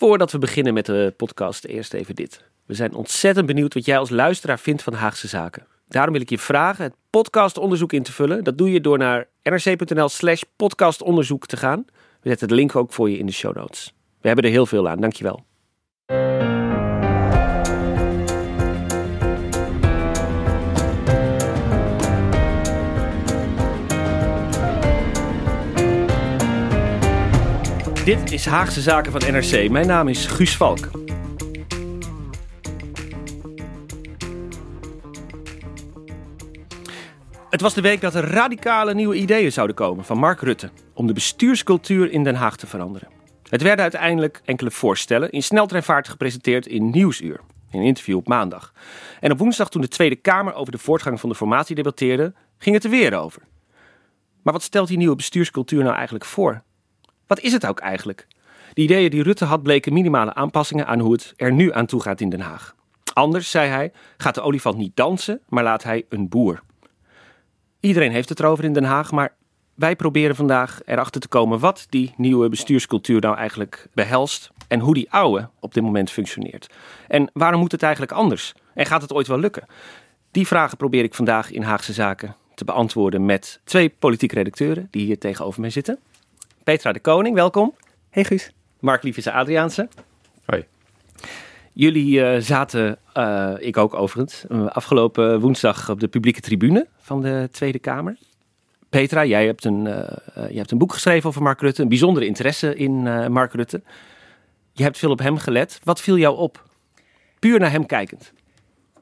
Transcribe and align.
Voordat 0.00 0.32
we 0.32 0.38
beginnen 0.38 0.74
met 0.74 0.86
de 0.86 1.14
podcast, 1.16 1.64
eerst 1.64 1.94
even 1.94 2.14
dit. 2.14 2.44
We 2.66 2.74
zijn 2.74 2.94
ontzettend 2.94 3.46
benieuwd 3.46 3.74
wat 3.74 3.84
jij 3.84 3.98
als 3.98 4.10
luisteraar 4.10 4.58
vindt 4.58 4.82
van 4.82 4.92
Haagse 4.92 5.28
Zaken. 5.28 5.66
Daarom 5.88 6.12
wil 6.12 6.22
ik 6.22 6.30
je 6.30 6.38
vragen 6.38 6.84
het 6.84 6.94
podcastonderzoek 7.10 7.92
in 7.92 8.02
te 8.02 8.12
vullen. 8.12 8.44
Dat 8.44 8.58
doe 8.58 8.72
je 8.72 8.80
door 8.80 8.98
naar 8.98 9.28
nrc.nl 9.42 10.08
slash 10.08 10.42
podcastonderzoek 10.56 11.46
te 11.46 11.56
gaan. 11.56 11.84
We 12.20 12.28
zetten 12.28 12.48
de 12.48 12.54
link 12.54 12.76
ook 12.76 12.92
voor 12.92 13.10
je 13.10 13.18
in 13.18 13.26
de 13.26 13.32
show 13.32 13.56
notes. 13.56 13.94
We 14.20 14.26
hebben 14.26 14.44
er 14.44 14.50
heel 14.50 14.66
veel 14.66 14.88
aan, 14.88 15.00
dankjewel. 15.00 15.44
Dit 28.10 28.32
is 28.32 28.46
Haagse 28.46 28.80
Zaken 28.80 29.12
van 29.12 29.32
NRC. 29.32 29.70
Mijn 29.70 29.86
naam 29.86 30.08
is 30.08 30.26
Guus 30.26 30.56
Valk. 30.56 30.90
Het 37.50 37.60
was 37.60 37.74
de 37.74 37.80
week 37.80 38.00
dat 38.00 38.14
er 38.14 38.24
radicale 38.24 38.94
nieuwe 38.94 39.14
ideeën 39.14 39.52
zouden 39.52 39.76
komen 39.76 40.04
van 40.04 40.18
Mark 40.18 40.40
Rutte 40.40 40.70
om 40.94 41.06
de 41.06 41.12
bestuurscultuur 41.12 42.10
in 42.10 42.24
Den 42.24 42.34
Haag 42.34 42.56
te 42.56 42.66
veranderen. 42.66 43.08
Het 43.48 43.62
werden 43.62 43.82
uiteindelijk 43.82 44.40
enkele 44.44 44.70
voorstellen 44.70 45.30
in 45.30 45.42
sneltreinvaart 45.42 46.08
gepresenteerd 46.08 46.66
in 46.66 46.90
Nieuwsuur, 46.90 47.40
in 47.70 47.80
een 47.80 47.86
interview 47.86 48.16
op 48.16 48.28
maandag. 48.28 48.72
En 49.20 49.32
op 49.32 49.38
woensdag 49.38 49.70
toen 49.70 49.82
de 49.82 49.88
Tweede 49.88 50.16
Kamer 50.16 50.54
over 50.54 50.72
de 50.72 50.78
voortgang 50.78 51.20
van 51.20 51.28
de 51.28 51.34
formatie 51.34 51.74
debatteerde, 51.74 52.32
ging 52.58 52.74
het 52.74 52.84
er 52.84 52.90
weer 52.90 53.18
over. 53.18 53.42
Maar 54.42 54.52
wat 54.52 54.62
stelt 54.62 54.88
die 54.88 54.96
nieuwe 54.96 55.16
bestuurscultuur 55.16 55.82
nou 55.82 55.94
eigenlijk 55.94 56.24
voor? 56.24 56.62
Wat 57.30 57.40
is 57.40 57.52
het 57.52 57.66
ook 57.66 57.80
eigenlijk? 57.80 58.26
De 58.72 58.82
ideeën 58.82 59.10
die 59.10 59.22
Rutte 59.22 59.44
had 59.44 59.62
bleken 59.62 59.92
minimale 59.92 60.34
aanpassingen 60.34 60.86
aan 60.86 60.98
hoe 60.98 61.12
het 61.12 61.32
er 61.36 61.52
nu 61.52 61.72
aan 61.72 61.86
toe 61.86 62.02
gaat 62.02 62.20
in 62.20 62.28
Den 62.28 62.40
Haag. 62.40 62.74
Anders, 63.12 63.50
zei 63.50 63.68
hij, 63.68 63.92
gaat 64.16 64.34
de 64.34 64.40
olifant 64.40 64.76
niet 64.76 64.96
dansen, 64.96 65.40
maar 65.48 65.64
laat 65.64 65.82
hij 65.82 66.04
een 66.08 66.28
boer. 66.28 66.62
Iedereen 67.80 68.12
heeft 68.12 68.28
het 68.28 68.40
erover 68.40 68.64
in 68.64 68.72
Den 68.72 68.84
Haag, 68.84 69.10
maar 69.10 69.34
wij 69.74 69.96
proberen 69.96 70.36
vandaag 70.36 70.80
erachter 70.84 71.20
te 71.20 71.28
komen 71.28 71.58
wat 71.58 71.86
die 71.88 72.14
nieuwe 72.16 72.48
bestuurscultuur 72.48 73.20
nou 73.20 73.36
eigenlijk 73.36 73.88
behelst 73.94 74.50
en 74.68 74.80
hoe 74.80 74.94
die 74.94 75.12
oude 75.12 75.48
op 75.60 75.74
dit 75.74 75.82
moment 75.82 76.10
functioneert. 76.10 76.74
En 77.08 77.30
waarom 77.32 77.60
moet 77.60 77.72
het 77.72 77.82
eigenlijk 77.82 78.12
anders? 78.12 78.54
En 78.74 78.86
gaat 78.86 79.02
het 79.02 79.12
ooit 79.12 79.26
wel 79.26 79.38
lukken? 79.38 79.66
Die 80.30 80.46
vragen 80.46 80.76
probeer 80.76 81.04
ik 81.04 81.14
vandaag 81.14 81.50
in 81.50 81.62
Haagse 81.62 81.92
Zaken 81.92 82.36
te 82.54 82.64
beantwoorden 82.64 83.24
met 83.24 83.60
twee 83.64 83.88
politieke 83.88 84.34
redacteuren 84.34 84.88
die 84.90 85.04
hier 85.04 85.18
tegenover 85.18 85.60
mij 85.60 85.70
zitten. 85.70 85.98
Petra 86.64 86.92
de 86.92 87.00
Koning, 87.00 87.34
welkom. 87.34 87.74
Hey 88.10 88.24
Guus. 88.24 88.52
Mark 88.80 89.02
Liefjes 89.02 89.26
Adriaanse. 89.26 89.88
Hoi. 90.44 90.64
Jullie 91.72 92.20
uh, 92.20 92.40
zaten, 92.40 92.98
uh, 93.14 93.52
ik 93.58 93.76
ook 93.76 93.94
overigens, 93.94 94.44
uh, 94.48 94.66
afgelopen 94.66 95.40
woensdag 95.40 95.90
op 95.90 96.00
de 96.00 96.08
publieke 96.08 96.40
tribune 96.40 96.86
van 96.98 97.22
de 97.22 97.48
Tweede 97.50 97.78
Kamer. 97.78 98.18
Petra, 98.88 99.24
jij 99.24 99.46
hebt 99.46 99.64
een, 99.64 99.82
je 100.34 100.56
hebt 100.56 100.70
een 100.70 100.78
boek 100.78 100.92
geschreven 100.92 101.28
over 101.28 101.42
Mark 101.42 101.60
Rutte, 101.60 101.82
een 101.82 101.88
bijzondere 101.88 102.26
interesse 102.26 102.74
in 102.74 103.02
Mark 103.32 103.52
Rutte. 103.52 103.82
Je 104.72 104.82
hebt 104.82 104.98
veel 104.98 105.10
op 105.10 105.18
hem 105.18 105.38
gelet. 105.38 105.80
Wat 105.84 106.00
viel 106.00 106.18
jou 106.18 106.36
op? 106.36 106.64
Puur 107.38 107.58
naar 107.58 107.70
hem 107.70 107.86
kijkend. 107.86 108.32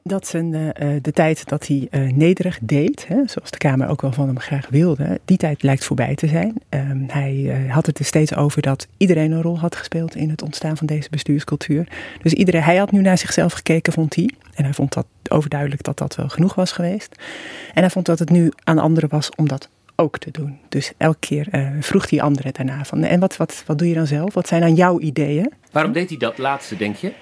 Dat 0.03 0.27
zijn 0.27 0.53
uh, 0.53 0.69
de 1.01 1.11
tijd 1.11 1.49
dat 1.49 1.67
hij 1.67 1.87
uh, 1.91 2.11
nederig 2.11 2.59
deed, 2.61 3.07
hè, 3.07 3.15
zoals 3.25 3.51
de 3.51 3.57
Kamer 3.57 3.87
ook 3.87 4.01
wel 4.01 4.11
van 4.11 4.27
hem 4.27 4.39
graag 4.39 4.69
wilde, 4.69 5.19
die 5.25 5.37
tijd 5.37 5.63
lijkt 5.63 5.85
voorbij 5.85 6.15
te 6.15 6.27
zijn. 6.27 6.55
Um, 6.69 7.05
hij 7.07 7.65
had 7.67 7.85
het 7.85 7.99
er 7.99 8.05
steeds 8.05 8.35
over 8.35 8.61
dat 8.61 8.87
iedereen 8.97 9.31
een 9.31 9.41
rol 9.41 9.59
had 9.59 9.75
gespeeld 9.75 10.15
in 10.15 10.29
het 10.29 10.41
ontstaan 10.41 10.77
van 10.77 10.87
deze 10.87 11.09
bestuurscultuur. 11.09 11.87
Dus 12.21 12.33
iedereen, 12.33 12.63
hij 12.63 12.77
had 12.77 12.91
nu 12.91 13.01
naar 13.01 13.17
zichzelf 13.17 13.53
gekeken, 13.53 13.93
vond 13.93 14.15
hij. 14.15 14.29
En 14.53 14.63
hij 14.63 14.73
vond 14.73 14.93
dat 14.93 15.05
overduidelijk 15.29 15.83
dat 15.83 15.97
dat 15.97 16.15
wel 16.15 16.29
genoeg 16.29 16.55
was 16.55 16.71
geweest. 16.71 17.15
En 17.73 17.81
hij 17.81 17.89
vond 17.89 18.05
dat 18.05 18.19
het 18.19 18.29
nu 18.29 18.51
aan 18.63 18.77
anderen 18.77 19.09
was 19.09 19.29
om 19.35 19.47
dat 19.47 19.69
ook 19.95 20.17
te 20.17 20.31
doen. 20.31 20.57
Dus 20.69 20.93
elke 20.97 21.19
keer 21.19 21.75
vroeg 21.79 22.09
hij 22.09 22.21
anderen 22.21 22.53
daarna 22.53 22.83
van, 22.83 23.03
en 23.03 23.19
wat, 23.19 23.37
wat, 23.37 23.63
wat 23.65 23.77
doe 23.77 23.87
je 23.87 23.95
dan 23.95 24.07
zelf? 24.07 24.33
Wat 24.33 24.47
zijn 24.47 24.61
dan 24.61 24.75
jouw 24.75 24.99
ideeën? 24.99 25.51
Waarom 25.71 25.91
deed 25.91 26.09
hij 26.09 26.17
dat 26.17 26.37
laatste, 26.37 26.75
denk 26.75 26.95
je? 26.95 27.13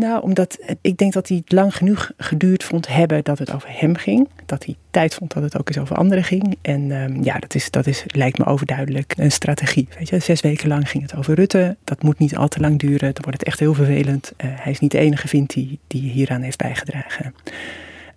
Nou, 0.00 0.22
omdat 0.22 0.58
ik 0.80 0.96
denk 0.96 1.12
dat 1.12 1.28
hij 1.28 1.36
het 1.36 1.52
lang 1.52 1.76
genoeg 1.76 2.10
geduurd 2.16 2.64
vond 2.64 2.88
hebben 2.88 3.24
dat 3.24 3.38
het 3.38 3.52
over 3.52 3.68
hem 3.72 3.96
ging. 3.96 4.28
Dat 4.46 4.64
hij 4.64 4.76
tijd 4.90 5.14
vond 5.14 5.32
dat 5.32 5.42
het 5.42 5.58
ook 5.58 5.68
eens 5.68 5.78
over 5.78 5.96
anderen 5.96 6.24
ging. 6.24 6.56
En 6.62 6.90
um, 6.90 7.22
ja, 7.22 7.38
dat, 7.38 7.54
is, 7.54 7.70
dat 7.70 7.86
is, 7.86 8.04
lijkt 8.06 8.38
me 8.38 8.44
overduidelijk 8.44 9.14
een 9.16 9.32
strategie. 9.32 9.88
Weet 9.98 10.08
je, 10.08 10.18
zes 10.18 10.40
weken 10.40 10.68
lang 10.68 10.90
ging 10.90 11.02
het 11.02 11.16
over 11.16 11.34
Rutte. 11.34 11.76
Dat 11.84 12.02
moet 12.02 12.18
niet 12.18 12.36
al 12.36 12.48
te 12.48 12.60
lang 12.60 12.78
duren. 12.78 13.14
Dan 13.14 13.22
wordt 13.22 13.38
het 13.38 13.44
echt 13.44 13.58
heel 13.58 13.74
vervelend. 13.74 14.32
Uh, 14.36 14.50
hij 14.54 14.72
is 14.72 14.78
niet 14.78 14.90
de 14.90 14.98
enige, 14.98 15.28
vindt 15.28 15.54
hij, 15.54 15.78
die 15.86 16.10
hieraan 16.10 16.42
heeft 16.42 16.58
bijgedragen. 16.58 17.34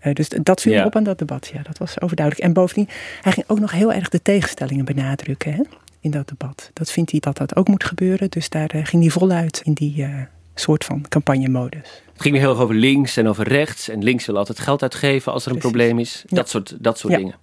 Uh, 0.04 0.14
dus 0.14 0.30
dat 0.30 0.62
viel 0.62 0.74
ja. 0.74 0.86
op 0.86 0.96
aan 0.96 1.04
dat 1.04 1.18
debat. 1.18 1.52
Ja, 1.54 1.62
dat 1.62 1.78
was 1.78 2.02
overduidelijk. 2.02 2.48
En 2.48 2.54
bovendien, 2.54 2.90
hij 3.22 3.32
ging 3.32 3.50
ook 3.50 3.60
nog 3.60 3.72
heel 3.72 3.94
erg 3.94 4.10
de 4.10 4.22
tegenstellingen 4.22 4.86
benadrukken. 4.86 5.54
Hè? 5.54 5.62
In 6.00 6.12
dat 6.12 6.28
debat. 6.28 6.72
Dat 6.74 6.92
vindt 6.92 7.12
hij 7.12 7.20
dat 7.20 7.38
dat 7.38 7.56
ook 7.56 7.68
moet 7.68 7.84
gebeuren. 7.84 8.30
Dus 8.30 8.50
daar 8.50 8.76
uh, 8.76 8.86
ging 8.86 9.02
hij 9.02 9.12
voluit 9.12 9.62
in 9.64 9.74
die 9.74 10.06
soort 10.56 10.86
van 10.86 11.06
campagnemodus. 11.10 12.02
Het 12.14 12.22
ging 12.22 12.38
heel 12.38 12.50
erg 12.50 12.60
over 12.60 12.76
links 12.76 13.18
en 13.18 13.28
over 13.28 13.48
rechts. 13.48 13.90
En 13.90 14.04
links 14.04 14.26
wil 14.26 14.38
altijd 14.38 14.60
geld 14.60 14.82
uitgeven 14.82 15.32
als 15.32 15.46
er 15.46 15.52
een 15.52 15.58
Precies. 15.58 15.78
probleem 15.78 16.00
is. 16.00 16.24
Dat 16.28 16.50
soort, 16.50 16.84
dat 16.84 16.98
soort 16.98 17.14
ja. 17.14 17.20
dingen. 17.20 17.36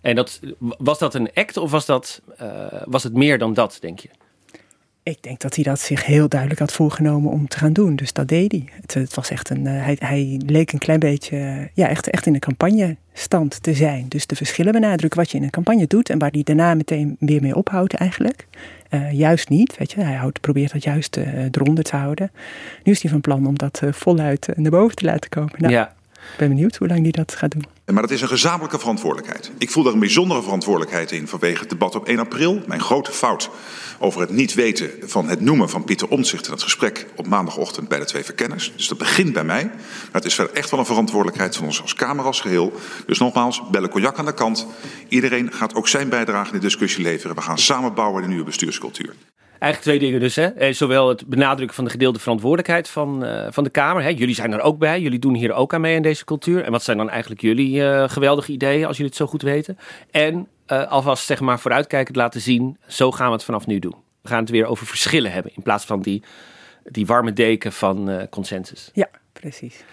En 0.00 0.14
dat, 0.14 0.40
was 0.58 0.98
dat 0.98 1.14
een 1.14 1.30
act 1.34 1.56
of 1.56 1.70
was, 1.70 1.86
dat, 1.86 2.22
uh, 2.40 2.66
was 2.84 3.02
het 3.02 3.14
meer 3.14 3.38
dan 3.38 3.54
dat, 3.54 3.78
denk 3.80 4.00
je? 4.00 4.08
Ik 5.04 5.22
denk 5.22 5.40
dat 5.40 5.54
hij 5.54 5.64
dat 5.64 5.80
zich 5.80 6.06
heel 6.06 6.28
duidelijk 6.28 6.60
had 6.60 6.72
voorgenomen 6.72 7.30
om 7.30 7.48
te 7.48 7.58
gaan 7.58 7.72
doen. 7.72 7.96
Dus 7.96 8.12
dat 8.12 8.28
deed 8.28 8.52
hij. 8.52 8.64
Het, 8.80 8.94
het 8.94 9.14
was 9.14 9.30
echt 9.30 9.50
een, 9.50 9.64
uh, 9.64 9.84
hij, 9.84 9.96
hij, 9.98 10.40
leek 10.46 10.72
een 10.72 10.78
klein 10.78 10.98
beetje 10.98 11.70
ja, 11.74 11.88
echt, 11.88 12.10
echt 12.10 12.26
in 12.26 12.34
een 12.34 12.40
campagnestand 12.40 13.62
te 13.62 13.74
zijn. 13.74 14.08
Dus 14.08 14.26
de 14.26 14.36
verschillen 14.36 14.72
benadrukken 14.72 15.20
wat 15.20 15.30
je 15.30 15.36
in 15.36 15.42
een 15.42 15.50
campagne 15.50 15.86
doet 15.86 16.10
en 16.10 16.18
waar 16.18 16.30
hij 16.30 16.42
daarna 16.42 16.74
meteen 16.74 17.16
weer 17.18 17.40
mee 17.40 17.54
ophoudt 17.54 17.94
eigenlijk. 17.94 18.46
Uh, 18.90 19.12
juist 19.12 19.48
niet, 19.48 19.76
weet 19.76 19.92
je. 19.92 20.00
Hij 20.00 20.14
houdt, 20.14 20.40
probeert 20.40 20.72
dat 20.72 20.82
juist 20.82 21.16
uh, 21.16 21.44
eronder 21.44 21.84
te 21.84 21.96
houden. 21.96 22.30
Nu 22.82 22.92
is 22.92 23.02
hij 23.02 23.10
van 23.10 23.20
plan 23.20 23.46
om 23.46 23.58
dat 23.58 23.82
voluit 23.90 24.48
naar 24.56 24.70
boven 24.70 24.96
te 24.96 25.04
laten 25.04 25.30
komen. 25.30 25.54
Nou, 25.56 25.72
ja. 25.72 25.94
Ik 26.12 26.38
ben 26.38 26.48
benieuwd 26.48 26.76
hoe 26.76 26.88
lang 26.88 27.02
hij 27.02 27.10
dat 27.10 27.34
gaat 27.34 27.50
doen. 27.50 27.64
Maar 27.92 28.02
het 28.02 28.12
is 28.12 28.20
een 28.20 28.28
gezamenlijke 28.28 28.78
verantwoordelijkheid. 28.78 29.50
Ik 29.58 29.70
voel 29.70 29.82
daar 29.82 29.92
een 29.92 29.98
bijzondere 29.98 30.42
verantwoordelijkheid 30.42 31.12
in 31.12 31.28
vanwege 31.28 31.60
het 31.60 31.68
debat 31.68 31.94
op 31.94 32.06
1 32.06 32.18
april. 32.18 32.62
Mijn 32.66 32.80
grote 32.80 33.12
fout 33.12 33.50
over 33.98 34.20
het 34.20 34.30
niet 34.30 34.54
weten 34.54 34.90
van 35.02 35.28
het 35.28 35.40
noemen 35.40 35.68
van 35.68 35.84
Pieter 35.84 36.08
Omtzigt 36.08 36.46
in 36.46 36.52
het 36.52 36.62
gesprek 36.62 37.06
op 37.16 37.26
maandagochtend 37.26 37.88
bij 37.88 37.98
de 37.98 38.04
twee 38.04 38.24
verkenners. 38.24 38.72
Dus 38.76 38.88
dat 38.88 38.98
begint 38.98 39.32
bij 39.32 39.44
mij. 39.44 39.64
Maar 39.64 40.10
het 40.12 40.24
is 40.24 40.34
verder 40.34 40.54
echt 40.54 40.70
wel 40.70 40.80
een 40.80 40.86
verantwoordelijkheid 40.86 41.56
van 41.56 41.64
ons 41.64 41.82
als 41.82 41.94
Kamer 41.94 42.24
als 42.24 42.40
geheel. 42.40 42.72
Dus 43.06 43.18
nogmaals, 43.18 43.62
bellen 43.70 43.90
cognac 43.90 44.18
aan 44.18 44.24
de 44.24 44.34
kant. 44.34 44.66
Iedereen 45.08 45.52
gaat 45.52 45.74
ook 45.74 45.88
zijn 45.88 46.08
bijdrage 46.08 46.52
in 46.52 46.60
de 46.60 46.66
discussie 46.66 47.02
leveren. 47.02 47.36
We 47.36 47.42
gaan 47.42 47.58
samen 47.58 47.94
bouwen 47.94 48.16
in 48.16 48.22
de 48.22 48.28
nieuwe 48.28 48.46
bestuurscultuur. 48.46 49.14
Eigenlijk 49.62 49.82
twee 49.82 49.98
dingen 49.98 50.20
dus. 50.20 50.36
Hè? 50.36 50.72
Zowel 50.72 51.08
het 51.08 51.26
benadrukken 51.26 51.76
van 51.76 51.84
de 51.84 51.90
gedeelde 51.90 52.18
verantwoordelijkheid 52.18 52.88
van, 52.88 53.24
uh, 53.24 53.46
van 53.50 53.64
de 53.64 53.70
Kamer. 53.70 54.02
Hè? 54.02 54.08
Jullie 54.08 54.34
zijn 54.34 54.52
er 54.52 54.60
ook 54.60 54.78
bij. 54.78 55.00
Jullie 55.00 55.18
doen 55.18 55.34
hier 55.34 55.52
ook 55.52 55.74
aan 55.74 55.80
mee 55.80 55.94
in 55.94 56.02
deze 56.02 56.24
cultuur. 56.24 56.64
En 56.64 56.70
wat 56.70 56.82
zijn 56.82 56.96
dan 56.96 57.10
eigenlijk 57.10 57.40
jullie 57.40 57.76
uh, 57.76 58.08
geweldige 58.08 58.52
ideeën 58.52 58.86
als 58.86 58.96
jullie 58.96 59.10
het 59.10 59.20
zo 59.20 59.26
goed 59.26 59.42
weten? 59.42 59.78
En 60.10 60.48
uh, 60.66 60.90
alvast 60.90 61.26
zeg 61.26 61.40
maar 61.40 61.60
vooruitkijkend 61.60 62.16
laten 62.16 62.40
zien. 62.40 62.78
Zo 62.86 63.12
gaan 63.12 63.26
we 63.26 63.32
het 63.32 63.44
vanaf 63.44 63.66
nu 63.66 63.78
doen. 63.78 63.94
We 64.22 64.28
gaan 64.28 64.40
het 64.40 64.50
weer 64.50 64.66
over 64.66 64.86
verschillen 64.86 65.32
hebben. 65.32 65.52
In 65.54 65.62
plaats 65.62 65.84
van 65.84 66.00
die, 66.00 66.22
die 66.84 67.06
warme 67.06 67.32
deken 67.32 67.72
van 67.72 68.26
consensus. 68.30 68.90
Ja, 68.92 69.08
precies. 69.32 69.84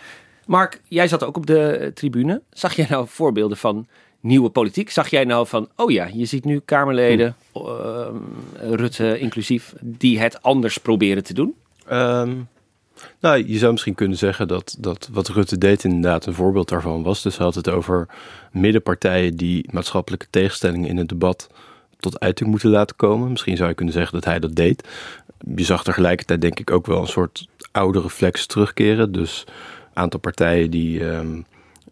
Mark, 0.46 0.82
jij 0.88 1.08
zat 1.08 1.24
ook 1.24 1.38
op 1.38 1.46
de 1.46 1.92
tribune. 1.94 2.42
Zag 2.50 2.76
jij 2.76 2.88
nou 2.90 3.08
voorbeelden 3.08 3.58
van 3.58 3.88
nieuwe 4.20 4.50
politiek. 4.50 4.90
Zag 4.90 5.08
jij 5.08 5.24
nou 5.24 5.48
van, 5.48 5.70
oh 5.76 5.92
ja, 5.92 6.10
je 6.14 6.26
ziet 6.26 6.46
nu 6.46 6.60
Kamerleden, 6.66 7.36
hm. 7.52 7.60
uh, 7.60 8.08
Rutte 8.54 9.20
inclusief, 9.20 9.74
die 9.82 10.20
het 10.20 10.42
anders 10.42 10.78
proberen 10.78 11.24
te 11.24 11.34
doen? 11.34 11.56
Um, 11.92 12.48
nou, 13.20 13.48
je 13.48 13.58
zou 13.58 13.72
misschien 13.72 13.96
kunnen 13.96 14.18
zeggen 14.18 14.48
dat, 14.48 14.76
dat 14.80 15.10
wat 15.12 15.28
Rutte 15.28 15.58
deed 15.58 15.84
inderdaad 15.84 16.26
een 16.26 16.34
voorbeeld 16.34 16.70
daarvan 16.70 17.04
was. 17.04 17.22
Dus 17.22 17.38
hij 17.38 17.46
had 17.46 17.56
het 17.56 17.70
over 17.70 18.08
middenpartijen 18.52 19.36
die 19.36 19.70
maatschappelijke 19.72 20.28
tegenstellingen 20.30 20.90
in 20.90 20.98
het 20.98 21.10
debat 21.10 21.50
tot 22.00 22.20
uiting 22.20 22.50
moeten 22.50 22.70
laten 22.70 22.96
komen. 22.96 23.30
Misschien 23.30 23.58
zou 23.58 23.70
je 23.70 23.76
kunnen 23.76 23.94
zeggen 23.94 24.14
dat 24.14 24.26
hij 24.26 24.40
dat 24.40 24.56
deed. 24.56 24.88
Je 25.56 25.64
zag 25.64 25.84
tegelijkertijd 25.84 26.42
denk 26.42 26.60
ik 26.60 26.72
ook 26.72 26.86
wel 26.86 27.02
een 27.02 27.08
soort 27.08 27.48
oude 27.72 28.02
reflex 28.02 28.46
terugkeren. 28.46 29.12
Dus 29.12 29.44
een 29.48 30.02
aantal 30.02 30.20
partijen 30.20 30.72
die 30.72 31.10
ehm, 31.10 31.42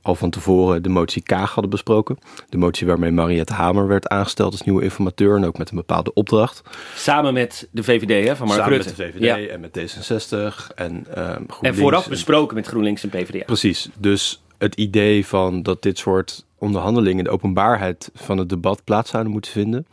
al 0.01 0.15
van 0.15 0.29
tevoren 0.29 0.83
de 0.83 0.89
motie 0.89 1.21
Kaag 1.21 1.51
hadden 1.53 1.69
besproken. 1.69 2.17
De 2.49 2.57
motie 2.57 2.88
waarmee 2.88 3.11
Mariette 3.11 3.53
Hamer 3.53 3.88
werd 3.88 4.07
aangesteld 4.07 4.51
als 4.51 4.61
nieuwe 4.61 4.83
informateur 4.83 5.35
en 5.35 5.45
ook 5.45 5.57
met 5.57 5.69
een 5.69 5.75
bepaalde 5.75 6.13
opdracht. 6.13 6.61
Samen 6.95 7.33
met 7.33 7.67
de 7.71 7.83
VVD 7.83 8.27
hè, 8.27 8.35
van 8.35 8.47
Mark 8.47 8.59
Samen 8.59 8.77
Rutte. 8.77 8.94
met 8.97 9.13
de 9.13 9.19
VVD 9.19 9.49
en 9.49 9.59
met 9.59 9.79
D66 9.79 10.75
en 10.75 11.05
ehm 11.13 11.44
En 11.61 11.75
vooraf 11.75 12.09
besproken 12.09 12.55
met 12.55 12.67
GroenLinks 12.67 13.03
en 13.03 13.09
PvdA. 13.09 13.45
Precies. 13.45 13.89
Dus 13.97 14.41
het 14.57 14.75
idee 14.75 15.25
van 15.25 15.63
dat 15.63 15.81
dit 15.81 15.97
soort 15.97 16.45
onderhandelingen 16.57 17.17
in 17.17 17.23
de 17.23 17.29
openbaarheid 17.29 18.11
van 18.13 18.38
het 18.38 18.50
debat 18.50 18.83
plaats 18.83 19.09
zouden 19.09 19.31
moeten 19.31 19.51
vinden, 19.51 19.88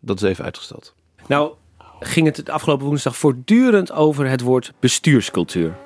dat 0.00 0.22
is 0.22 0.28
even 0.28 0.44
uitgesteld. 0.44 0.94
Nou 1.26 1.52
ging 2.00 2.26
het 2.26 2.46
de 2.46 2.52
afgelopen 2.52 2.86
woensdag 2.86 3.16
voortdurend 3.16 3.92
over 3.92 4.28
het 4.28 4.40
woord 4.40 4.72
bestuurscultuur. 4.80 5.76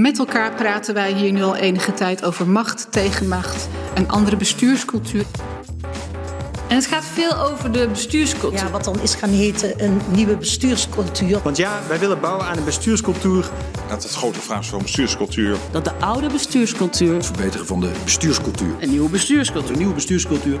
Met 0.00 0.18
elkaar 0.18 0.54
praten 0.54 0.94
wij 0.94 1.12
hier 1.12 1.32
nu 1.32 1.42
al 1.42 1.56
enige 1.56 1.92
tijd 1.92 2.24
over 2.24 2.48
macht, 2.48 2.86
tegenmacht, 2.90 3.68
een 3.94 4.08
andere 4.08 4.36
bestuurscultuur. 4.36 5.24
En 6.68 6.76
het 6.76 6.86
gaat 6.86 7.04
veel 7.04 7.36
over 7.36 7.72
de 7.72 7.88
bestuurscultuur. 7.88 8.58
Ja, 8.58 8.70
wat 8.70 8.84
dan 8.84 9.00
is 9.00 9.14
gaan 9.14 9.30
heten 9.30 9.84
een 9.84 10.00
nieuwe 10.10 10.36
bestuurscultuur. 10.36 11.40
Want 11.42 11.56
ja, 11.56 11.80
wij 11.88 11.98
willen 11.98 12.20
bouwen 12.20 12.46
aan 12.46 12.56
een 12.58 12.64
bestuurscultuur. 12.64 13.50
Dat 13.88 14.02
het 14.02 14.12
grote 14.12 14.40
vraag 14.40 14.60
is 14.60 14.68
van 14.68 14.82
bestuurscultuur. 14.82 15.56
dat 15.70 15.84
de 15.84 15.94
oude 15.94 16.28
bestuurscultuur 16.28 17.24
verbeteren 17.24 17.66
van 17.66 17.80
de 17.80 17.90
bestuurscultuur. 18.04 18.74
een 18.80 18.90
nieuwe 18.90 19.10
bestuurscultuur 19.10 19.72
Een 19.72 19.78
nieuwe 19.78 19.94
bestuurscultuur. 19.94 20.58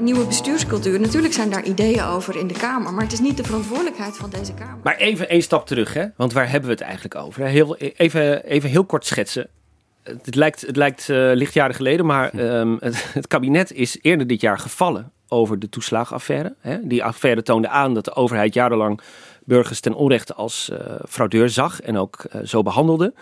Nieuwe 0.00 0.26
bestuurscultuur. 0.26 1.00
Natuurlijk 1.00 1.34
zijn 1.34 1.50
daar 1.50 1.64
ideeën 1.64 2.02
over 2.02 2.36
in 2.36 2.46
de 2.46 2.54
Kamer, 2.54 2.92
maar 2.92 3.02
het 3.02 3.12
is 3.12 3.20
niet 3.20 3.36
de 3.36 3.44
verantwoordelijkheid 3.44 4.16
van 4.16 4.30
deze 4.30 4.54
Kamer. 4.54 4.78
Maar 4.82 4.96
even 4.96 5.28
één 5.28 5.42
stap 5.42 5.66
terug, 5.66 5.94
hè? 5.94 6.06
want 6.16 6.32
waar 6.32 6.50
hebben 6.50 6.68
we 6.68 6.74
het 6.74 6.84
eigenlijk 6.84 7.14
over? 7.14 7.44
Heel, 7.44 7.76
even, 7.76 8.44
even 8.44 8.70
heel 8.70 8.84
kort 8.84 9.06
schetsen. 9.06 9.48
Het 10.02 10.34
lijkt, 10.34 10.60
het 10.60 10.76
lijkt 10.76 11.08
eh, 11.08 11.30
lichtjaren 11.34 11.74
geleden, 11.74 12.06
maar 12.06 12.30
ehm, 12.30 12.76
het, 12.80 13.12
het 13.12 13.26
kabinet 13.26 13.72
is 13.72 13.98
eerder 14.02 14.26
dit 14.26 14.40
jaar 14.40 14.58
gevallen 14.58 15.12
over 15.28 15.58
de 15.58 15.68
toeslagenaffaire. 15.68 16.54
Hè? 16.60 16.78
Die 16.86 17.04
affaire 17.04 17.42
toonde 17.42 17.68
aan 17.68 17.94
dat 17.94 18.04
de 18.04 18.14
overheid 18.14 18.54
jarenlang 18.54 19.00
burgers 19.44 19.80
ten 19.80 19.94
onrechte 19.94 20.34
als 20.34 20.70
eh, 20.70 20.94
fraudeur 21.08 21.48
zag 21.48 21.80
en 21.80 21.96
ook 21.96 22.24
eh, 22.30 22.40
zo 22.44 22.62
behandelde. 22.62 23.14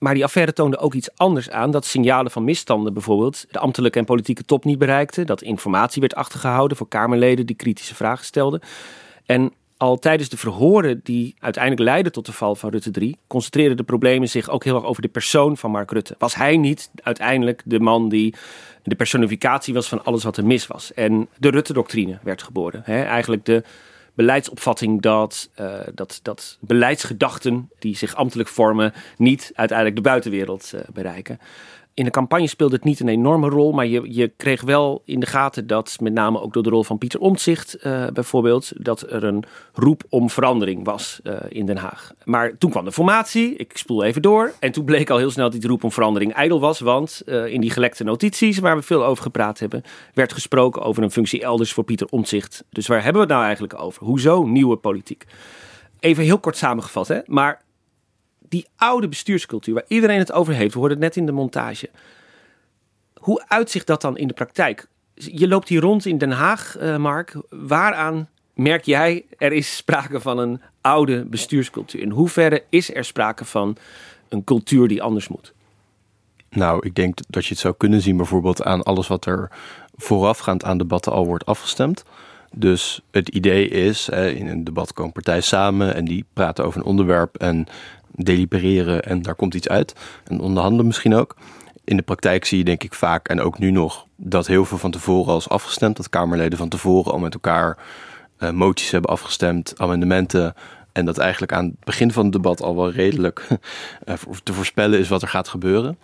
Maar 0.00 0.14
die 0.14 0.24
affaire 0.24 0.52
toonde 0.52 0.78
ook 0.78 0.94
iets 0.94 1.16
anders 1.16 1.50
aan. 1.50 1.70
Dat 1.70 1.86
signalen 1.86 2.30
van 2.30 2.44
misstanden 2.44 2.92
bijvoorbeeld 2.92 3.46
de 3.50 3.58
ambtelijke 3.58 3.98
en 3.98 4.04
politieke 4.04 4.44
top 4.44 4.64
niet 4.64 4.78
bereikten. 4.78 5.26
Dat 5.26 5.42
informatie 5.42 6.00
werd 6.00 6.14
achtergehouden 6.14 6.76
voor 6.76 6.88
Kamerleden 6.88 7.46
die 7.46 7.56
kritische 7.56 7.94
vragen 7.94 8.24
stelden. 8.24 8.60
En 9.26 9.52
al 9.76 9.98
tijdens 9.98 10.28
de 10.28 10.36
verhoren 10.36 11.00
die 11.02 11.34
uiteindelijk 11.38 11.82
leidden 11.82 12.12
tot 12.12 12.26
de 12.26 12.32
val 12.32 12.54
van 12.54 12.70
Rutte 12.70 12.90
3, 12.90 13.16
concentreerden 13.26 13.76
de 13.76 13.82
problemen 13.82 14.28
zich 14.28 14.48
ook 14.48 14.64
heel 14.64 14.74
erg 14.74 14.84
over 14.84 15.02
de 15.02 15.08
persoon 15.08 15.56
van 15.56 15.70
Mark 15.70 15.90
Rutte. 15.90 16.14
Was 16.18 16.34
hij 16.34 16.56
niet 16.56 16.90
uiteindelijk 17.02 17.62
de 17.64 17.80
man 17.80 18.08
die 18.08 18.34
de 18.82 18.94
personificatie 18.94 19.74
was 19.74 19.88
van 19.88 20.04
alles 20.04 20.24
wat 20.24 20.36
er 20.36 20.46
mis 20.46 20.66
was? 20.66 20.94
En 20.94 21.28
de 21.38 21.50
Rutte-doctrine 21.50 22.18
werd 22.22 22.42
geboren. 22.42 22.84
Eigenlijk 22.84 23.44
de 23.44 23.62
beleidsopvatting 24.20 25.02
dat, 25.02 25.50
eh, 25.54 25.80
dat, 25.94 26.20
dat 26.22 26.58
beleidsgedachten 26.60 27.70
die 27.78 27.96
zich 27.96 28.14
ambtelijk 28.14 28.48
vormen 28.48 28.92
niet 29.16 29.52
uiteindelijk 29.54 29.96
de 29.96 30.02
buitenwereld 30.02 30.72
eh, 30.72 30.80
bereiken. 30.92 31.40
In 32.00 32.06
de 32.06 32.12
campagne 32.12 32.46
speelde 32.46 32.74
het 32.74 32.84
niet 32.84 33.00
een 33.00 33.08
enorme 33.08 33.48
rol, 33.48 33.72
maar 33.72 33.86
je, 33.86 34.14
je 34.14 34.32
kreeg 34.36 34.62
wel 34.62 35.02
in 35.04 35.20
de 35.20 35.26
gaten 35.26 35.66
dat, 35.66 35.96
met 36.00 36.12
name 36.12 36.40
ook 36.40 36.52
door 36.52 36.62
de 36.62 36.70
rol 36.70 36.84
van 36.84 36.98
Pieter 36.98 37.20
Omtzigt 37.20 37.74
eh, 37.74 38.06
bijvoorbeeld, 38.12 38.72
dat 38.76 39.02
er 39.10 39.24
een 39.24 39.44
roep 39.72 40.02
om 40.08 40.30
verandering 40.30 40.84
was 40.84 41.20
eh, 41.22 41.34
in 41.48 41.66
Den 41.66 41.76
Haag. 41.76 42.12
Maar 42.24 42.58
toen 42.58 42.70
kwam 42.70 42.84
de 42.84 42.92
formatie, 42.92 43.56
ik 43.56 43.76
spoel 43.76 44.04
even 44.04 44.22
door, 44.22 44.52
en 44.58 44.72
toen 44.72 44.84
bleek 44.84 45.10
al 45.10 45.18
heel 45.18 45.30
snel 45.30 45.50
dat 45.50 45.60
die 45.60 45.70
roep 45.70 45.84
om 45.84 45.92
verandering 45.92 46.32
ijdel 46.32 46.60
was, 46.60 46.80
want 46.80 47.22
eh, 47.26 47.46
in 47.46 47.60
die 47.60 47.70
gelekte 47.70 48.04
notities 48.04 48.58
waar 48.58 48.76
we 48.76 48.82
veel 48.82 49.04
over 49.04 49.22
gepraat 49.22 49.58
hebben, 49.58 49.82
werd 50.14 50.32
gesproken 50.32 50.82
over 50.82 51.02
een 51.02 51.10
functie 51.10 51.42
elders 51.42 51.72
voor 51.72 51.84
Pieter 51.84 52.06
Omtzigt. 52.10 52.64
Dus 52.70 52.86
waar 52.86 53.02
hebben 53.02 53.22
we 53.22 53.26
het 53.26 53.36
nou 53.36 53.44
eigenlijk 53.44 53.82
over? 53.82 54.04
Hoezo 54.04 54.44
nieuwe 54.44 54.76
politiek? 54.76 55.24
Even 55.98 56.24
heel 56.24 56.38
kort 56.38 56.56
samengevat, 56.56 57.08
hè? 57.08 57.18
maar 57.26 57.62
die 58.48 58.66
oude 58.76 59.08
bestuurscultuur 59.08 59.74
waar 59.74 59.84
iedereen 59.88 60.18
het 60.18 60.32
over 60.32 60.54
heeft, 60.54 60.72
we 60.72 60.78
hoorden 60.78 60.96
het 60.96 61.06
net 61.06 61.16
in 61.16 61.26
de 61.26 61.32
montage. 61.32 61.90
Hoe 63.14 63.44
uitzicht 63.48 63.86
dat 63.86 64.00
dan 64.00 64.16
in 64.16 64.28
de 64.28 64.34
praktijk? 64.34 64.86
Je 65.14 65.48
loopt 65.48 65.68
hier 65.68 65.80
rond 65.80 66.06
in 66.06 66.18
Den 66.18 66.30
Haag, 66.30 66.76
eh, 66.76 66.96
Mark. 66.96 67.34
Waaraan 67.48 68.28
merk 68.54 68.84
jij 68.84 69.24
er 69.38 69.52
is 69.52 69.76
sprake 69.76 70.20
van 70.20 70.38
een 70.38 70.60
oude 70.80 71.24
bestuurscultuur? 71.24 72.00
In 72.00 72.10
hoeverre 72.10 72.64
is 72.68 72.94
er 72.94 73.04
sprake 73.04 73.44
van 73.44 73.76
een 74.28 74.44
cultuur 74.44 74.88
die 74.88 75.02
anders 75.02 75.28
moet? 75.28 75.52
Nou, 76.50 76.86
ik 76.86 76.94
denk 76.94 77.18
dat 77.28 77.44
je 77.44 77.50
het 77.50 77.58
zou 77.58 77.74
kunnen 77.76 78.00
zien 78.00 78.16
bijvoorbeeld 78.16 78.62
aan 78.62 78.82
alles 78.82 79.08
wat 79.08 79.26
er 79.26 79.50
voorafgaand 79.96 80.64
aan 80.64 80.78
debatten 80.78 81.12
al 81.12 81.26
wordt 81.26 81.46
afgestemd. 81.46 82.04
Dus 82.54 83.00
het 83.10 83.28
idee 83.28 83.68
is, 83.68 84.08
in 84.08 84.46
een 84.46 84.64
debat 84.64 84.92
komen 84.92 85.12
partijen 85.12 85.42
samen 85.42 85.94
en 85.94 86.04
die 86.04 86.24
praten 86.32 86.64
over 86.64 86.80
een 86.80 86.86
onderwerp 86.86 87.36
en 87.36 87.66
delibereren 88.22 89.02
en 89.02 89.22
daar 89.22 89.34
komt 89.34 89.54
iets 89.54 89.68
uit. 89.68 89.94
En 90.24 90.40
onderhandelen 90.40 90.86
misschien 90.86 91.14
ook. 91.14 91.36
In 91.84 91.96
de 91.96 92.02
praktijk 92.02 92.44
zie 92.44 92.58
je 92.58 92.64
denk 92.64 92.84
ik 92.84 92.94
vaak, 92.94 93.28
en 93.28 93.40
ook 93.40 93.58
nu 93.58 93.70
nog, 93.70 94.06
dat 94.16 94.46
heel 94.46 94.64
veel 94.64 94.78
van 94.78 94.90
tevoren 94.90 95.32
al 95.32 95.38
is 95.38 95.48
afgestemd. 95.48 95.96
Dat 95.96 96.08
Kamerleden 96.08 96.58
van 96.58 96.68
tevoren 96.68 97.12
al 97.12 97.18
met 97.18 97.34
elkaar 97.34 97.78
eh, 98.36 98.50
moties 98.50 98.90
hebben 98.90 99.10
afgestemd, 99.10 99.72
amendementen. 99.76 100.54
En 100.92 101.04
dat 101.04 101.18
eigenlijk 101.18 101.52
aan 101.52 101.64
het 101.64 101.84
begin 101.84 102.12
van 102.12 102.22
het 102.24 102.32
debat 102.32 102.62
al 102.62 102.76
wel 102.76 102.90
redelijk 102.90 103.46
eh, 104.04 104.14
te 104.42 104.52
voorspellen 104.52 104.98
is 104.98 105.08
wat 105.08 105.22
er 105.22 105.28
gaat 105.28 105.48
gebeuren. 105.48 105.98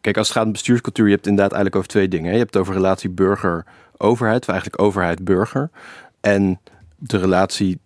Kijk, 0.00 0.16
als 0.16 0.28
het 0.28 0.36
gaat 0.36 0.46
om 0.46 0.52
bestuurscultuur, 0.52 1.06
je 1.06 1.14
hebt 1.14 1.26
inderdaad 1.26 1.52
eigenlijk 1.52 1.76
over 1.76 1.88
twee 1.88 2.08
dingen. 2.08 2.32
Je 2.32 2.38
hebt 2.38 2.54
het 2.54 2.62
over 2.62 2.74
relatie 2.74 3.10
burger-overheid, 3.10 4.48
eigenlijk 4.48 4.82
overheid-burger. 4.82 5.70
En 6.20 6.60
de 6.96 7.18
relatie 7.18 7.78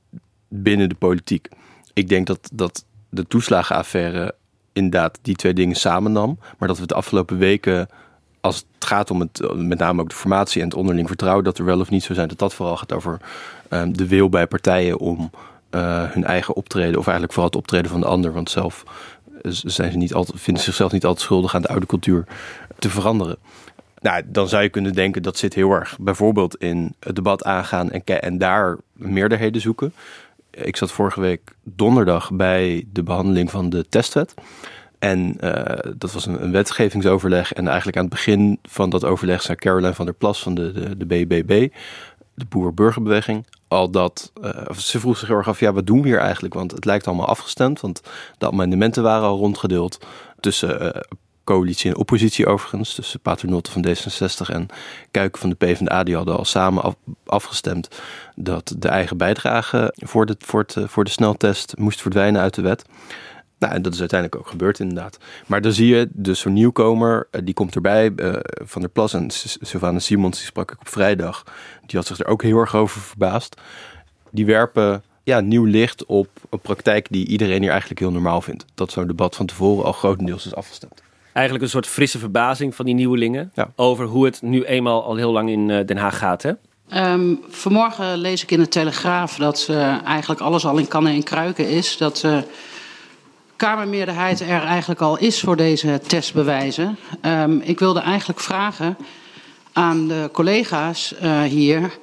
binnen 0.48 0.88
de 0.88 0.94
politiek. 0.94 1.48
Ik 1.92 2.08
denk 2.08 2.26
dat, 2.26 2.50
dat 2.52 2.84
de 3.14 3.26
toeslagenaffaire 3.26 4.34
inderdaad 4.72 5.18
die 5.22 5.36
twee 5.36 5.54
dingen 5.54 5.76
samennam. 5.76 6.38
Maar 6.58 6.68
dat 6.68 6.78
we 6.78 6.86
de 6.86 6.94
afgelopen 6.94 7.38
weken, 7.38 7.88
als 8.40 8.56
het 8.56 8.84
gaat 8.84 9.10
om 9.10 9.20
het, 9.20 9.54
met 9.56 9.78
name 9.78 10.02
ook 10.02 10.08
de 10.08 10.14
formatie 10.14 10.60
en 10.60 10.68
het 10.68 10.76
onderling 10.76 11.08
vertrouwen, 11.08 11.44
dat 11.44 11.58
er 11.58 11.64
wel 11.64 11.80
of 11.80 11.90
niet 11.90 12.04
zo 12.04 12.14
zijn, 12.14 12.28
dat 12.28 12.38
dat 12.38 12.54
vooral 12.54 12.76
gaat 12.76 12.92
over 12.92 13.20
ehm, 13.68 13.92
de 13.92 14.08
wil 14.08 14.28
bij 14.28 14.46
partijen 14.46 14.98
om 14.98 15.30
eh, 15.70 16.10
hun 16.10 16.24
eigen 16.24 16.54
optreden, 16.54 16.98
of 16.98 17.04
eigenlijk 17.04 17.32
vooral 17.32 17.50
het 17.50 17.60
optreden 17.60 17.90
van 17.90 18.00
de 18.00 18.06
ander, 18.06 18.32
want 18.32 18.50
zelf 18.50 18.84
eh, 19.42 19.50
zijn 19.52 19.92
ze 19.92 19.98
niet 19.98 20.14
altijd, 20.14 20.40
vinden 20.40 20.62
zichzelf 20.62 20.92
niet 20.92 21.04
altijd 21.04 21.24
schuldig 21.24 21.54
aan 21.54 21.62
de 21.62 21.68
oude 21.68 21.86
cultuur 21.86 22.24
te 22.78 22.90
veranderen. 22.90 23.36
Nou, 24.00 24.22
dan 24.26 24.48
zou 24.48 24.62
je 24.62 24.68
kunnen 24.68 24.92
denken 24.92 25.22
dat 25.22 25.38
zit 25.38 25.54
heel 25.54 25.70
erg 25.70 25.96
bijvoorbeeld 26.00 26.56
in 26.56 26.94
het 27.00 27.14
debat 27.14 27.44
aangaan 27.44 27.90
en, 27.90 28.04
en 28.04 28.38
daar 28.38 28.76
meerderheden 28.92 29.60
zoeken. 29.60 29.92
Ik 30.54 30.76
zat 30.76 30.92
vorige 30.92 31.20
week 31.20 31.54
donderdag 31.62 32.32
bij 32.32 32.86
de 32.92 33.02
behandeling 33.02 33.50
van 33.50 33.70
de 33.70 33.88
testwet. 33.88 34.34
En 34.98 35.40
eh, 35.40 35.92
dat 35.96 36.12
was 36.12 36.26
een, 36.26 36.50
wetgevingsoverleg. 36.50 37.52
En 37.52 37.66
eigenlijk 37.66 37.96
aan 37.96 38.04
het 38.04 38.12
begin 38.12 38.58
van 38.62 38.90
dat 38.90 39.04
overleg 39.04 39.42
zei 39.42 39.56
Caroline 39.56 39.94
van 39.94 40.04
der 40.04 40.14
Plas 40.14 40.42
van 40.42 40.54
de, 40.54 40.72
de, 40.72 40.96
de 40.96 41.06
BBB, 41.06 41.68
de 42.34 42.44
Boer-Burgerbeweging, 42.48 43.46
al 43.68 43.90
dat. 43.90 44.32
eh, 44.42 44.70
ze 44.76 45.00
vroeg 45.00 45.16
zich 45.18 45.28
heel 45.28 45.36
erg 45.36 45.48
af: 45.48 45.60
ja, 45.60 45.72
wat 45.72 45.86
doen 45.86 46.02
we 46.02 46.08
hier 46.08 46.18
eigenlijk? 46.18 46.54
Want 46.54 46.70
het 46.70 46.84
lijkt 46.84 47.06
allemaal 47.06 47.26
afgestemd. 47.26 47.80
Want 47.80 48.00
de 48.38 48.46
amendementen 48.46 49.02
waren 49.02 49.28
al 49.28 49.38
rondgedeeld 49.38 50.06
tussen 50.40 50.94
eh, 50.94 51.00
coalitie 51.44 51.90
en 51.90 51.96
oppositie 51.96 52.46
overigens. 52.46 52.94
Tussen 52.94 53.20
Paternotte 53.20 53.70
van 53.70 53.86
D66 53.86 54.52
en 54.52 54.66
Kuiken 55.10 55.40
van 55.40 55.50
de 55.50 55.56
PvdA. 55.56 56.02
Die 56.02 56.16
hadden 56.16 56.36
al 56.36 56.44
samen 56.44 56.82
af- 56.82 56.96
afgestemd 57.26 57.88
dat 58.36 58.74
de 58.78 58.88
eigen 58.88 59.16
bijdrage 59.16 59.94
voor 59.96 60.26
de, 60.26 60.36
voor, 60.38 60.60
het, 60.60 60.76
eh, 60.76 60.84
voor 60.86 61.04
de 61.04 61.10
sneltest 61.10 61.76
moest 61.76 62.02
verdwijnen 62.02 62.40
uit 62.40 62.54
de 62.54 62.62
wet. 62.62 62.84
Nou, 63.58 63.74
en 63.74 63.82
dat 63.82 63.94
is 63.94 64.00
uiteindelijk 64.00 64.40
ook 64.40 64.48
gebeurd 64.48 64.78
inderdaad. 64.78 65.18
Maar 65.46 65.60
dan 65.60 65.72
zie 65.72 65.94
je 65.94 66.08
dus 66.12 66.40
zo'n 66.40 66.52
nieuwkomer, 66.52 67.28
eh, 67.30 67.40
die 67.44 67.54
komt 67.54 67.74
erbij, 67.74 68.12
eh, 68.16 68.32
Van 68.64 68.80
der 68.80 68.90
Plas 68.90 69.14
en 69.14 69.30
Sylvana 69.60 69.98
Simons, 69.98 70.36
die 70.36 70.46
sprak 70.46 70.72
ik 70.72 70.80
op 70.80 70.88
vrijdag. 70.88 71.42
Die 71.86 71.98
had 71.98 72.06
zich 72.06 72.18
er 72.18 72.26
ook 72.26 72.42
heel 72.42 72.58
erg 72.58 72.74
over 72.74 73.00
verbaasd. 73.00 73.60
Die 74.30 74.46
werpen 74.46 75.02
ja, 75.22 75.40
nieuw 75.40 75.64
licht 75.64 76.04
op 76.04 76.28
een 76.50 76.60
praktijk 76.60 77.06
die 77.10 77.26
iedereen 77.26 77.60
hier 77.60 77.70
eigenlijk 77.70 78.00
heel 78.00 78.10
normaal 78.10 78.40
vindt. 78.40 78.64
Dat 78.74 78.92
zo'n 78.92 79.06
debat 79.06 79.36
van 79.36 79.46
tevoren 79.46 79.84
al 79.84 79.92
grotendeels 79.92 80.46
is 80.46 80.54
afgestemd. 80.54 81.02
Eigenlijk 81.34 81.64
een 81.64 81.70
soort 81.70 81.86
frisse 81.86 82.18
verbazing 82.18 82.74
van 82.74 82.84
die 82.84 82.94
nieuwelingen 82.94 83.50
Ja. 83.54 83.70
over 83.76 84.06
hoe 84.06 84.24
het 84.24 84.42
nu 84.42 84.64
eenmaal 84.64 85.04
al 85.04 85.16
heel 85.16 85.32
lang 85.32 85.50
in 85.50 85.70
eh, 85.70 85.86
Den 85.86 85.96
Haag 85.96 86.18
gaat. 86.18 86.42
Hè? 86.42 86.52
Ehm, 86.88 87.34
vanmorgen 87.48 88.16
lees 88.16 88.42
ik 88.42 88.50
in 88.50 88.58
de 88.58 88.68
Telegraaf 88.68 89.36
dat 89.36 89.66
eh, 89.70 90.04
eigenlijk 90.04 90.40
alles 90.40 90.66
al 90.66 90.78
in 90.78 90.88
kannen 90.88 91.12
en 91.12 91.22
kruiken 91.22 91.68
is. 91.68 91.96
Dat 91.96 92.24
eh 92.24 92.38
Kamermeerderheid 93.56 94.40
er 94.40 94.62
eigenlijk 94.62 95.00
al 95.00 95.18
is 95.18 95.40
voor 95.40 95.56
deze 95.56 96.00
testbewijzen. 96.06 96.96
Um, 97.22 97.60
ik 97.60 97.78
wilde 97.78 98.00
eigenlijk 98.00 98.40
vragen 98.40 98.96
aan 99.72 100.08
de 100.08 100.28
collega's 100.32 101.14
uh, 101.22 101.42
hier 101.42 101.98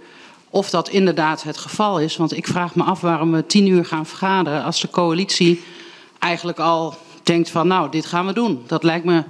of 0.49 0.69
dat 0.69 0.89
inderdaad 0.89 1.43
het 1.43 1.57
geval 1.57 1.99
is. 1.99 2.17
Want 2.17 2.37
ik 2.37 2.47
vraag 2.47 2.75
me 2.75 2.83
af 2.83 3.01
waarom 3.01 3.31
we 3.31 3.45
tien 3.45 3.67
uur 3.67 3.85
gaan 3.85 4.05
vergaderen 4.05 4.63
als 4.63 4.81
de 4.81 4.89
coalitie 4.89 5.63
eigenlijk 6.19 6.59
al 6.59 6.95
denkt 7.23 7.49
van 7.49 7.67
nou, 7.67 7.91
dit 7.91 8.05
gaan 8.05 8.25
we 8.25 8.33
doen. 8.33 8.63
Dat 8.67 8.83
lijkt 8.83 9.05
me 9.05 9.23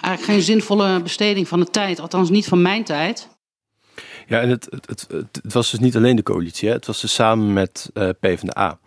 eigenlijk 0.00 0.32
geen 0.32 0.42
zinvolle 0.42 1.02
besteding 1.02 1.48
van 1.48 1.60
de 1.60 1.70
tijd, 1.70 2.00
althans 2.00 2.30
niet 2.30 2.46
van 2.46 2.62
mijn 2.62 2.84
tijd. 2.84 3.28
Ja, 4.26 4.40
en 4.40 4.48
het, 4.48 4.66
het, 4.70 4.88
het, 4.88 5.06
het 5.42 5.52
was 5.52 5.70
dus 5.70 5.80
niet 5.80 5.96
alleen 5.96 6.16
de 6.16 6.22
coalitie, 6.22 6.68
hè? 6.68 6.74
het 6.74 6.86
was 6.86 7.00
dus 7.00 7.14
samen 7.14 7.52
met 7.52 7.90
uh, 7.94 8.08
PvdA. 8.20 8.78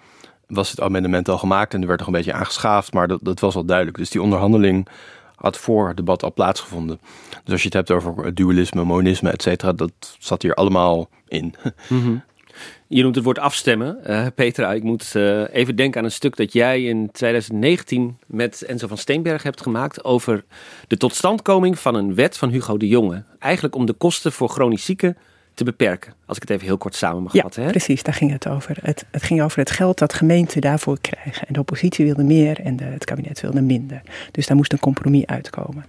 Was 0.47 0.69
het 0.69 0.81
amendement 0.81 1.29
al 1.29 1.37
gemaakt 1.37 1.73
en 1.73 1.81
er 1.81 1.87
werd 1.87 1.99
nog 1.99 2.07
een 2.07 2.13
beetje 2.13 2.33
aangeschaafd, 2.33 2.93
maar 2.93 3.07
dat, 3.07 3.19
dat 3.21 3.39
was 3.39 3.55
al 3.55 3.65
duidelijk. 3.65 3.97
Dus 3.97 4.09
die 4.09 4.21
onderhandeling 4.21 4.87
had 5.35 5.57
voor 5.57 5.87
het 5.87 5.97
debat 5.97 6.23
al 6.23 6.33
plaatsgevonden. 6.33 6.99
Dus 7.43 7.51
als 7.51 7.61
je 7.61 7.67
het 7.67 7.73
hebt 7.87 7.91
over 7.91 8.33
dualisme, 8.33 8.83
monisme, 8.83 9.29
et 9.29 9.41
cetera, 9.41 9.73
dat 9.73 9.91
zat 10.19 10.41
hier 10.41 10.53
allemaal 10.53 11.09
in. 11.27 11.55
Mm 11.87 12.23
Je 12.93 13.01
noemt 13.01 13.15
het 13.15 13.23
woord 13.23 13.39
afstemmen. 13.39 13.97
Uh, 14.07 14.25
Petra, 14.35 14.73
ik 14.73 14.83
moet 14.83 15.13
uh, 15.15 15.43
even 15.51 15.75
denken 15.75 15.99
aan 15.99 16.05
een 16.05 16.11
stuk 16.11 16.35
dat 16.35 16.53
jij 16.53 16.83
in 16.83 17.11
2019 17.11 18.17
met 18.25 18.61
Enzo 18.61 18.87
van 18.87 18.97
Steenberg 18.97 19.43
hebt 19.43 19.61
gemaakt 19.61 20.03
over 20.03 20.43
de 20.87 20.97
totstandkoming 20.97 21.79
van 21.79 21.95
een 21.95 22.15
wet 22.15 22.37
van 22.37 22.49
Hugo 22.49 22.77
de 22.77 22.87
Jonge. 22.87 23.23
Eigenlijk 23.39 23.75
om 23.75 23.85
de 23.85 23.93
kosten 23.93 24.31
voor 24.31 24.49
chronisch 24.49 24.85
zieken 24.85 25.17
te 25.53 25.63
beperken. 25.63 26.13
Als 26.25 26.37
ik 26.37 26.43
het 26.43 26.51
even 26.51 26.65
heel 26.65 26.77
kort 26.77 26.95
samen 26.95 27.23
mag 27.23 27.33
ja, 27.33 27.41
vatten. 27.41 27.63
Hè? 27.63 27.69
precies, 27.69 28.03
daar 28.03 28.13
ging 28.13 28.31
het 28.31 28.47
over. 28.47 28.77
Het, 28.81 29.05
het, 29.11 29.23
ging 29.23 29.41
over 29.41 29.59
het 29.59 29.71
geld 29.71 29.97
dat 29.97 30.13
gemeenten 30.13 30.61
daarvoor 30.61 30.97
krijgen. 31.01 31.47
En 31.47 31.53
de 31.53 31.59
oppositie 31.59 32.05
wilde 32.05 32.23
meer 32.23 32.59
en 32.59 32.75
de, 32.75 32.83
het 32.83 33.05
kabinet 33.05 33.41
wilde 33.41 33.61
minder. 33.61 34.01
Dus 34.31 34.47
daar 34.47 34.57
moest 34.57 34.73
een 34.73 34.79
compromis 34.79 35.25
uitkomen. 35.25 35.85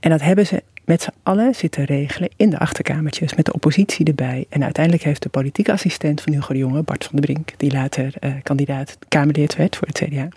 En 0.00 0.10
dat 0.10 0.20
hebben 0.20 0.46
ze 0.46 0.62
met 0.88 1.02
z'n 1.02 1.12
allen 1.22 1.54
zitten 1.54 1.84
regelen 1.84 2.28
in 2.36 2.50
de 2.50 2.58
achterkamertjes 2.58 3.34
met 3.34 3.44
de 3.44 3.52
oppositie 3.52 4.06
erbij. 4.06 4.46
En 4.48 4.64
uiteindelijk 4.64 5.04
heeft 5.04 5.22
de 5.22 5.28
politieke 5.28 5.72
assistent 5.72 6.20
van 6.20 6.32
Hugo 6.32 6.52
de 6.52 6.58
Jonge, 6.58 6.82
Bart 6.82 7.04
van 7.04 7.16
der 7.16 7.24
Brink, 7.24 7.52
die 7.56 7.72
later 7.72 8.14
uh, 8.20 8.32
kandidaat 8.42 8.98
Kamerlid 9.08 9.56
werd 9.56 9.76
voor 9.76 9.86
het 9.86 9.98
CDA, 9.98 10.28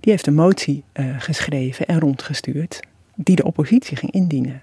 die 0.00 0.12
heeft 0.12 0.26
een 0.26 0.34
motie 0.34 0.82
uh, 0.94 1.06
geschreven 1.18 1.86
en 1.86 2.00
rondgestuurd 2.00 2.80
die 3.14 3.36
de 3.36 3.44
oppositie 3.44 3.96
ging 3.96 4.12
indienen 4.12 4.62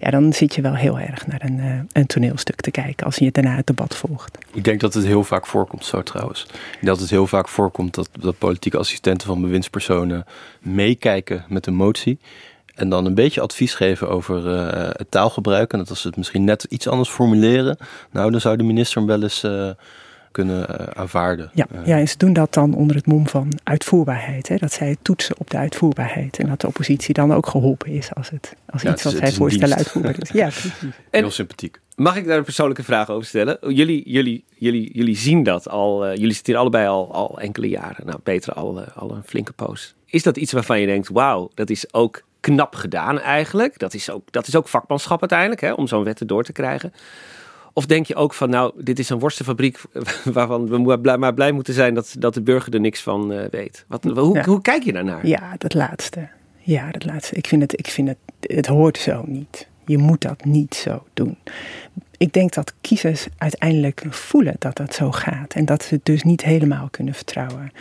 ja, 0.00 0.10
dan 0.10 0.32
zit 0.32 0.54
je 0.54 0.62
wel 0.62 0.74
heel 0.74 0.98
erg 0.98 1.26
naar 1.26 1.42
een, 1.44 1.58
uh, 1.58 1.80
een 1.92 2.06
toneelstuk 2.06 2.60
te 2.60 2.70
kijken 2.70 3.06
als 3.06 3.16
je 3.16 3.30
daarna 3.30 3.56
het 3.56 3.66
debat 3.66 3.96
volgt. 3.96 4.38
Ik 4.52 4.64
denk 4.64 4.80
dat 4.80 4.94
het 4.94 5.04
heel 5.04 5.24
vaak 5.24 5.46
voorkomt 5.46 5.84
zo 5.84 6.02
trouwens. 6.02 6.46
Dat 6.80 7.00
het 7.00 7.10
heel 7.10 7.26
vaak 7.26 7.48
voorkomt 7.48 7.94
dat, 7.94 8.10
dat 8.20 8.38
politieke 8.38 8.78
assistenten 8.78 9.26
van 9.26 9.40
bewindspersonen 9.40 10.24
meekijken 10.60 11.44
met 11.48 11.66
een 11.66 11.74
motie. 11.74 12.18
En 12.80 12.88
dan 12.88 13.06
een 13.06 13.14
beetje 13.14 13.40
advies 13.40 13.74
geven 13.74 14.08
over 14.08 14.46
uh, 14.46 14.88
het 14.92 15.10
taalgebruik. 15.10 15.72
En 15.72 15.78
dat 15.78 15.90
als 15.90 16.00
ze 16.00 16.06
het 16.06 16.16
misschien 16.16 16.44
net 16.44 16.66
iets 16.68 16.88
anders 16.88 17.08
formuleren. 17.08 17.76
Nou, 18.10 18.30
dan 18.30 18.40
zou 18.40 18.56
de 18.56 18.62
minister 18.62 18.98
hem 18.98 19.06
wel 19.06 19.22
eens 19.22 19.44
uh, 19.44 19.70
kunnen 20.30 20.66
uh, 20.70 20.86
aanvaarden. 20.86 21.50
Ja, 21.54 21.66
ja, 21.84 21.98
en 21.98 22.08
ze 22.08 22.16
doen 22.16 22.32
dat 22.32 22.54
dan 22.54 22.74
onder 22.74 22.96
het 22.96 23.06
mom 23.06 23.28
van 23.28 23.52
uitvoerbaarheid. 23.64 24.48
Hè? 24.48 24.56
Dat 24.56 24.72
zij 24.72 24.96
toetsen 25.02 25.38
op 25.38 25.50
de 25.50 25.56
uitvoerbaarheid. 25.56 26.38
En 26.38 26.48
dat 26.48 26.60
de 26.60 26.66
oppositie 26.66 27.14
dan 27.14 27.34
ook 27.34 27.46
geholpen 27.46 27.90
is 27.90 28.14
als, 28.14 28.30
het, 28.30 28.54
als 28.70 28.82
ja, 28.82 28.92
iets 28.92 29.02
wat 29.02 29.12
zij 29.12 29.32
voorstellen 29.32 29.76
uitvoerbaar 29.76 30.16
is. 30.18 30.30
Ja, 30.30 30.46
precies. 30.60 30.72
En, 30.82 30.92
Heel 31.10 31.30
sympathiek. 31.30 31.80
Mag 32.00 32.16
ik 32.16 32.26
daar 32.26 32.38
een 32.38 32.44
persoonlijke 32.44 32.82
vraag 32.82 33.10
over 33.10 33.26
stellen? 33.26 33.58
Jullie, 33.74 34.10
jullie, 34.10 34.44
jullie, 34.54 34.90
jullie 34.92 35.16
zien 35.16 35.42
dat 35.42 35.68
al. 35.68 36.06
Uh, 36.06 36.16
jullie 36.16 36.32
zitten 36.32 36.52
hier 36.52 36.62
allebei 36.62 36.86
al, 36.86 37.12
al 37.12 37.40
enkele 37.40 37.68
jaren. 37.68 38.06
Nou, 38.06 38.18
Peter 38.18 38.52
al, 38.52 38.80
uh, 38.80 38.86
al 38.94 39.10
een 39.10 39.22
flinke 39.24 39.52
poos. 39.52 39.94
Is 40.06 40.22
dat 40.22 40.36
iets 40.36 40.52
waarvan 40.52 40.80
je 40.80 40.86
denkt: 40.86 41.08
wauw, 41.08 41.50
dat 41.54 41.70
is 41.70 41.94
ook 41.94 42.22
knap 42.40 42.74
gedaan 42.74 43.18
eigenlijk? 43.18 43.78
Dat 43.78 43.94
is 43.94 44.10
ook, 44.10 44.32
dat 44.32 44.46
is 44.46 44.56
ook 44.56 44.68
vakmanschap 44.68 45.20
uiteindelijk, 45.20 45.60
hè, 45.60 45.72
om 45.72 45.86
zo'n 45.86 46.04
wet 46.04 46.28
door 46.28 46.44
te 46.44 46.52
krijgen. 46.52 46.92
Of 47.72 47.86
denk 47.86 48.06
je 48.06 48.14
ook 48.14 48.34
van, 48.34 48.50
nou, 48.50 48.72
dit 48.76 48.98
is 48.98 49.08
een 49.10 49.18
worstenfabriek 49.18 49.80
waarvan 50.24 50.68
we 50.68 51.16
maar 51.18 51.34
blij 51.34 51.52
moeten 51.52 51.74
zijn 51.74 51.94
dat, 51.94 52.14
dat 52.18 52.34
de 52.34 52.42
burger 52.42 52.74
er 52.74 52.80
niks 52.80 53.02
van 53.02 53.32
uh, 53.32 53.44
weet. 53.50 53.84
Wat, 53.88 54.04
hoe, 54.04 54.36
ja. 54.36 54.44
hoe 54.44 54.62
kijk 54.62 54.82
je 54.82 54.92
daarnaar? 54.92 55.26
Ja, 55.26 55.54
dat 55.58 55.74
laatste. 55.74 56.28
Ja, 56.58 56.90
dat 56.90 57.04
laatste. 57.04 57.34
Ik 57.34 57.46
vind 57.46 57.62
het, 57.62 57.78
ik 57.78 57.86
vind 57.86 58.08
het, 58.08 58.18
het 58.40 58.66
hoort 58.66 58.98
zo 58.98 59.22
niet. 59.26 59.68
Je 59.90 59.98
moet 59.98 60.20
dat 60.20 60.44
niet 60.44 60.74
zo 60.74 61.04
doen. 61.14 61.36
Ik 62.16 62.32
denk 62.32 62.52
dat 62.52 62.74
kiezers 62.80 63.26
uiteindelijk 63.38 64.04
voelen 64.08 64.54
dat 64.58 64.76
dat 64.76 64.94
zo 64.94 65.10
gaat. 65.10 65.54
En 65.54 65.64
dat 65.64 65.82
ze 65.82 65.94
het 65.94 66.04
dus 66.04 66.22
niet 66.22 66.42
helemaal 66.42 66.88
kunnen 66.90 67.14
vertrouwen. 67.14 67.72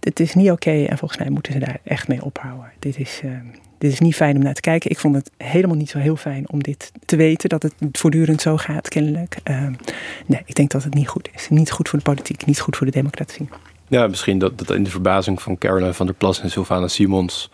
Het 0.00 0.20
is 0.20 0.34
niet 0.34 0.50
oké 0.50 0.84
en 0.84 0.98
volgens 0.98 1.20
mij 1.20 1.30
moeten 1.30 1.52
ze 1.52 1.58
daar 1.58 1.78
echt 1.84 2.08
mee 2.08 2.24
ophouden. 2.24 2.72
Dit 2.78 2.98
is, 2.98 3.20
uh, 3.24 3.30
dit 3.78 3.92
is 3.92 4.00
niet 4.00 4.14
fijn 4.14 4.36
om 4.36 4.42
naar 4.42 4.54
te 4.54 4.60
kijken. 4.60 4.90
Ik 4.90 4.98
vond 4.98 5.14
het 5.14 5.30
helemaal 5.36 5.76
niet 5.76 5.90
zo 5.90 5.98
heel 5.98 6.16
fijn 6.16 6.50
om 6.50 6.62
dit 6.62 6.92
te 7.04 7.16
weten, 7.16 7.48
dat 7.48 7.62
het 7.62 7.74
voortdurend 7.92 8.40
zo 8.40 8.56
gaat, 8.56 8.88
kennelijk. 8.88 9.36
Uh, 9.50 9.66
nee, 10.26 10.42
ik 10.44 10.54
denk 10.54 10.70
dat 10.70 10.84
het 10.84 10.94
niet 10.94 11.08
goed 11.08 11.28
is. 11.34 11.48
Niet 11.48 11.70
goed 11.70 11.88
voor 11.88 11.98
de 11.98 12.04
politiek, 12.04 12.46
niet 12.46 12.60
goed 12.60 12.76
voor 12.76 12.86
de 12.86 12.92
democratie. 12.92 13.48
Ja, 13.88 14.06
misschien 14.06 14.38
dat, 14.38 14.58
dat 14.58 14.70
in 14.70 14.84
de 14.84 14.90
verbazing 14.90 15.42
van 15.42 15.58
Caroline 15.58 15.94
van 15.94 16.06
der 16.06 16.14
Plas 16.14 16.40
en 16.40 16.50
Sylvana 16.50 16.88
Simons 16.88 17.50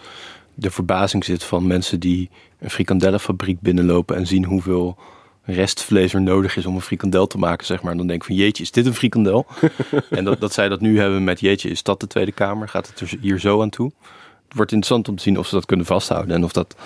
de 0.60 0.70
verbazing 0.70 1.24
zit 1.24 1.44
van 1.44 1.66
mensen 1.66 2.00
die 2.00 2.30
een 2.58 2.70
frikandellenfabriek 2.70 3.60
binnenlopen 3.60 4.16
en 4.16 4.26
zien 4.26 4.44
hoeveel 4.44 4.98
restvlees 5.42 6.14
er 6.14 6.20
nodig 6.20 6.56
is 6.56 6.66
om 6.66 6.74
een 6.74 6.80
frikandel 6.80 7.26
te 7.26 7.38
maken, 7.38 7.66
zeg 7.66 7.82
maar. 7.82 7.92
En 7.92 7.98
dan 7.98 8.06
denk 8.06 8.20
ik 8.20 8.26
van, 8.26 8.36
jeetje, 8.36 8.62
is 8.62 8.70
dit 8.70 8.86
een 8.86 8.94
frikandel? 8.94 9.46
en 10.10 10.24
dat, 10.24 10.40
dat 10.40 10.52
zij 10.52 10.68
dat 10.68 10.80
nu 10.80 10.98
hebben 10.98 11.24
met, 11.24 11.40
jeetje, 11.40 11.68
is 11.68 11.82
dat 11.82 12.00
de 12.00 12.06
Tweede 12.06 12.32
Kamer? 12.32 12.68
Gaat 12.68 12.86
het 12.86 13.00
er 13.00 13.18
hier 13.20 13.38
zo 13.40 13.62
aan 13.62 13.70
toe? 13.70 13.92
Het 14.44 14.56
wordt 14.56 14.72
interessant 14.72 15.08
om 15.08 15.16
te 15.16 15.22
zien 15.22 15.38
of 15.38 15.46
ze 15.46 15.54
dat 15.54 15.66
kunnen 15.66 15.86
vasthouden 15.86 16.34
en 16.34 16.44
of, 16.44 16.52
dat, 16.52 16.76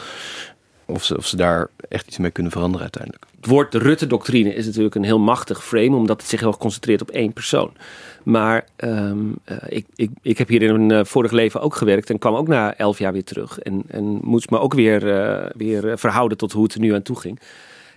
of, 0.86 1.04
ze, 1.04 1.16
of 1.16 1.26
ze 1.26 1.36
daar 1.36 1.68
echt 1.88 2.06
iets 2.06 2.18
mee 2.18 2.30
kunnen 2.30 2.52
veranderen 2.52 2.82
uiteindelijk. 2.82 3.24
Het 3.36 3.46
woord 3.46 3.72
de 3.72 3.78
Rutte-doctrine 3.78 4.54
is 4.54 4.66
natuurlijk 4.66 4.94
een 4.94 5.04
heel 5.04 5.18
machtig 5.18 5.64
frame, 5.64 5.96
omdat 5.96 6.20
het 6.20 6.30
zich 6.30 6.40
heel 6.40 6.56
concentreert 6.56 7.02
op 7.02 7.10
één 7.10 7.32
persoon. 7.32 7.72
Maar 8.22 8.66
um, 8.76 9.36
uh, 9.46 9.56
ik, 9.68 9.86
ik, 9.94 10.10
ik 10.22 10.38
heb 10.38 10.48
hier 10.48 10.62
in 10.62 10.74
een 10.74 10.92
uh, 10.92 11.04
vorig 11.04 11.30
leven 11.30 11.60
ook 11.60 11.76
gewerkt 11.76 12.10
en 12.10 12.18
kwam 12.18 12.34
ook 12.34 12.48
na 12.48 12.76
elf 12.76 12.98
jaar 12.98 13.12
weer 13.12 13.24
terug. 13.24 13.58
En, 13.58 13.82
en 13.88 14.04
moest 14.22 14.50
me 14.50 14.58
ook 14.58 14.74
weer, 14.74 15.02
uh, 15.06 15.50
weer 15.56 15.98
verhouden 15.98 16.38
tot 16.38 16.52
hoe 16.52 16.62
het 16.62 16.74
er 16.74 16.80
nu 16.80 16.94
aan 16.94 17.02
toe 17.02 17.18
ging. 17.20 17.40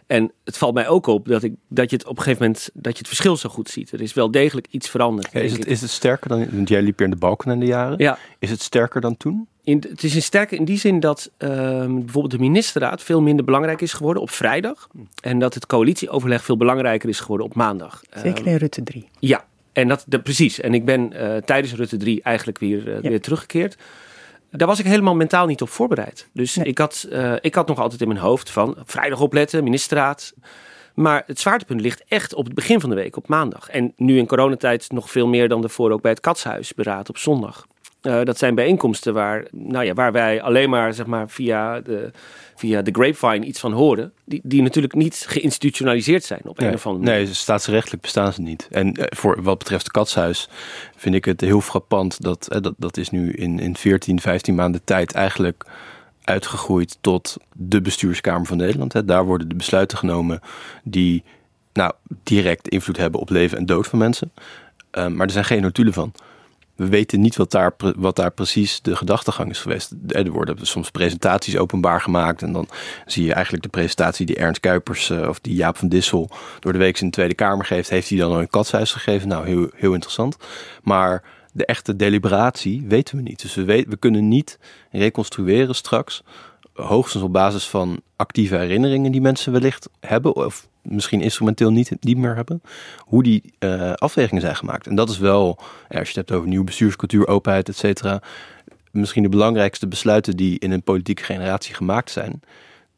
En 0.08 0.32
het 0.44 0.58
valt 0.58 0.74
mij 0.74 0.88
ook 0.88 1.08
op 1.08 1.28
dat, 1.28 1.44
ik, 1.44 1.54
dat 1.68 1.90
je 1.90 1.96
het 1.96 2.08
op 2.08 2.18
een 2.18 2.24
gegeven 2.24 2.46
moment 2.46 2.70
dat 2.74 2.92
je 2.92 2.98
het 2.98 3.08
verschil 3.08 3.38
zo 3.38 3.50
goed 3.50 3.70
ziet. 3.70 3.92
Er 3.92 4.02
is 4.02 4.14
wel 4.14 4.32
degelijk 4.32 4.68
iets 4.70 4.90
veranderd. 4.90 5.32
Ja, 5.32 5.40
is, 5.40 5.52
het, 5.52 5.66
is 5.66 5.82
het 5.82 5.90
sterker 5.90 6.30
dan. 6.30 6.48
Want 6.52 6.70
jij 6.70 6.82
liep 6.82 7.02
in 7.02 7.10
de 7.10 7.16
balken 7.16 7.52
in 7.52 7.60
de 7.60 7.66
jaren. 7.66 7.98
Ja. 7.98 8.18
Is 8.40 8.50
het 8.50 8.62
sterker 8.62 9.02
dan 9.02 9.18
toen? 9.18 9.48
In, 9.66 9.84
het 9.90 10.04
is 10.04 10.16
een 10.16 10.22
sterker 10.22 10.58
in 10.58 10.66
die 10.66 10.78
zin 10.78 11.00
dat 11.00 11.32
uh, 11.38 11.50
bijvoorbeeld 11.86 12.32
de 12.32 12.40
ministerraad 12.40 13.04
veel 13.04 13.22
minder 13.22 13.46
belangrijk 13.46 13.82
is 13.82 13.94
geworden 13.94 14.22
op 14.22 14.30
vrijdag. 14.30 14.88
En 15.22 15.40
dat 15.40 15.54
het 15.54 15.66
coalitieoverleg 15.66 16.44
veel 16.44 16.58
belangrijker 16.58 17.10
is 17.10 17.20
geworden 17.20 17.46
op 17.46 17.56
maandag. 17.56 18.02
Zeker 18.16 18.48
in 18.48 18.56
Rutte 18.56 18.84
3. 18.84 19.08
Ja, 19.20 19.46
en 19.74 19.88
dat, 19.88 20.06
de, 20.08 20.22
precies. 20.22 20.60
En 20.60 20.74
ik 20.74 20.86
ben 20.86 21.14
uh, 21.14 21.38
tijdens 21.38 21.74
Rutte 21.74 21.98
3 21.98 22.22
eigenlijk 22.22 22.60
weer, 22.60 22.88
uh, 22.88 23.02
ja. 23.02 23.10
weer 23.10 23.22
teruggekeerd. 23.22 23.78
Daar 24.52 24.68
was 24.68 24.80
ik 24.80 24.86
helemaal 24.86 25.16
mentaal 25.16 25.46
niet 25.46 25.62
op 25.62 25.70
voorbereid. 25.70 26.28
Dus 26.34 26.56
nee. 26.56 26.66
ik, 26.66 26.78
had, 26.78 27.08
uh, 27.12 27.34
ik 27.42 27.56
had 27.56 27.68
nog 27.68 27.80
altijd 27.80 28.02
in 28.02 28.08
mijn 28.08 28.20
hoofd 28.20 28.50
van 28.50 28.76
vrijdag 28.86 29.22
opletten, 29.22 29.64
ministerraad. 29.64 30.34
Maar 30.94 31.24
het 31.26 31.40
zwaartepunt 31.40 31.82
ligt 31.82 32.04
echt 32.08 32.34
op 32.34 32.46
het 32.46 32.54
begin 32.54 32.80
van 32.80 32.90
de 32.90 32.96
week, 32.96 33.18
op 33.18 33.28
maandag. 33.28 33.70
En 33.70 33.94
nu 33.96 34.18
in 34.18 34.28
coronatijd 34.28 34.92
nog 34.92 35.12
veel 35.12 35.28
meer 35.28 35.50
dan 35.50 35.62
daarvoor 35.62 35.92
ook 35.92 36.02
bij 36.02 36.12
het 36.12 36.20
Katshuis 36.20 36.74
beraad 36.74 37.10
op 37.10 37.18
zondag. 37.18 37.68
Uh, 38.08 38.24
dat 38.24 38.38
zijn 38.38 38.56
bijeenkomsten 38.56 39.14
waar, 39.14 39.46
nou 39.52 39.86
ja, 39.86 39.94
waar 39.94 40.12
wij 40.12 40.42
alleen 40.42 40.70
maar, 40.70 40.94
zeg 40.94 41.06
maar 41.06 41.30
via 41.30 41.80
de, 41.80 42.12
via 42.56 42.82
de 42.82 42.92
grapevine 42.92 43.46
iets 43.46 43.60
van 43.60 43.72
horen. 43.72 44.14
Die, 44.26 44.42
die 44.44 44.62
natuurlijk 44.62 44.94
niet 44.94 45.26
geïnstitutionaliseerd 45.28 46.24
zijn 46.24 46.42
op 46.44 46.60
nee, 46.60 46.68
een 46.68 46.76
of 46.76 46.86
andere 46.86 47.06
manier. 47.06 47.24
Nee, 47.24 47.34
staatsrechtelijk 47.34 48.02
bestaan 48.02 48.34
ze 48.34 48.42
niet. 48.42 48.68
En 48.72 49.00
uh, 49.00 49.06
voor 49.10 49.44
wat 49.44 49.58
betreft 49.58 49.84
het 49.84 49.92
Katshuis 49.92 50.50
vind 50.96 51.16
ik 51.16 51.26
het 51.26 51.42
heel 51.42 51.62
frappant 51.62 52.22
dat 52.22 52.48
uh, 52.54 52.62
dat, 52.62 52.74
dat 52.78 52.98
is 52.98 53.10
nu 53.10 53.32
in, 53.32 53.60
in 53.60 53.78
14, 53.78 54.20
15 54.20 54.56
maanden 54.56 54.84
tijd 54.84 55.14
eigenlijk 55.14 55.66
uitgegroeid 56.24 56.98
tot 57.02 57.38
de 57.54 57.82
bestuurskamer 57.82 58.48
van 58.48 58.58
Nederland. 58.58 58.94
Hè. 58.94 59.06
Daar 59.06 59.26
worden 59.26 59.50
de 59.50 59.56
besluiten 59.56 59.98
genomen 59.98 60.40
die 60.84 61.24
nou, 61.74 61.92
direct 62.24 62.68
invloed 62.68 62.98
hebben 62.98 63.20
op 63.20 63.30
leven 63.30 63.58
en 63.58 63.66
dood 63.66 63.88
van 63.88 64.00
mensen. 64.00 64.32
Uh, 64.98 65.08
maar 65.08 65.26
er 65.26 65.34
zijn 65.34 65.46
geen 65.46 65.62
notulen 65.62 65.94
van 65.94 66.14
we 66.76 66.88
weten 66.88 67.22
niet 67.22 67.36
wat 67.36 67.52
daar, 67.52 67.76
wat 67.96 68.16
daar 68.16 68.32
precies 68.32 68.82
de 68.82 68.96
gedachtegang 68.96 69.50
is 69.50 69.60
geweest. 69.60 69.94
Er 70.08 70.32
worden 70.32 70.58
soms 70.62 70.92
presentaties 70.92 71.58
openbaar 71.58 72.02
gemaakt. 72.02 72.42
En 72.42 72.54
dan 72.54 72.68
zie 73.06 73.26
je 73.26 73.34
eigenlijk 73.34 73.64
de 73.64 73.70
presentatie 73.70 74.26
die 74.26 74.36
Ernst 74.36 74.60
Kuipers 74.60 75.10
uh, 75.10 75.28
of 75.28 75.40
die 75.40 75.56
Jaap 75.56 75.78
van 75.78 75.88
Dissel 75.88 76.30
door 76.60 76.72
de 76.72 76.78
week 76.78 77.00
in 77.00 77.06
de 77.06 77.14
Tweede 77.14 77.36
Kamer 77.36 77.66
geeft. 77.66 77.90
Heeft 77.90 78.10
hij 78.10 78.18
dan 78.18 78.32
een 78.32 78.50
katshuis 78.50 78.92
gegeven? 78.92 79.28
Nou, 79.28 79.48
heel, 79.48 79.70
heel 79.76 79.94
interessant. 79.94 80.38
Maar 80.84 81.24
de 81.52 81.66
echte 81.66 81.96
deliberatie 81.96 82.86
weten 82.88 83.16
we 83.16 83.22
niet. 83.22 83.42
Dus 83.42 83.56
we, 83.56 83.66
we 83.66 83.98
kunnen 83.98 84.28
niet 84.28 84.60
reconstrueren 84.92 85.76
straks. 85.76 86.24
Hoogstens 86.74 87.24
op 87.24 87.34
basis 87.34 87.68
van 87.68 88.02
actieve 88.16 88.56
herinneringen 88.56 89.12
die 89.12 89.22
mensen 89.22 89.52
wellicht 89.52 89.90
hebben. 90.00 90.36
Of 90.36 90.68
misschien 90.86 91.22
instrumenteel 91.22 91.72
niet, 91.72 91.92
niet 92.00 92.18
meer 92.18 92.36
hebben, 92.36 92.62
hoe 93.00 93.24
die 93.24 93.54
uh, 93.60 93.94
afwegingen 93.94 94.42
zijn 94.42 94.56
gemaakt. 94.56 94.88
En 94.88 94.96
dat 94.96 95.10
is 95.10 95.18
wel, 95.18 95.58
ja, 95.90 96.00
als 96.00 96.10
je 96.12 96.20
het 96.20 96.28
hebt 96.28 96.32
over 96.32 96.48
nieuwe 96.48 96.66
bestuurscultuur, 96.66 97.28
openheid, 97.28 97.70
et 97.70 97.78
cetera, 97.78 98.22
misschien 98.92 99.24
de 99.24 99.30
belangrijkste 99.30 99.88
besluiten 99.88 100.38
die 100.38 100.60
in 100.60 100.72
een 100.72 100.84
politieke 100.84 101.24
generatie 101.24 101.76
gemaakt 101.76 102.12
zijn, 102.12 102.42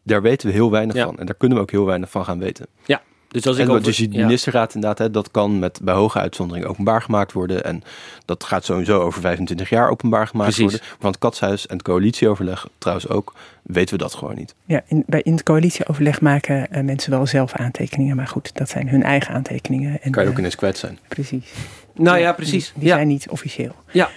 daar 0.04 0.22
weten 0.22 0.48
we 0.48 0.54
heel 0.54 0.72
weinig 0.72 0.96
Ja. 0.96 1.06
van. 1.06 1.20
En 1.20 1.26
daar 1.26 1.36
kunnen 1.36 1.58
we 1.58 1.64
ook 1.64 1.72
heel 1.72 1.86
weinig 1.86 2.10
van 2.12 2.26
gaan 2.26 2.40
weten. 2.40 2.68
Ja, 2.86 3.02
dus 3.28 3.48
als 3.48 3.58
ik 3.58 3.64
en 3.64 3.70
over- 3.70 3.84
dus 3.84 3.98
die 3.98 4.12
ja. 4.12 4.26
ministerraad 4.26 4.74
inderdaad, 4.76 4.98
hè, 4.98 5.12
dat 5.12 5.32
kan 5.32 5.60
met 5.60 5.80
bij 5.84 5.94
hoge 5.94 6.20
uitzondering 6.20 6.66
openbaar 6.66 7.02
gemaakt 7.02 7.32
worden. 7.32 7.64
En 7.64 7.84
dat 8.26 8.44
gaat 8.44 8.66
sowieso 8.66 9.02
over 9.02 9.22
25 9.22 9.70
jaar 9.70 9.90
openbaar 9.90 10.28
gemaakt 10.28 10.56
Precies. 10.56 10.72
worden. 10.72 10.90
Want 11.00 11.16
het 11.16 11.24
katshuis 11.24 11.68
en 11.68 11.78
het 11.78 11.86
coalitieoverleg 11.86 12.68
trouwens 12.78 13.08
ook, 13.10 13.34
weten 13.64 13.98
we 13.98 14.04
dat 14.04 14.14
gewoon 14.14 14.36
niet. 14.36 14.56
Ja, 14.66 14.82
in, 14.88 15.04
bij, 15.08 15.22
in 15.22 15.32
het 15.32 15.44
coalitieoverleg 15.44 16.22
maken 16.22 16.72
eh, 16.72 16.84
mensen 16.84 17.12
wel 17.12 17.28
zelf 17.28 17.54
aantekeningen. 17.54 18.16
Maar 18.16 18.28
goed, 18.28 18.50
dat 18.58 18.70
zijn 18.70 18.90
hun 18.90 19.04
eigen 19.04 19.34
aantekeningen. 19.34 20.02
En, 20.02 20.12
Kan 20.12 20.24
je 20.24 20.28
ook 20.30 20.34
eh, 20.36 20.40
ineens 20.40 20.56
kwijt 20.56 20.78
zijn. 20.78 21.00
Precies. 21.08 21.52
Nou 21.94 22.18
ja, 22.18 22.34
precies. 22.34 22.66
Die, 22.66 22.74
die 22.80 22.88
Ja. 22.88 22.96
zijn 22.96 23.08
niet 23.08 23.30
officieel. 23.30 23.76
Ja. 23.92 24.10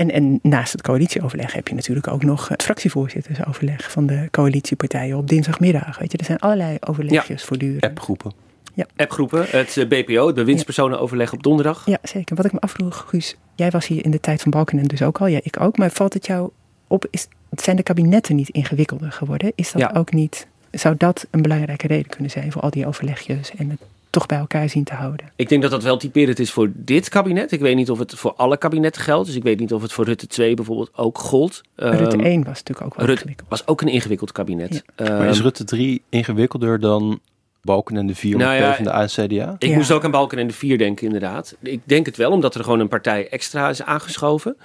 Ja. 0.00 0.04
En, 0.04 0.10
en 0.10 0.38
naast 0.42 0.72
het 0.72 0.82
coalitieoverleg 0.82 1.52
heb 1.52 1.68
je 1.68 1.74
natuurlijk 1.74 2.08
ook 2.08 2.24
nog 2.24 2.48
het 2.48 2.62
fractievoorzittersoverleg 2.62 3.90
van 3.90 4.06
de 4.06 4.28
coalitiepartijen 4.30 5.16
op 5.16 5.28
dinsdagmiddag. 5.28 5.98
Weet 5.98 6.12
je, 6.12 6.18
er 6.18 6.24
zijn 6.24 6.38
allerlei 6.38 6.76
overlegjes 6.80 7.44
voortdurend. 7.44 7.82
Appgroepen. 7.84 8.32
Ja. 8.74 8.86
Appgroepen, 8.96 9.44
het 9.48 9.76
eh, 9.76 9.88
BPO, 9.88 10.26
het 10.26 10.34
bewindspersonenoverleg 10.34 11.32
op 11.32 11.42
donderdag. 11.42 11.86
Ja, 11.86 11.98
zeker. 12.02 12.36
Wat 12.36 12.44
ik 12.44 12.52
me 12.52 12.60
afvroeg, 12.60 13.04
Guus, 13.08 13.36
jij 13.54 13.70
was 13.70 13.86
hier 13.86 14.04
in 14.04 14.10
de 14.10 14.20
tijd 14.20 14.42
van 14.42 14.50
Balkenende 14.50 14.88
dus 14.88 15.02
ook 15.02 15.18
al. 15.20 15.26
Ja, 15.26 15.40
ik 15.42 15.60
ook. 15.60 15.76
Maar 15.76 15.90
valt 15.90 16.14
het 16.14 16.26
jou 16.26 16.50
op, 16.86 17.06
is, 17.10 17.28
zijn 17.50 17.76
de 17.76 17.82
kabinetten 17.82 18.36
niet 18.36 18.48
ingewikkelder 18.48 19.12
geworden? 19.12 19.52
Is 19.54 19.72
dat 19.72 19.80
Ja. 19.80 19.90
ook 19.94 20.12
niet, 20.12 20.46
zou 20.70 20.94
dat 20.98 21.26
een 21.30 21.42
belangrijke 21.42 21.86
reden 21.86 22.10
kunnen 22.10 22.30
zijn 22.30 22.52
voor 22.52 22.62
al 22.62 22.70
die 22.70 22.86
overlegjes 22.86 23.50
en 23.56 23.70
het 23.70 23.80
toch 24.10 24.26
bij 24.26 24.38
elkaar 24.38 24.68
zien 24.68 24.84
te 24.84 24.94
houden? 24.94 25.32
Ik 25.36 25.48
denk 25.48 25.62
dat 25.62 25.70
dat 25.70 25.82
wel 25.82 25.96
typerend 25.96 26.38
is 26.38 26.50
voor 26.50 26.70
dit 26.74 27.08
kabinet. 27.08 27.52
Ik 27.52 27.60
weet 27.60 27.76
niet 27.76 27.90
of 27.90 27.98
het 27.98 28.14
voor 28.14 28.34
alle 28.34 28.56
kabinetten 28.56 29.02
geldt. 29.02 29.26
Dus 29.26 29.36
ik 29.36 29.42
weet 29.42 29.58
niet 29.60 29.72
of 29.72 29.82
het 29.82 29.92
voor 29.92 30.04
Rutte 30.04 30.26
2 30.26 30.54
bijvoorbeeld 30.54 30.90
ook 30.96 31.18
gold. 31.18 31.60
Rutte 31.76 32.16
Ehm, 32.16 32.20
1 32.26 32.44
was 32.44 32.58
natuurlijk 32.58 32.86
ook 32.86 32.94
wel 32.94 33.06
Rutte 33.06 33.12
ingewikkeld. 33.12 33.48
was 33.48 33.66
ook 33.66 33.80
een 33.80 33.88
ingewikkeld 33.88 34.32
kabinet. 34.32 34.82
maar 34.96 35.26
is 35.28 35.34
Ehm, 35.36 35.42
Rutte 35.42 35.64
3 35.64 36.02
ingewikkelder 36.08 36.80
dan 36.80 37.20
Balken 37.62 37.96
en 37.96 38.06
de 38.06 38.14
4 38.14 38.36
Nou 38.36 38.54
ja, 38.54 38.72
PvdA 38.72 39.00
en 39.00 39.06
CDA? 39.08 39.54
Ik 39.58 39.74
moest 39.74 39.90
ook 39.90 40.04
aan 40.04 40.10
Balken 40.10 40.38
en 40.38 40.46
de 40.46 40.52
Vier 40.52 40.78
denken, 40.78 41.06
inderdaad. 41.06 41.56
Ik 41.62 41.80
denk 41.84 42.06
het 42.06 42.16
wel, 42.16 42.30
omdat 42.30 42.54
er 42.54 42.64
gewoon 42.64 42.80
een 42.80 42.88
partij 42.88 43.28
extra 43.28 43.68
is 43.68 43.82
aangeschoven. 43.82 44.56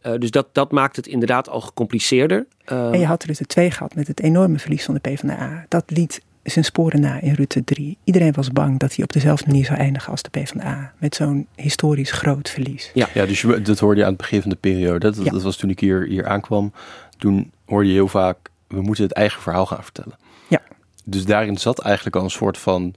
Eh, 0.00 0.12
dus 0.18 0.30
dat, 0.30 0.46
dat 0.52 0.70
maakt 0.72 0.96
het 0.96 1.06
inderdaad 1.06 1.48
al 1.48 1.60
gecompliceerder. 1.60 2.46
Ehm, 2.64 2.92
En 2.92 2.98
je 3.00 3.06
had 3.06 3.24
Rutte 3.24 3.46
2 3.46 3.70
gehad 3.70 3.94
met 3.94 4.06
het 4.08 4.20
enorme 4.20 4.58
verlies 4.58 4.84
van 4.84 4.94
de 4.94 5.00
PvdA. 5.00 5.64
Dat 5.68 5.84
liet 5.86 6.22
zijn 6.50 6.64
sporen 6.64 7.00
na 7.00 7.20
in 7.20 7.32
Rutte 7.32 7.64
3. 7.64 7.98
Iedereen 8.04 8.32
was 8.32 8.50
bang 8.50 8.78
dat 8.78 8.94
hij 8.94 9.04
op 9.04 9.12
dezelfde 9.12 9.46
manier 9.46 9.64
zou 9.64 9.78
eindigen 9.78 10.10
als 10.10 10.22
de 10.22 10.30
PvdA. 10.30 10.92
Met 10.98 11.14
zo'n 11.14 11.46
historisch 11.54 12.10
groot 12.10 12.50
verlies. 12.50 12.90
Ja, 12.94 13.08
ja 13.14 13.26
dus 13.26 13.40
je, 13.40 13.62
dat 13.62 13.78
hoorde 13.78 13.96
je 14.00 14.04
aan 14.06 14.12
het 14.12 14.20
begin 14.20 14.40
van 14.40 14.50
de 14.50 14.56
periode. 14.56 14.98
Dat, 14.98 15.24
Ja. 15.24 15.30
dat 15.30 15.42
was 15.42 15.56
toen 15.56 15.70
ik 15.70 15.80
hier, 15.80 16.06
hier 16.06 16.26
aankwam. 16.26 16.72
Toen 17.18 17.50
hoorde 17.66 17.88
je 17.88 17.94
heel 17.94 18.08
vaak, 18.08 18.36
we 18.66 18.80
moeten 18.82 19.04
het 19.04 19.12
eigen 19.12 19.42
verhaal 19.42 19.66
gaan 19.66 19.82
vertellen. 19.82 20.16
Ja. 20.48 20.62
Dus 21.04 21.24
daarin 21.24 21.56
zat 21.56 21.78
eigenlijk 21.78 22.16
al 22.16 22.24
een 22.24 22.30
soort 22.30 22.58
van 22.58 22.94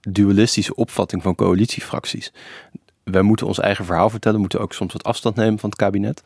dualistische 0.00 0.74
opvatting 0.74 1.22
van 1.22 1.34
coalitiefracties. 1.34 2.32
Wij 3.04 3.22
moeten 3.22 3.46
ons 3.46 3.58
eigen 3.58 3.84
verhaal 3.84 4.10
vertellen, 4.10 4.40
moeten 4.40 4.60
ook 4.60 4.72
soms 4.72 4.92
wat 4.92 5.04
afstand 5.04 5.36
nemen 5.36 5.58
van 5.58 5.68
het 5.70 5.78
kabinet. 5.78 6.22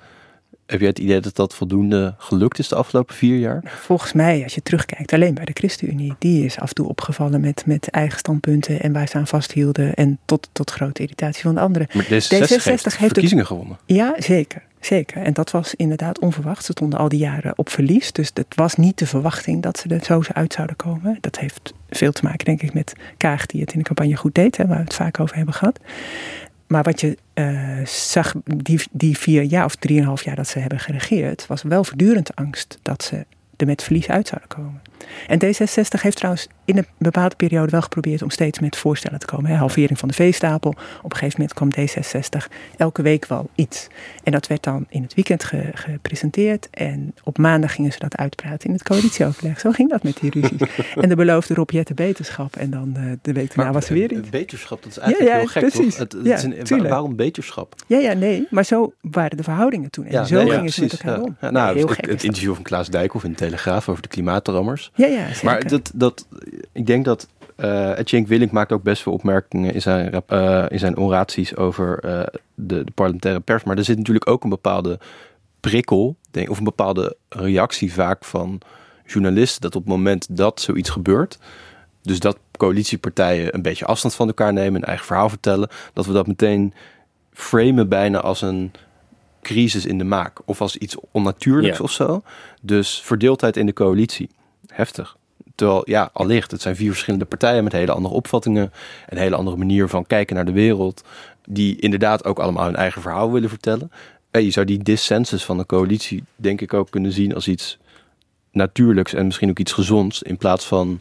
Heb 0.66 0.80
jij 0.80 0.88
het 0.88 0.98
idee 0.98 1.20
dat 1.20 1.36
dat 1.36 1.54
voldoende 1.54 2.14
gelukt 2.18 2.58
is 2.58 2.68
de 2.68 2.74
afgelopen 2.74 3.14
vier 3.14 3.38
jaar? 3.38 3.62
Volgens 3.64 4.12
mij, 4.12 4.42
als 4.42 4.54
je 4.54 4.62
terugkijkt, 4.62 5.12
alleen 5.12 5.34
bij 5.34 5.44
de 5.44 5.52
ChristenUnie. 5.54 6.14
Die 6.18 6.44
is 6.44 6.58
af 6.58 6.68
en 6.68 6.74
toe 6.74 6.88
opgevallen 6.88 7.40
met, 7.40 7.66
met 7.66 7.88
eigen 7.88 8.18
standpunten 8.18 8.80
en 8.80 8.92
waar 8.92 9.08
ze 9.08 9.16
aan 9.16 9.26
vasthielden. 9.26 9.94
En 9.94 10.18
tot, 10.24 10.48
tot 10.52 10.70
grote 10.70 11.02
irritatie 11.02 11.42
van 11.42 11.54
de 11.54 11.60
anderen. 11.60 11.86
Maar 11.92 12.04
D66, 12.04 12.08
heeft 12.08 12.94
verkiezingen 12.94 13.46
gewonnen. 13.46 13.78
Ja, 13.86 14.14
zeker. 14.18 14.62
Zeker. 14.80 15.22
En 15.22 15.32
dat 15.32 15.50
was 15.50 15.74
inderdaad 15.74 16.18
onverwacht. 16.18 16.64
Ze 16.64 16.72
stonden 16.72 16.98
al 16.98 17.08
die 17.08 17.18
jaren 17.18 17.58
op 17.58 17.68
verlies. 17.68 18.12
Dus 18.12 18.30
het 18.34 18.54
was 18.54 18.74
niet 18.74 18.98
de 18.98 19.06
verwachting 19.06 19.62
dat 19.62 19.78
ze 19.78 19.88
er 19.88 20.04
zo 20.04 20.22
uit 20.32 20.52
zouden 20.52 20.76
komen. 20.76 21.18
Dat 21.20 21.38
heeft 21.38 21.74
veel 21.90 22.12
te 22.12 22.24
maken, 22.24 22.44
denk 22.44 22.62
ik, 22.62 22.74
met 22.74 22.92
Kaag 23.16 23.46
die 23.46 23.60
het 23.60 23.72
in 23.72 23.78
de 23.78 23.84
campagne 23.84 24.16
goed 24.16 24.34
deed. 24.34 24.56
Hè, 24.56 24.66
waar 24.66 24.76
we 24.76 24.82
het 24.82 24.94
vaak 24.94 25.20
over 25.20 25.36
hebben 25.36 25.54
gehad. 25.54 25.80
Maar 26.72 26.82
wat 26.82 27.00
je 27.00 27.16
eh, 27.34 27.86
zag, 27.86 28.34
die, 28.44 28.80
die 28.90 29.18
vier 29.18 29.42
jaar 29.42 29.64
of 29.64 29.74
drieënhalf 29.74 30.24
jaar 30.24 30.36
dat 30.36 30.48
ze 30.48 30.58
hebben 30.58 30.78
geregeerd, 30.78 31.46
was 31.46 31.62
wel 31.62 31.84
voortdurend 31.84 32.36
angst 32.36 32.78
dat 32.82 33.02
ze 33.02 33.26
er 33.56 33.66
met 33.66 33.82
verlies 33.82 34.08
uit 34.08 34.28
zouden 34.28 34.48
komen. 34.48 34.80
En 35.26 35.38
D66 35.44 36.00
heeft 36.00 36.16
trouwens 36.16 36.46
in 36.64 36.76
een 36.78 36.86
bepaalde 36.98 37.36
periode 37.36 37.70
wel 37.70 37.80
geprobeerd 37.82 38.22
om 38.22 38.30
steeds 38.30 38.58
met 38.58 38.76
voorstellen 38.76 39.18
te 39.18 39.26
komen. 39.26 39.50
Hè. 39.50 39.56
Halvering 39.56 39.98
van 39.98 40.08
de 40.08 40.14
veestapel. 40.14 40.70
Op 41.02 41.12
een 41.12 41.16
gegeven 41.16 41.40
moment 41.40 41.54
kwam 41.74 41.86
D66 41.86 42.52
elke 42.76 43.02
week 43.02 43.26
wel 43.26 43.48
iets. 43.54 43.86
En 44.24 44.32
dat 44.32 44.46
werd 44.46 44.62
dan 44.62 44.86
in 44.88 45.02
het 45.02 45.14
weekend 45.14 45.44
ge- 45.44 45.70
gepresenteerd. 45.74 46.68
En 46.70 47.14
op 47.24 47.38
maandag 47.38 47.74
gingen 47.74 47.92
ze 47.92 47.98
dat 47.98 48.16
uitpraten 48.16 48.66
in 48.68 48.72
het 48.74 48.82
coalitieoverleg. 48.82 49.60
Zo 49.60 49.70
ging 49.70 49.90
dat 49.90 50.02
met 50.02 50.16
die 50.20 50.30
ruzies. 50.30 50.60
en 51.00 51.08
de 51.08 51.16
beloofde 51.16 51.54
Rob 51.54 51.70
Jetten 51.70 51.94
beterschap. 51.96 52.56
En 52.56 52.70
dan 52.70 52.92
eh, 52.96 53.02
de 53.22 53.32
week 53.32 53.54
daarna 53.54 53.72
was 53.72 53.88
er 53.88 53.94
weer 53.94 54.12
iets. 54.12 54.30
Beterschap, 54.30 54.82
dat 54.82 54.90
is 54.90 54.98
eigenlijk 54.98 55.30
Ja, 55.30 55.36
ja, 55.36 55.42
heel 55.44 55.52
gek, 55.52 55.62
precies. 55.72 55.96
Het, 55.96 56.12
het 56.12 56.24
Ja, 56.26 56.34
is 56.36 56.70
een- 56.70 56.88
waarom 56.88 57.16
beterschap? 57.16 57.74
Ja, 57.86 57.98
ja, 57.98 58.12
nee. 58.12 58.46
Maar 58.50 58.64
zo 58.64 58.92
waren 59.00 59.36
de 59.36 59.42
verhoudingen 59.42 59.90
toen. 59.90 60.06
En 60.06 60.26
zo 60.26 60.42
nee, 60.42 60.50
gingen 60.50 60.72
ze 60.72 60.80
met 60.80 60.92
elkaar 60.92 61.20
om. 61.20 61.36
Nou, 61.40 61.74
heel 61.76 61.86
het, 61.86 61.94
gek. 61.96 62.06
het 62.10 62.24
interview 62.24 62.54
van 62.54 62.62
Klaas 62.62 62.88
Dijkhoff 62.88 63.24
in 63.24 63.30
de 63.30 63.36
Telegraaf 63.36 63.88
over 63.88 64.02
de 64.02 64.08
klimaatdrammers. 64.08 64.90
Ja, 64.94 65.06
ja, 65.06 65.26
zeker. 65.28 65.44
Maar 65.44 65.68
dat, 65.68 65.90
dat, 65.94 66.26
ik 66.72 66.86
denk 66.86 67.04
dat 67.04 67.28
eh 67.56 67.92
Cenk 68.04 68.26
Willink 68.28 68.52
maakt 68.52 68.72
ook 68.72 68.82
best 68.82 69.02
veel 69.02 69.12
opmerkingen 69.12 69.74
in 69.74 69.82
zijn, 69.82 70.10
rap- 70.10 70.32
eh, 70.32 70.64
in 70.68 70.78
zijn 70.78 70.96
oraties 70.96 71.56
over 71.56 71.98
eh, 71.98 72.22
de, 72.54 72.84
de 72.84 72.90
parlementaire 72.94 73.40
pers. 73.40 73.64
Maar 73.64 73.76
er 73.76 73.84
zit 73.84 73.96
natuurlijk 73.98 74.28
ook 74.30 74.42
een 74.44 74.50
bepaalde 74.50 74.98
prikkel, 75.60 76.16
denk, 76.30 76.50
of 76.50 76.58
een 76.58 76.64
bepaalde 76.64 77.16
reactie 77.28 77.92
vaak 77.92 78.24
van 78.24 78.60
journalisten, 79.06 79.60
dat 79.60 79.74
op 79.76 79.82
het 79.82 79.90
moment 79.90 80.26
dat 80.36 80.60
zoiets 80.60 80.90
gebeurt, 80.90 81.38
dus 82.02 82.18
dat 82.20 82.38
coalitiepartijen 82.56 83.54
een 83.54 83.62
beetje 83.62 83.84
afstand 83.84 84.14
van 84.14 84.26
elkaar 84.26 84.52
nemen, 84.52 84.80
een 84.80 84.86
eigen 84.88 85.06
verhaal 85.06 85.28
vertellen, 85.28 85.68
dat 85.92 86.06
we 86.06 86.12
dat 86.12 86.26
meteen 86.26 86.74
framen 87.32 87.88
bijna 87.88 88.20
als 88.20 88.42
een 88.42 88.72
crisis 89.42 89.86
in 89.86 89.98
de 89.98 90.04
maak 90.04 90.38
of 90.44 90.60
als 90.60 90.76
iets 90.76 90.96
onnatuurlijks 91.10 91.78
Ja. 91.78 91.84
of 91.84 91.90
zo. 91.90 92.22
Dus 92.62 93.00
verdeeldheid 93.04 93.56
in 93.56 93.66
de 93.66 93.72
coalitie, 93.72 94.30
heftig. 94.72 95.16
Terwijl, 95.54 95.82
ja, 95.84 96.10
allicht, 96.12 96.50
het 96.50 96.62
zijn 96.62 96.76
vier 96.76 96.90
verschillende 96.90 97.24
partijen 97.24 97.64
met 97.64 97.72
hele 97.72 97.92
andere 97.92 98.14
opvattingen, 98.14 98.72
een 99.08 99.18
hele 99.18 99.36
andere 99.36 99.56
manier 99.56 99.88
van 99.88 100.06
kijken 100.06 100.36
naar 100.36 100.44
de 100.44 100.52
wereld, 100.52 101.04
die 101.46 101.80
inderdaad 101.80 102.24
ook 102.24 102.38
allemaal 102.38 102.64
hun 102.64 102.76
eigen 102.76 103.02
verhaal 103.02 103.32
willen 103.32 103.48
vertellen. 103.48 103.92
En 104.30 104.44
je 104.44 104.50
zou 104.50 104.66
die 104.66 104.82
dissensus 104.82 105.44
van 105.44 105.56
de 105.56 105.66
coalitie, 105.66 106.24
denk 106.36 106.60
ik, 106.60 106.74
ook 106.74 106.90
kunnen 106.90 107.12
zien 107.12 107.34
als 107.34 107.48
iets 107.48 107.78
natuurlijks 108.52 109.14
en 109.14 109.24
misschien 109.24 109.50
ook 109.50 109.58
iets 109.58 109.72
gezonds, 109.72 110.22
in 110.22 110.36
plaats 110.36 110.66
van 110.66 111.00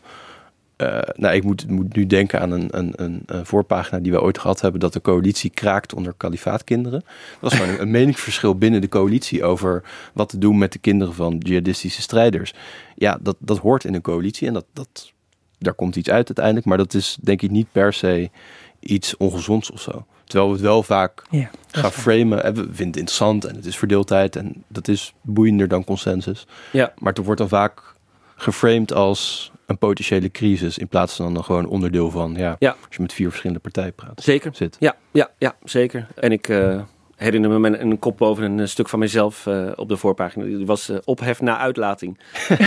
eh, 0.82 1.14
nou, 1.16 1.36
ik 1.36 1.44
moet, 1.44 1.70
moet 1.70 1.96
nu 1.96 2.06
denken 2.08 2.42
aan 2.42 2.52
een, 2.52 2.68
een, 2.72 2.94
een, 2.96 3.24
een 3.26 3.46
voorpagina 3.46 4.00
die 4.00 4.12
we 4.12 4.22
ooit 4.22 4.38
gehad 4.38 4.62
hebben, 4.62 4.80
dat 4.80 4.94
de 4.94 5.02
coalitie 5.02 5.50
kraakt 5.50 5.94
onder 5.94 6.14
kalifaatkinderen. 6.18 7.00
Dat 7.00 7.52
was 7.52 7.54
gewoon 7.54 7.80
een, 7.80 7.92
meningsverschil 7.98 8.56
binnen 8.56 8.82
de 8.82 8.90
coalitie 8.90 9.44
over 9.44 9.84
wat 10.14 10.30
te 10.30 10.38
doen 10.38 10.58
met 10.58 10.72
de 10.72 10.80
kinderen 10.80 11.14
van 11.14 11.38
jihadistische 11.38 12.02
strijders. 12.02 12.54
Ja, 12.96 13.18
dat, 13.22 13.36
dat 13.40 13.58
hoort 13.58 13.84
in 13.84 13.94
een 13.94 14.02
coalitie 14.02 14.48
en 14.48 14.54
dat, 14.54 14.66
dat, 14.74 15.12
daar 15.58 15.74
komt 15.74 15.96
iets 15.96 16.10
uit 16.10 16.28
uiteindelijk, 16.28 16.66
maar 16.66 16.78
dat 16.78 16.94
is 16.94 17.18
denk 17.22 17.42
ik 17.42 17.52
niet 17.52 17.72
per 17.72 17.94
se 17.94 18.30
iets 18.80 19.18
ongezonds 19.18 19.72
of 19.72 19.82
zo. 19.82 20.06
Terwijl 20.24 20.50
we 20.50 20.56
het 20.56 20.66
wel 20.66 20.84
vaak 20.84 21.24
Ja, 21.30 21.50
gaan 21.72 21.92
framen. 21.92 22.44
En 22.44 22.54
we 22.54 22.62
vinden 22.62 22.88
het 22.88 22.96
interessant 22.96 23.46
en 23.46 23.56
het 23.56 23.66
is 23.66 23.78
verdeeldheid 23.78 24.36
en 24.36 24.64
dat 24.68 24.88
is 24.88 25.14
boeiender 25.22 25.68
dan 25.68 25.84
consensus. 25.84 26.48
Ja. 26.72 26.94
Maar 26.98 27.14
het 27.14 27.26
wordt 27.26 27.40
dan 27.40 27.50
vaak 27.50 27.94
geframed 28.36 28.94
als 28.94 29.51
een 29.72 29.78
potentiële 29.78 30.32
crisis 30.32 30.78
in 30.78 30.88
plaats 30.88 31.16
van 31.16 31.34
dan 31.34 31.44
gewoon 31.44 31.66
onderdeel 31.66 32.10
van, 32.12 32.34
ja, 32.38 32.56
Ja. 32.60 32.70
als 32.70 32.96
je 32.96 33.02
met 33.02 33.14
vier 33.14 33.28
verschillende 33.28 33.62
partijen 33.62 33.94
praat. 33.94 34.22
Zeker. 34.24 34.52
Zit. 34.54 34.76
Ja, 34.80 34.96
ja, 35.12 35.30
ja, 35.38 35.56
zeker. 35.64 36.08
En 36.16 36.32
ik 36.32 36.48
eh, 36.50 36.82
herinner 37.16 37.50
me 37.50 37.60
mijn- 37.60 37.82
een 37.82 38.00
kop 38.00 38.18
boven 38.18 38.44
een 38.44 38.60
eh, 38.60 38.66
stuk 38.66 38.90
van 38.90 39.00
mezelf 39.00 39.46
eh, 39.48 39.72
op 39.76 39.90
de 39.90 39.98
voorpagina. 39.98 40.46
Die 40.46 40.66
was 40.66 40.92
ophef 41.04 41.42
na 41.42 41.58
uitlating. 41.58 42.20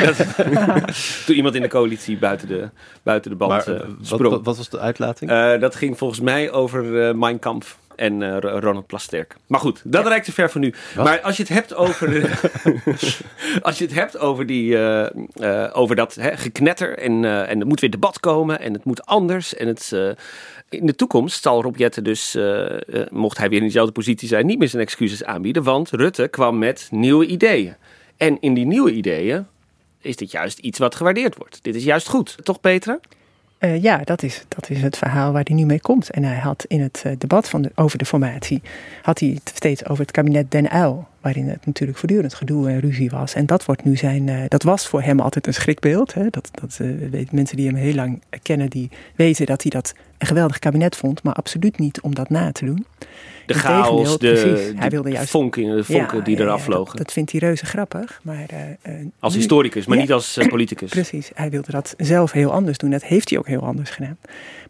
Toen 1.27 1.37
iemand 1.37 1.55
in 1.55 1.62
de 1.62 1.69
coalitie 1.69 2.17
buiten 2.19 2.49
de, 2.49 2.69
buiten 3.03 3.31
de 3.31 3.37
band 3.37 3.51
Maar 3.51 3.64
wat, 3.79 3.87
sprong. 4.01 4.31
wat, 4.33 4.45
wat 4.45 4.57
was 4.57 4.69
de 4.69 4.79
uitlating? 4.79 5.31
Dat 5.61 5.75
ging 5.75 5.99
volgens 5.99 6.21
mij 6.21 6.53
over 6.53 7.17
Mein 7.17 7.38
Kampf 7.38 7.79
en 7.96 8.22
eh, 8.22 8.37
Ro- 8.40 8.59
Ronald 8.59 8.87
Plasterk. 8.87 9.37
Maar 9.46 9.61
goed, 9.61 9.80
dat 9.85 10.07
reikt 10.07 10.24
te 10.24 10.33
ver 10.33 10.50
voor 10.50 10.61
nu. 10.61 10.74
Wat? 10.94 11.04
Maar 11.04 11.20
als 11.20 11.37
je 11.37 11.42
het 11.42 11.52
hebt 11.52 11.74
over, 11.74 12.09
als 13.62 13.78
je 13.78 13.85
het 13.85 13.94
hebt 13.94 14.18
over, 14.18 14.46
die, 14.46 14.76
eh, 14.76 15.64
eh, 15.64 15.70
over 15.76 15.96
dat 15.96 16.14
hè, 16.14 16.37
geknetter 16.37 16.98
en, 16.98 17.24
en 17.24 17.61
er 17.61 17.66
moet 17.66 17.80
weer 17.80 17.90
debat 17.90 18.20
komen 18.20 18.61
en 18.61 18.72
het 18.72 18.85
moet 18.85 19.07
anders. 19.07 19.54
En 19.54 19.66
het, 19.66 19.92
in 20.68 20.87
de 20.87 20.94
toekomst 20.94 21.42
zal 21.42 21.62
Rob 21.62 21.76
Jetten 21.76 22.04
dus, 22.04 22.38
mocht 23.11 23.38
hij 23.38 23.48
weer 23.48 23.59
in 23.59 23.64
dezelfde 23.64 23.92
positie 23.92 24.28
zijn, 24.28 24.46
niet 24.46 24.59
meer 24.59 24.68
zijn 24.68 24.83
excuses 24.83 25.24
aanbieden. 25.24 25.62
Want 25.62 25.90
Rutte 25.90 26.28
kwam 26.28 26.59
met 26.59 26.88
nieuwe 26.90 27.26
ideeën. 27.26 27.74
En 28.16 28.40
in 28.40 28.54
die 28.54 28.66
nieuwe 28.66 28.92
ideeën 28.92 29.46
is 30.00 30.16
dit 30.16 30.30
juist 30.30 30.59
iets 30.59 30.78
wat 30.78 30.94
gewaardeerd 30.94 31.37
wordt. 31.37 31.59
Dit 31.62 31.74
is 31.74 31.85
juist 31.85 32.09
goed. 32.09 32.37
Toch 32.42 32.61
Petra? 32.61 33.00
Eh, 33.64 33.83
ja, 33.83 34.00
dat 34.05 34.22
is, 34.22 34.44
dat 34.48 34.70
is 34.70 34.83
het 34.83 34.96
verhaal 34.96 35.33
waar 35.33 35.44
hij 35.44 35.57
nu 35.57 35.64
mee 35.64 35.81
komt. 35.81 36.11
En 36.11 36.24
hij 36.24 36.38
had 36.38 36.64
in 36.68 36.81
het 36.81 37.03
eh, 37.05 37.12
debat 37.18 37.48
van 37.48 37.62
de, 37.62 37.70
over 37.74 37.98
de 37.98 38.05
formatie, 38.05 38.62
had 39.03 39.18
hij 39.18 39.29
het 39.29 39.53
steeds 39.55 39.88
over 39.88 40.03
het 40.03 40.11
kabinet 40.11 40.50
Den 40.50 40.77
Uyl. 40.77 41.07
Waarin 41.25 41.49
het 41.49 41.67
natuurlijk 41.67 41.99
voortdurend 41.99 42.35
gedoe 42.35 42.69
en 42.69 42.81
ruzie 42.81 43.11
was. 43.11 43.35
En 43.35 43.47
dat 43.47 43.65
wordt 43.65 43.85
nu 43.85 43.97
zijn, 43.97 44.27
uh, 44.27 44.43
dat 44.49 44.63
was 44.63 44.87
voor 44.87 45.03
hem 45.03 45.21
altijd 45.21 45.47
een 45.47 45.55
schrikbeeld. 45.55 46.15
Hè? 46.15 46.31
Dat, 46.31 46.51
dat 46.61 46.79
uh, 46.81 47.27
mensen 47.31 47.57
die 47.57 47.67
hem 47.67 47.75
heel 47.77 47.95
lang 47.95 48.23
kennen, 48.43 48.71
die 48.71 48.91
weten 49.15 49.47
dat 49.47 49.63
hij 49.63 49.71
dat 49.71 49.95
een 50.19 50.27
geweldig 50.27 50.59
kabinet 50.59 50.97
vond, 50.97 51.23
maar 51.23 51.35
absoluut 51.35 51.79
niet 51.79 52.01
om 52.01 52.15
dat 52.15 52.31
na 52.31 52.53
te 52.53 52.65
doen. 52.65 52.87
De 53.47 53.55
chaos, 53.55 54.19
de, 54.19 54.73
hij 54.77 54.91
wilde 54.91 55.11
juist, 55.11 55.31
vonken, 55.31 55.77
de 55.77 55.85
vonken 55.85 56.25
die 56.25 56.41
eraf 56.41 56.63
vlogen. 56.63 56.97
Dat, 56.97 57.13
vindt 57.13 57.31
hij 57.31 57.41
reuze 57.41 57.67
grappig. 57.67 58.21
Maar, 58.23 58.47
als 59.19 59.35
historicus, 59.35 59.87
maar 59.87 59.99
niet 59.99 60.13
als 60.13 60.39
politicus. 60.49 60.91
Precies, 60.91 61.31
hij 61.35 61.51
wilde 61.51 61.71
dat 61.71 61.95
zelf 61.97 62.33
heel 62.33 62.53
anders 62.53 62.79
doen. 62.79 62.91
Dat 62.91 63.05
heeft 63.05 63.31
hij 63.31 63.39
ook 63.39 63.47
heel 63.47 63.63
anders 63.63 63.91
gedaan. 63.91 64.19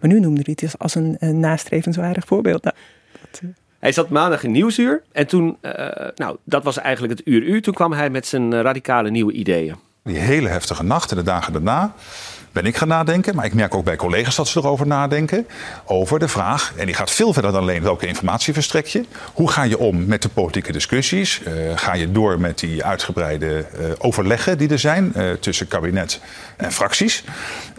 Maar 0.00 0.10
nu 0.10 0.20
noemde 0.20 0.40
hij 0.44 0.56
het 0.60 0.78
als 0.78 0.94
een, 0.94 1.16
een 1.18 1.40
nastrevenswaardig 1.40 2.24
voorbeeld. 2.26 2.62
Nou, 2.62 2.76
dat, 3.30 3.42
hij 3.84 3.92
zat 3.92 4.08
maandag 4.08 4.42
in 4.42 4.50
Nieuwsuur 4.50 5.02
en 5.12 5.26
toen, 5.26 5.56
uh, 5.62 5.72
nou, 6.14 6.36
dat 6.44 6.64
was 6.64 6.78
eigenlijk 6.78 7.18
het 7.18 7.26
uur 7.26 7.42
uur. 7.42 7.62
Toen 7.62 7.74
kwam 7.74 7.92
hij 7.92 8.10
met 8.10 8.26
zijn 8.26 8.62
radicale 8.62 9.10
nieuwe 9.10 9.32
ideeën. 9.32 9.76
Die 10.02 10.16
hele 10.16 10.48
heftige 10.48 10.82
nacht 10.82 11.10
en 11.10 11.16
de 11.16 11.22
dagen 11.22 11.52
daarna 11.52 11.94
ben 12.54 12.66
ik 12.66 12.76
gaan 12.76 12.88
nadenken. 12.88 13.34
Maar 13.34 13.44
ik 13.44 13.54
merk 13.54 13.74
ook 13.74 13.84
bij 13.84 13.96
collega's 13.96 14.36
dat 14.36 14.48
ze 14.48 14.58
erover 14.58 14.86
nadenken. 14.86 15.46
Over 15.84 16.18
de 16.18 16.28
vraag, 16.28 16.72
en 16.76 16.86
die 16.86 16.94
gaat 16.94 17.10
veel 17.10 17.32
verder 17.32 17.52
dan 17.52 17.60
alleen 17.60 17.82
welke 17.82 18.06
informatie 18.06 18.52
verstrek 18.52 18.86
je. 18.86 19.04
Hoe 19.32 19.50
ga 19.50 19.62
je 19.62 19.78
om 19.78 20.06
met 20.06 20.22
de 20.22 20.28
politieke 20.28 20.72
discussies? 20.72 21.40
Uh, 21.40 21.52
ga 21.74 21.94
je 21.94 22.12
door 22.12 22.40
met 22.40 22.58
die 22.58 22.84
uitgebreide 22.84 23.66
uh, 23.80 23.86
overleggen 23.98 24.58
die 24.58 24.68
er 24.68 24.78
zijn 24.78 25.12
uh, 25.16 25.32
tussen 25.32 25.68
kabinet 25.68 26.20
en 26.56 26.72
fracties? 26.72 27.24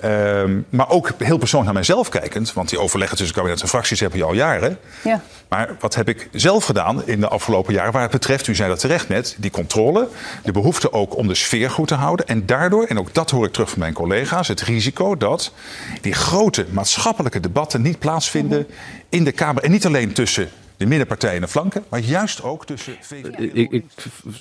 Ehm, 0.01 0.59
maar 0.69 0.89
ook 0.89 1.11
heel 1.17 1.37
persoonlijk 1.37 1.63
naar 1.63 1.73
mijzelf 1.73 2.09
kijkend. 2.09 2.53
Want 2.53 2.69
die 2.69 2.79
overleggen 2.79 3.17
tussen 3.17 3.35
kabinet 3.35 3.61
en 3.61 3.67
fracties 3.67 3.99
hebben 3.99 4.19
je 4.19 4.25
al 4.25 4.33
jaren. 4.33 4.77
Ja. 5.01 5.21
Maar 5.47 5.75
wat 5.79 5.95
heb 5.95 6.09
ik 6.09 6.29
zelf 6.31 6.65
gedaan 6.65 7.07
in 7.07 7.19
de 7.19 7.27
afgelopen 7.27 7.73
jaren 7.73 7.91
waar 7.91 8.01
het 8.01 8.11
betreft, 8.11 8.47
u 8.47 8.55
zei 8.55 8.69
dat 8.69 8.79
terecht 8.79 9.07
net, 9.07 9.35
die 9.37 9.51
controle. 9.51 10.07
De 10.43 10.51
behoefte 10.51 10.93
ook 10.93 11.17
om 11.17 11.27
de 11.27 11.35
sfeer 11.35 11.69
goed 11.69 11.87
te 11.87 11.95
houden. 11.95 12.27
En 12.27 12.45
daardoor, 12.45 12.83
en 12.83 12.99
ook 12.99 13.13
dat 13.13 13.31
hoor 13.31 13.45
ik 13.45 13.53
terug 13.53 13.69
van 13.69 13.79
mijn 13.79 13.93
collega's, 13.93 14.47
het 14.47 14.61
risico 14.65 15.17
dat 15.17 15.53
die 16.01 16.13
grote 16.13 16.65
maatschappelijke 16.71 17.39
debatten 17.39 17.81
niet 17.81 17.99
plaatsvinden 17.99 18.67
in 19.09 19.23
de 19.23 19.31
Kamer. 19.31 19.63
En 19.63 19.71
niet 19.71 19.85
alleen 19.85 20.13
tussen 20.13 20.49
de 20.77 20.85
middenpartijen 20.85 21.35
en 21.35 21.41
de 21.41 21.47
flanken, 21.47 21.83
maar 21.89 21.99
juist 21.99 22.43
ook 22.43 22.65
tussen 22.65 22.95
VVD 23.01 23.39
ik, 23.53 23.71
ik 23.71 23.85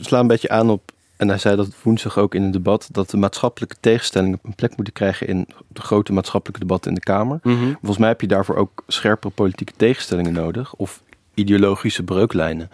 sla 0.01 0.21
een 0.21 0.27
beetje 0.27 0.49
aan 0.49 0.71
op, 0.71 0.93
en 1.17 1.29
hij 1.29 1.39
zei 1.39 1.57
dat 1.57 1.69
woensdag 1.83 2.19
ook 2.19 2.35
in 2.35 2.43
een 2.43 2.51
debat, 2.51 2.89
dat 2.93 3.11
de 3.11 3.17
maatschappelijke 3.17 3.77
tegenstellingen 3.81 4.39
een 4.43 4.55
plek 4.55 4.77
moeten 4.77 4.95
krijgen 4.95 5.27
in 5.27 5.47
de 5.69 5.81
grote 5.81 6.13
maatschappelijke 6.13 6.61
debatten 6.61 6.91
in 6.91 6.97
de 6.97 7.05
Kamer. 7.05 7.39
Mhm. 7.43 7.73
Volgens 7.73 7.99
mij 7.99 8.09
heb 8.09 8.21
je 8.21 8.27
daarvoor 8.27 8.57
ook 8.57 8.83
scherpere 8.87 9.33
politieke 9.33 9.73
tegenstellingen 9.77 10.33
nodig, 10.33 10.75
of 10.75 11.03
ideologische 11.35 12.03
breuklijnen. 12.03 12.71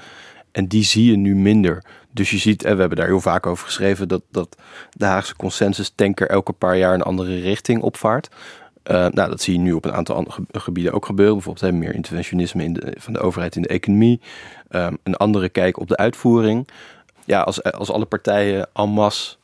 En 0.52 0.66
die 0.66 0.84
zie 0.84 1.10
je 1.10 1.16
nu 1.16 1.36
minder. 1.36 1.84
Dus 2.12 2.30
je 2.30 2.38
ziet, 2.38 2.64
en 2.64 2.74
we 2.74 2.80
hebben 2.80 2.98
daar 2.98 3.06
heel 3.06 3.20
vaak 3.20 3.46
over 3.46 3.66
geschreven, 3.66 4.08
dat, 4.08 4.22
dat 4.30 4.56
de 4.92 5.04
Haagse 5.04 5.36
consensus 5.36 5.92
tanker 5.94 6.28
elke 6.28 6.52
paar 6.52 6.76
jaar 6.76 6.94
een 6.94 7.02
andere 7.02 7.40
richting 7.40 7.82
opvaart. 7.82 8.28
Uh, 8.84 9.06
nou, 9.08 9.30
dat 9.30 9.40
zie 9.40 9.52
je 9.52 9.60
nu 9.60 9.72
op 9.72 9.84
een 9.84 9.92
aantal 9.92 10.16
andere 10.16 10.44
gebieden 10.52 10.92
ook 10.92 11.06
gebeuren. 11.06 11.34
Bijvoorbeeld 11.34 11.72
hè, 11.72 11.72
meer 11.72 11.94
interventionisme 11.94 12.64
in 12.64 12.94
van 12.98 13.12
de 13.12 13.20
overheid 13.20 13.56
in 13.56 13.62
de 13.62 13.68
economie. 13.68 14.20
Um, 14.70 14.98
een 15.02 15.16
andere 15.16 15.48
kijk 15.48 15.78
op 15.78 15.88
de 15.88 15.96
uitvoering. 15.96 16.68
Ja, 17.24 17.40
als, 17.40 17.62
als 17.62 17.90
alle 17.90 18.04
partijen 18.04 18.68
en 18.72 18.88
masse, 18.88 19.36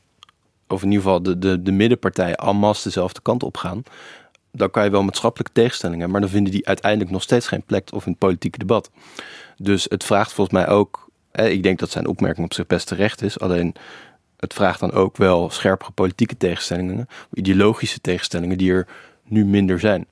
of 0.69 0.83
in 0.83 0.91
ieder 0.91 1.05
geval 1.05 1.23
de, 1.23 1.39
de, 1.39 1.63
de 1.63 1.73
middenpartijen 1.73 2.37
en 2.37 2.61
dezelfde 2.61 3.21
kant 3.23 3.43
op 3.43 3.57
gaan, 3.57 3.83
dan 4.53 4.71
kan 4.71 4.85
je 4.85 4.91
wel 4.91 5.03
maatschappelijke 5.03 5.53
tegenstellingen, 5.53 6.11
maar 6.11 6.21
dan 6.21 6.31
vinden 6.31 6.53
die 6.53 6.67
uiteindelijk 6.67 7.11
nog 7.11 7.23
steeds 7.23 7.49
geen 7.49 7.63
plek 7.63 7.93
of 7.93 8.05
in 8.05 8.11
het 8.11 8.21
politieke 8.21 8.59
debat. 8.59 8.91
Dus 9.57 9.87
het 9.89 10.05
vraagt 10.05 10.33
volgens 10.33 10.57
mij 10.59 10.69
ook, 10.69 11.06
ik 11.45 11.63
denk 11.63 11.79
dat 11.79 11.91
zijn 11.91 12.07
opmerking 12.07 12.47
op 12.47 12.55
zich 12.55 12.67
best 12.67 12.87
terecht 12.87 13.23
is, 13.23 13.41
alleen 13.41 13.75
het 14.37 14.55
vraagt 14.55 14.81
dan 14.81 14.93
ook 14.93 15.17
wel 15.17 15.51
scherpere 15.51 15.91
politieke 15.91 16.37
tegenstellingen, 16.37 17.07
ideologische 17.33 18.01
tegenstellingen 18.01 18.59
die 18.59 18.73
er 18.73 18.87
nu 19.25 19.45
minder 19.45 19.81
zijn. 19.81 20.07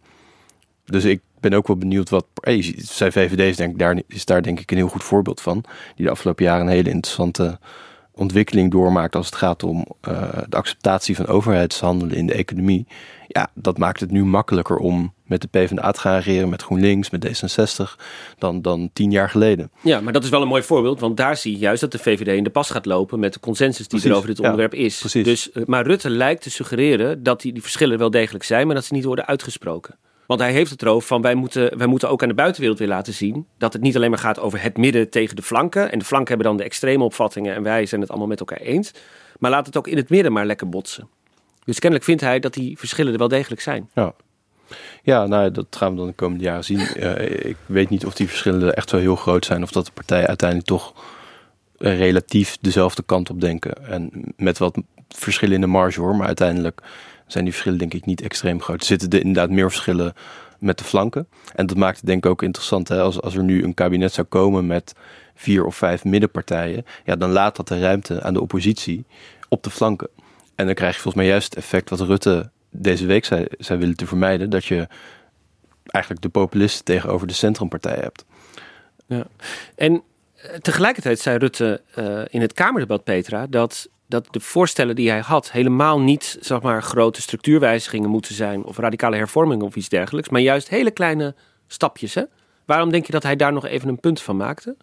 Dus 0.85 1.05
ik 1.05 1.21
ben 1.41 1.53
ook 1.53 1.67
wel 1.67 1.77
benieuwd 1.77 2.11
wat. 2.11 2.27
Hey, 2.41 2.75
zijn 2.77 3.13
denk 3.13 3.59
ik, 3.59 3.79
daar, 3.79 4.01
is 4.07 4.25
daar 4.25 4.43
denk 4.43 4.61
ik 4.61 4.71
een 4.71 4.77
heel 4.77 4.89
goed 4.89 5.05
voorbeeld 5.05 5.41
van. 5.41 5.65
Die 5.97 6.05
de 6.05 6.11
afgelopen 6.11 6.45
jaren 6.45 6.67
een 6.67 6.73
hele 6.73 6.91
interessante 6.91 7.59
ontwikkeling 8.13 8.71
doormaakt 8.71 9.17
als 9.17 9.27
het 9.27 9.35
gaat 9.35 9.63
om 9.63 9.87
uh, 10.09 10.39
de 10.49 10.57
acceptatie 10.57 11.17
van 11.17 11.27
overheidshandelen 11.27 12.17
in 12.17 12.27
de 12.27 12.35
economie. 12.35 12.87
Ja, 13.27 13.51
dat 13.55 13.79
maakt 13.79 14.01
het 14.01 14.11
nu 14.11 14.25
makkelijker 14.25 14.77
om 14.77 15.14
met 15.41 15.53
de 15.53 15.59
PvdA 15.59 15.91
te 15.91 16.01
gaan 16.01 16.15
regeren, 16.15 16.49
met 16.49 16.63
GroenLinks, 16.63 17.11
met 17.11 17.27
D66, 17.27 18.05
dan, 18.39 18.63
dan 18.63 18.91
tien 18.93 19.11
jaar 19.11 19.31
geleden. 19.31 19.71
Ja, 19.81 20.01
maar 20.01 20.13
dat 20.13 20.25
is 20.25 20.31
wel 20.31 20.43
een 20.43 20.49
mooi 20.49 20.63
voorbeeld, 20.63 21.01
want 21.01 21.17
daar 21.17 21.37
zie 21.37 21.53
je 21.53 21.59
juist 21.59 21.81
dat 21.81 21.93
de 21.93 21.99
VVD 21.99 22.27
in 22.27 22.45
de 22.45 22.51
pas 22.51 22.71
gaat 22.71 22.87
lopen 22.87 23.19
met 23.19 23.33
de 23.33 23.41
consensus 23.41 23.89
die 23.89 24.05
er 24.05 24.15
over 24.15 24.29
dit 24.29 24.41
onderwerp 24.41 24.75
is. 24.75 24.99
Precies. 24.99 25.25
Dus, 25.25 25.53
eh, 25.53 25.63
maar 25.67 25.87
Rutte 25.87 26.11
lijkt 26.11 26.43
te 26.43 26.51
suggereren 26.51 27.23
dat 27.23 27.41
die, 27.41 27.53
die 27.53 27.63
verschillen 27.63 27.99
wel 27.99 28.11
degelijk 28.11 28.45
zijn, 28.45 28.67
maar 28.67 28.75
dat 28.75 28.85
ze 28.85 28.95
niet 28.95 29.05
worden 29.05 29.27
uitgesproken. 29.27 29.97
Want 30.27 30.41
hij 30.41 30.53
heeft 30.53 30.71
het 30.71 30.83
erover 30.83 31.09
van 31.09 31.23
wij 31.23 31.35
moeten, 31.35 31.79
wij 31.79 31.87
moeten 31.87 32.11
ook 32.11 32.23
aan 32.23 32.29
de 32.29 32.35
buitenwereld 32.35 32.79
weer 32.79 32.89
laten 32.89 33.13
zien 33.13 33.47
dat 33.59 33.73
het 33.73 33.83
niet 33.83 33.97
alleen 33.97 34.11
maar 34.11 34.19
gaat 34.19 34.41
over 34.41 34.63
het 34.63 34.77
midden 34.77 35.11
tegen 35.11 35.37
de 35.37 35.43
flanken. 35.43 35.93
En 35.93 35.99
de 35.99 36.05
flanken 36.05 36.29
hebben 36.29 36.47
dan 36.47 36.57
de 36.57 36.65
extreme 36.65 37.05
opvattingen 37.05 37.55
en 37.55 37.63
wij 37.63 37.87
zijn 37.87 38.01
het 38.01 38.11
allemaal 38.11 38.29
met 38.29 38.41
elkaar 38.41 38.59
eens. 38.59 38.93
Maar 39.39 39.51
laat 39.51 39.67
het 39.67 39.77
ook 39.77 39.89
in 39.89 39.97
het 39.97 40.09
midden 40.09 40.33
maar 40.33 40.47
lekker 40.47 40.69
botsen. 40.69 41.09
Dus 41.65 41.79
kennelijk 41.79 42.09
vindt 42.09 42.23
hij 42.23 42.41
dat 42.41 42.55
die 42.55 42.79
verschillen 42.79 43.13
er 43.13 43.19
wel 43.19 43.29
degelijk 43.29 43.61
zijn. 43.61 43.91
Ja, 43.95 44.15
ja 45.03 45.27
nou, 45.27 45.51
dat 45.51 45.67
gaan 45.71 45.91
we 45.91 45.97
dan 45.97 46.07
de 46.07 46.13
komende 46.13 46.45
jaren 46.45 46.65
zien. 46.65 46.81
Uh, 46.97 47.21
ik 47.45 47.57
weet 47.67 47.91
niet 47.91 48.07
of 48.07 48.15
die 48.15 48.29
verschillen 48.29 48.75
echt 48.75 48.89
zo 48.89 48.97
heel 48.97 49.17
groot 49.17 49.45
zijn. 49.45 49.63
Of 49.63 49.71
dat 49.71 49.87
de 49.87 49.93
partijen 49.93 50.27
uiteindelijk 50.29 50.69
toch 50.69 50.95
relatief 51.79 52.59
dezelfde 52.61 53.03
kant 53.03 53.31
op 53.31 53.41
denken. 53.41 53.87
En 53.87 54.11
met 54.37 54.59
wat 54.59 54.79
verschillen 55.09 55.55
in 55.55 55.61
de 55.61 55.67
marge 55.67 56.01
hoor. 56.01 56.17
Maar 56.17 56.27
uiteindelijk 56.27 56.81
zijn 57.27 57.45
die 57.45 57.53
verschillen 57.53 57.79
denk 57.79 57.95
ik 57.95 58.07
niet 58.07 58.21
extreem 58.21 58.61
groot. 58.61 58.81
Er 58.81 58.87
zitten 58.87 59.11
er 59.11 59.19
inderdaad 59.19 59.51
meer 59.51 59.71
verschillen 59.71 60.15
met 60.59 60.79
de 60.79 60.85
flanken. 60.85 61.29
En 61.55 61.67
dat 61.67 61.77
maakt 61.77 61.97
het 61.97 62.07
denk 62.07 62.25
ik 62.25 62.31
ook 62.31 62.43
interessant. 62.43 62.89
Hè? 62.89 63.01
Als, 63.01 63.21
als 63.21 63.35
er 63.35 63.43
nu 63.43 63.65
een 63.65 63.75
kabinet 63.75 64.13
zou 64.13 64.27
komen 64.27 64.67
met 64.67 64.95
vier 65.35 65.65
of 65.65 65.77
vijf 65.77 66.05
middenpartijen. 66.05 66.85
Ja, 67.05 67.17
dan 67.17 67.31
laat 67.31 67.57
dat 67.57 67.69
de 67.69 67.81
ruimte 67.81 68.23
aan 68.23 68.35
de 68.35 68.41
oppositie 68.41 69.05
op 69.49 69.63
de 69.63 69.71
flanken. 69.71 70.09
En 70.55 70.67
dan 70.67 70.75
krijg 70.75 70.95
je 70.95 71.01
volgens 71.01 71.23
mij 71.23 71.33
juist 71.33 71.55
het 71.55 71.65
effect 71.65 71.91
wat 71.91 72.01
Rutte 72.01 72.51
deze 72.77 73.07
week 73.07 73.25
zei, 73.25 73.47
zei 73.59 73.79
willen 73.79 73.97
te 73.97 74.07
vermijden. 74.07 74.51
Dat 74.51 74.65
je 74.65 74.89
eigenlijk 75.83 76.23
de 76.25 76.29
populisten 76.29 76.85
tegenover 76.85 77.27
de 77.27 77.33
centrumpartij 77.33 77.99
hebt. 78.01 78.25
Ja. 79.07 79.27
En 79.75 80.03
eh, 80.35 80.55
tegelijkertijd 80.55 81.19
zei 81.19 81.39
Rutte 81.39 81.83
uh, 81.99 82.23
in 82.29 82.41
het 82.41 82.53
Kamerdebat, 82.53 83.05
Petra, 83.05 83.47
dat 83.47 83.89
dat 84.07 84.27
de 84.31 84.41
voorstellen 84.41 84.97
die 84.97 85.11
hij 85.11 85.21
had 85.21 85.51
helemaal 85.51 86.01
niet 86.01 86.37
zeg 86.41 86.63
maar, 86.63 86.83
grote 86.83 87.23
structuurwijzigingen 87.23 88.11
moeten 88.11 88.35
zijn 88.35 88.65
of 88.65 88.77
radicale 88.77 89.17
hervormingen 89.17 89.67
of 89.67 89.77
iets 89.77 89.89
dergelijks, 89.89 90.29
maar 90.29 90.41
juist 90.41 90.69
hele 90.69 90.91
kleine 90.91 91.35
stapjes. 91.67 92.15
Hè? 92.15 92.23
Waarom 92.65 92.91
denk 92.91 93.07
je 93.07 93.13
dat 93.13 93.23
hij 93.23 93.37
daar 93.37 93.53
nog 93.53 93.67
even 93.67 93.89
een 93.89 94.01
punt 94.01 94.23
van 94.23 94.37
maakte? 94.37 94.77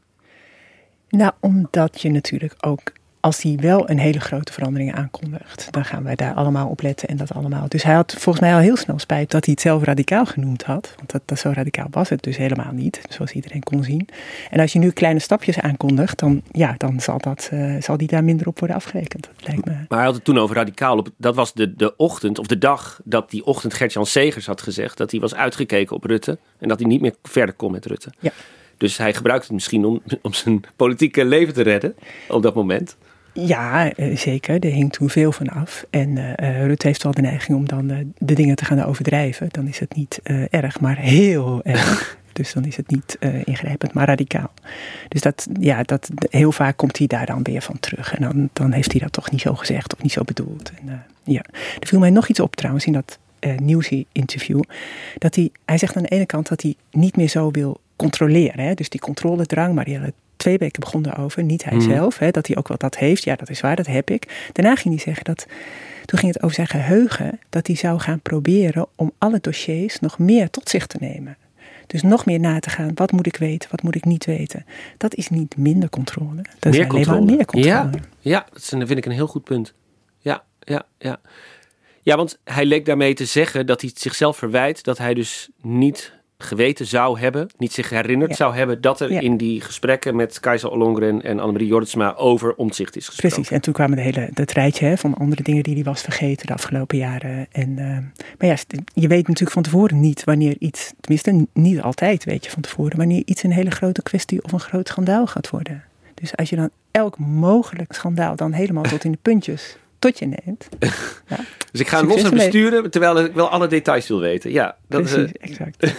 Nou, 1.10 1.32
omdat 1.40 2.02
je 2.02 2.10
natuurlijk 2.10 2.56
ook 2.60 2.92
als 3.22 3.42
hij 3.42 3.58
wel 3.60 3.90
een 3.90 4.00
hele 4.00 4.20
grote 4.20 4.54
verandering 4.54 4.94
aankondigt, 4.94 5.68
dan 5.72 5.86
gaan 5.86 6.04
wij 6.04 6.16
daar 6.16 6.34
allemaal 6.34 6.68
op 6.68 6.82
letten 6.82 7.08
en 7.08 7.18
dat 7.18 7.34
allemaal. 7.34 7.66
Dus 7.68 7.84
hij 7.84 7.94
had 7.94 8.16
volgens 8.18 8.40
mij 8.40 8.54
al 8.54 8.60
heel 8.60 8.76
snel 8.76 9.00
spijt 9.00 9.32
dat 9.32 9.46
hij 9.46 9.54
het 9.54 9.64
zelf 9.64 9.84
radicaal 9.84 10.26
genoemd 10.26 10.64
had. 10.64 10.94
Want 10.96 11.12
dat, 11.12 11.22
dat 11.26 11.40
zo 11.40 11.52
radicaal 11.54 11.88
was 11.92 12.10
het 12.10 12.24
dus 12.24 12.38
helemaal 12.38 12.72
niet, 12.72 13.02
zoals 13.10 13.32
iedereen 13.32 13.64
kon 13.64 13.84
zien. 13.84 14.08
En 14.50 14.60
als 14.60 14.74
je 14.74 14.80
nu 14.80 14.92
kleine 14.92 15.20
stapjes 15.20 15.60
aankondigt, 15.60 16.20
dan, 16.20 16.42
ja, 16.52 16.76
dan 16.78 17.00
zal, 17.00 17.18
dat, 17.18 17.50
uh, 17.54 17.82
zal 17.82 17.98
die 17.98 18.08
daar 18.08 18.24
minder 18.24 18.48
op 18.48 18.60
worden 18.60 18.78
afgerekend. 18.78 19.30
Dat 19.36 19.48
lijkt 19.48 19.66
me. 19.66 19.72
Maar 19.72 19.98
hij 19.98 20.06
had 20.06 20.16
het 20.16 20.24
toen 20.24 20.40
over 20.40 20.56
radicaal. 20.56 20.98
Op, 20.98 21.10
dat 21.18 21.36
was 21.36 21.54
de, 21.54 21.76
de 21.76 21.96
ochtend 21.96 22.40
of 22.40 22.48
de 22.48 22.58
dag 22.58 23.00
dat 23.04 23.30
die 23.30 23.46
ochtend 23.46 23.74
Gert-Jan 23.74 24.06
Segers 24.06 24.46
had 24.46 24.62
gezegd 24.62 24.98
dat 24.98 25.12
hij 25.12 25.20
was 25.20 25.36
uitgekeken 25.36 25.96
op 25.96 26.04
Rutte 26.04 26.38
en 26.58 26.68
dat 26.68 26.80
hij 26.80 26.88
niet 26.88 27.02
meer 27.02 27.16
verder 27.24 27.56
kon 27.56 27.72
met 27.72 27.86
Rutte. 27.86 28.10
Ja. 28.20 28.32
Dus 28.78 28.98
hij 28.98 29.14
gebruikte 29.14 29.46
het 29.46 29.54
misschien 29.54 29.86
om, 29.86 30.02
om 30.22 30.34
zijn 30.34 30.64
politieke 30.76 31.26
leven 31.26 31.54
te 31.54 31.62
redden 31.62 31.96
op 32.28 32.42
dat 32.42 32.56
moment. 32.56 32.98
Ja, 33.34 33.92
eh, 33.94 34.18
zeker. 34.18 34.60
Er 34.60 34.72
hing 34.72 34.92
toen 34.92 35.10
veel 35.10 35.32
van 35.32 35.50
af. 35.50 35.86
En 35.90 36.10
uh, 36.10 36.66
Rutte 36.66 36.88
heeft 36.88 37.04
wel 37.04 37.12
de 37.12 37.22
neiging 37.22 37.58
om 37.58 37.68
dan 37.68 37.92
uh, 37.92 37.98
de 38.18 38.34
dingen 38.34 38.56
te 38.56 38.66
gaan 38.66 38.84
overdrijven. 38.84 39.48
Dan 39.52 39.68
is 39.68 39.80
het 39.80 39.96
niet 39.96 40.20
uh, 40.24 40.44
erg, 40.50 40.80
maar 40.80 40.98
heel 40.98 41.62
erg. 41.64 42.20
Dus 42.34 42.54
dan 42.54 42.66
is 42.66 42.78
het 42.78 42.90
niet 42.90 43.18
ingrijpend, 43.44 43.94
maar 43.94 44.08
radicaal. 44.08 44.52
Dus 45.08 45.22
dat, 45.22 45.48
ja, 45.60 45.84
dat, 45.84 46.10
heel 46.30 46.52
vaak 46.52 46.78
komt 46.78 46.98
hij 46.98 47.08
daar 47.08 47.26
dan 47.26 47.44
weer 47.44 47.62
van 47.62 47.80
terug. 47.80 48.14
En 48.16 48.22
dan, 48.22 48.50
dan 48.54 48.72
heeft 48.72 48.92
hij 48.92 49.02
dat 49.02 49.12
toch 49.12 49.32
niet 49.32 49.42
zo 49.42 49.56
gezegd 49.56 49.94
of 49.94 50.02
niet 50.02 50.12
zo 50.12 50.22
bedoeld. 50.24 50.72
En, 50.80 51.04
ja. 51.24 51.42
Er 51.80 51.88
viel 51.88 52.00
mij 52.00 52.10
nog 52.10 52.28
iets 52.28 52.40
op 52.40 52.56
trouwens 52.56 52.86
in 52.86 52.94
dat 52.94 53.20
nieuwsinterview. 53.62 54.62
Dat 55.18 55.36
hij, 55.36 55.52
hij 55.66 55.78
zegt 55.78 55.96
aan 55.96 56.04
de 56.04 56.10
ene 56.10 56.26
kant 56.26 56.50
dat 56.50 56.62
hij 56.62 56.76
niet 56.92 57.16
meer 57.16 57.30
zo 57.30 57.52
wil 57.52 57.80
controleren. 57.96 58.66
Hè? 58.66 58.74
Dus 58.74 58.90
die 58.90 59.00
controledrang, 59.00 59.76
maar 59.76 59.86
die 59.86 60.00
twee 60.00 60.14
weken 60.44 60.80
begonnen 60.80 61.16
over, 61.16 61.44
niet 61.44 61.64
hij 61.64 61.78
Mhm. 61.78 61.90
zelf, 61.90 62.18
hè, 62.18 62.32
dat 62.32 62.48
hij 62.48 62.58
ook 62.58 62.68
wel 62.68 62.78
dat 62.78 62.98
heeft. 62.98 63.24
Ja, 63.24 63.36
dat 63.36 63.50
is 63.50 63.62
waar, 63.62 63.76
dat 63.76 63.86
heb 63.88 64.10
ik. 64.10 64.50
Daarna 64.52 64.76
ging 64.76 64.94
hij 64.94 65.04
zeggen 65.04 65.24
dat, 65.24 65.46
toen 66.06 66.20
ging 66.20 66.34
het 66.34 66.44
over 66.44 66.56
zijn 66.56 66.68
geheugen, 66.68 67.40
dat 67.50 67.68
hij 67.68 67.76
zou 67.76 68.00
gaan 68.00 68.20
proberen 68.20 68.88
om 68.96 69.12
alle 69.18 69.38
dossiers 69.42 70.00
nog 70.00 70.20
meer 70.20 70.50
tot 70.50 70.70
zich 70.70 70.88
te 70.88 70.98
nemen. 71.00 71.38
Dus 71.88 72.02
nog 72.02 72.26
meer 72.26 72.40
na 72.40 72.60
te 72.60 72.70
gaan. 72.70 72.92
Wat 72.96 73.12
moet 73.12 73.26
ik 73.28 73.36
weten? 73.38 73.70
Wat 73.72 73.82
moet 73.84 73.96
ik 73.96 74.06
niet 74.06 74.26
weten? 74.26 74.66
Dat 74.98 75.16
is 75.16 75.30
niet 75.30 75.58
minder 75.58 75.90
controle. 75.90 76.42
Dat 76.60 76.72
meer 76.72 76.82
is 76.82 76.90
alleen 76.90 77.08
maar 77.08 77.24
meer 77.24 77.46
controle. 77.46 77.66
Ja, 77.76 77.90
ja, 78.20 78.46
dat 78.54 78.64
vind 78.88 78.92
ik 78.98 79.06
een 79.06 79.12
heel 79.12 79.28
goed 79.28 79.44
punt. 79.44 79.74
Ja, 80.20 80.44
ja, 80.60 80.84
ja. 80.98 81.20
Ja, 82.04 82.16
want 82.16 82.40
hij 82.44 82.66
leek 82.66 82.86
daarmee 82.86 83.14
te 83.14 83.26
zeggen 83.26 83.66
dat 83.66 83.82
hij 83.82 83.92
zichzelf 83.94 84.38
verwijt 84.38 84.84
dat 84.84 84.98
hij 84.98 85.14
dus 85.14 85.50
niet 85.62 86.14
geweten 86.42 86.86
zou 86.86 87.20
hebben, 87.20 87.50
niet 87.58 87.74
zich 87.74 87.90
herinnerd 87.90 88.36
zou 88.36 88.56
hebben 88.56 88.82
dat 88.82 89.00
er 89.00 89.12
in 89.12 89.38
die 89.38 89.62
gesprekken 89.62 90.16
met 90.16 90.40
Keizer 90.40 90.70
Ollongren 90.70 91.22
en 91.22 91.40
Annemarie 91.40 91.68
Jortsma 91.68 92.16
over 92.16 92.56
omzicht 92.56 92.96
is 92.96 93.06
gesproken. 93.06 93.36
Precies, 93.36 93.56
en 93.56 93.62
toen 93.62 93.74
kwamen 93.74 93.96
de 93.96 94.02
hele, 94.02 94.30
dat 94.34 94.52
rijtje 94.52 94.86
hè, 94.86 94.98
van 94.98 95.14
andere 95.14 95.44
dingen 95.44 95.64
die 95.64 95.74
hij 95.74 95.84
was 95.84 96.02
vergeten 96.02 96.48
de 96.48 96.54
afgelopen 96.54 96.98
jaren. 96.98 97.48
En, 97.52 97.70
uh, 97.70 97.98
maar 98.38 98.50
ja, 98.50 98.56
je 98.94 99.08
weet 99.08 99.28
natuurlijk 99.28 99.52
van 99.52 99.64
tevoren 99.64 100.00
niet 100.00 100.24
wanneer 100.24 100.56
iets, 100.60 100.94
tenminste 101.00 101.48
niet 101.54 101.82
altijd 101.82 102.24
weet 102.24 102.46
je 102.46 102.52
van 102.52 102.62
tevoren, 102.62 102.98
wanneer 102.98 103.22
iets 103.26 103.44
een 103.44 103.52
hele 103.52 103.72
grote 103.72 104.02
kwestie 104.02 104.44
of 104.44 104.52
een 104.52 104.60
groot 104.60 104.88
schandaal 104.88 105.28
gaat 105.28 105.50
worden. 105.50 105.84
Dus 106.14 106.36
als 106.36 106.50
je 106.50 106.56
dan 106.56 106.70
elk 106.92 107.18
mogelijk 107.18 107.94
schandaal 107.94 108.36
dan 108.36 108.52
helemaal 108.52 108.84
tot 108.84 109.04
in 109.04 109.12
de 109.12 109.18
puntjes 109.22 109.78
tot 110.02 110.20
je 110.20 110.26
neemt. 110.26 110.70
Ja. 111.28 111.38
dus 111.72 111.82
ik 111.82 111.88
ga 111.88 112.04
los 112.04 112.30
besturen, 112.30 112.92
terwijl 112.92 113.20
ik 113.20 113.34
wel 113.34 113.50
alle 113.50 113.68
details 113.68 114.08
wil 114.08 114.20
weten. 114.20 114.52
Ja, 114.52 114.76
dat 114.88 115.02
Precies, 115.02 115.18
uh, 115.18 115.32
exact. 115.40 115.94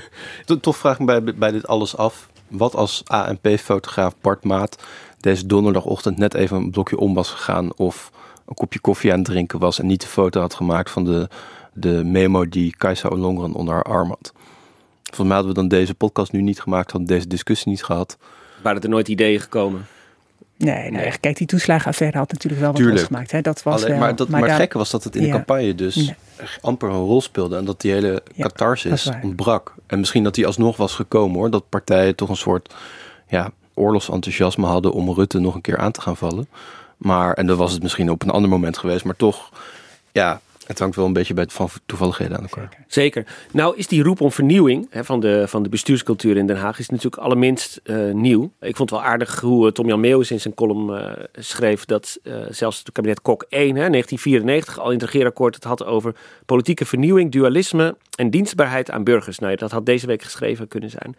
Toch 0.60 0.76
vraag 0.76 0.92
ik 0.92 0.98
me 0.98 1.22
bij, 1.22 1.34
bij 1.34 1.50
dit 1.50 1.66
alles 1.66 1.96
af. 1.96 2.28
Wat 2.48 2.74
als 2.74 3.02
ANP-fotograaf 3.06 4.14
Bart 4.20 4.44
Maat 4.44 4.82
deze 5.20 5.46
donderdagochtend 5.46 6.18
net 6.18 6.34
even 6.34 6.56
een 6.56 6.70
blokje 6.70 6.98
om 6.98 7.14
was 7.14 7.30
gegaan... 7.30 7.76
of 7.76 8.10
een 8.46 8.54
kopje 8.54 8.80
koffie 8.80 9.12
aan 9.12 9.18
het 9.18 9.26
drinken 9.26 9.58
was... 9.58 9.78
en 9.78 9.86
niet 9.86 10.00
de 10.00 10.06
foto 10.06 10.40
had 10.40 10.54
gemaakt 10.54 10.90
van 10.90 11.04
de, 11.04 11.28
de 11.72 12.04
memo 12.04 12.48
die 12.48 12.74
Kajsa 12.76 13.08
Olongren 13.08 13.52
onder 13.52 13.74
haar 13.74 13.82
arm 13.82 14.08
had. 14.08 14.32
Volgens 15.02 15.26
mij 15.26 15.36
hadden 15.36 15.54
we 15.54 15.60
dan 15.60 15.68
deze 15.68 15.94
podcast 15.94 16.32
nu 16.32 16.42
niet 16.42 16.60
gemaakt... 16.60 16.90
hadden 16.90 17.08
deze 17.08 17.26
discussie 17.26 17.70
niet 17.70 17.84
gehad. 17.84 18.18
Waren 18.62 18.82
er 18.82 18.88
nooit 18.88 19.08
ideeën 19.08 19.40
gekomen? 19.40 19.86
Nee, 20.58 20.90
nee, 20.90 21.12
kijk, 21.20 21.36
die 21.36 21.46
toeslagenaffaire 21.46 22.18
had 22.18 22.32
natuurlijk 22.32 22.62
wel 22.62 22.72
wat 22.72 22.80
losgemaakt. 22.80 23.30
Hè? 23.30 23.40
Dat 23.40 23.62
was 23.62 23.82
wel, 23.82 23.98
maar, 23.98 24.16
dat, 24.16 24.28
maar, 24.28 24.42
het 24.42 24.52
gekke 24.52 24.78
was 24.78 24.90
dat 24.90 25.04
het 25.04 25.16
in 25.16 25.22
de 25.22 25.28
campagne 25.28 25.74
dus 25.74 26.12
amper 26.60 26.88
een 26.88 26.96
rol 26.96 27.20
speelde. 27.20 27.56
En 27.56 27.64
dat 27.64 27.80
die 27.80 27.92
hele 27.92 28.22
ja, 28.34 28.42
catharsis 28.42 29.10
ontbrak. 29.22 29.74
En 29.86 29.98
misschien 29.98 30.24
dat 30.24 30.34
die 30.34 30.46
alsnog 30.46 30.76
was 30.76 30.94
gekomen 30.94 31.38
hoor. 31.38 31.50
Dat 31.50 31.68
partijen 31.68 32.14
toch 32.14 32.28
een 32.28 32.36
soort 32.36 32.74
ja, 33.28 33.50
oorlogsenthousiasme 33.74 34.66
hadden 34.66 34.92
om 34.92 35.12
Rutte 35.12 35.38
nog 35.38 35.54
een 35.54 35.60
keer 35.60 35.78
aan 35.78 35.92
te 35.92 36.00
gaan 36.00 36.16
vallen. 36.16 36.48
Maar, 36.96 37.32
en 37.34 37.46
dat 37.46 37.56
was 37.56 37.72
het 37.72 37.82
misschien 37.82 38.10
op 38.10 38.22
een 38.22 38.30
ander 38.30 38.50
moment 38.50 38.78
geweest. 38.78 39.04
Maar 39.04 39.16
toch, 39.16 39.50
ja, 40.12 40.40
het 40.68 40.78
hangt 40.78 40.96
wel 40.96 41.06
een 41.06 41.12
beetje 41.12 41.34
bij 41.34 41.42
het 41.42 41.52
van 41.52 41.68
toevalligheden 41.86 42.36
aan 42.36 42.42
elkaar. 42.42 42.84
Zeker. 42.86 43.26
Nou 43.52 43.76
is 43.76 43.86
die 43.86 44.02
roep 44.02 44.20
om 44.20 44.32
vernieuwing 44.32 44.86
hè, 44.90 45.04
van, 45.04 45.20
de, 45.20 45.48
van 45.48 45.62
de 45.62 45.68
bestuurscultuur 45.68 46.36
in 46.36 46.46
Den 46.46 46.56
Haag 46.56 46.78
is 46.78 46.88
natuurlijk 46.88 47.22
allerminst 47.22 47.80
uh, 47.84 48.12
nieuw. 48.12 48.52
Ik 48.60 48.76
vond 48.76 48.90
wel 48.90 49.02
aardig 49.02 49.40
hoe 49.40 49.66
uh, 49.66 49.72
Tom 49.72 49.88
Jan 49.88 50.00
Meeuwis 50.00 50.30
in 50.30 50.40
zijn 50.40 50.54
column 50.54 50.90
uh, 50.90 51.12
schreef 51.32 51.84
dat 51.84 52.18
zelfs 52.48 52.78
het 52.78 52.92
kabinet 52.92 53.22
Kok 53.22 53.42
1, 53.48 53.60
hè, 53.60 53.90
1994, 53.90 54.78
al 54.78 54.90
in 54.90 54.98
het 54.98 55.02
regeerakkoord 55.02 55.54
het 55.54 55.64
had 55.64 55.84
over 55.84 56.14
politieke 56.46 56.84
vernieuwing, 56.84 57.32
dualisme 57.32 57.96
en 58.14 58.30
dienstbaarheid 58.30 58.90
aan 58.90 59.04
burgers. 59.04 59.38
Nou, 59.38 59.56
dat 59.56 59.70
had 59.70 59.86
deze 59.86 60.06
week 60.06 60.22
geschreven 60.22 60.68
kunnen 60.68 60.90
zijn 60.90 61.16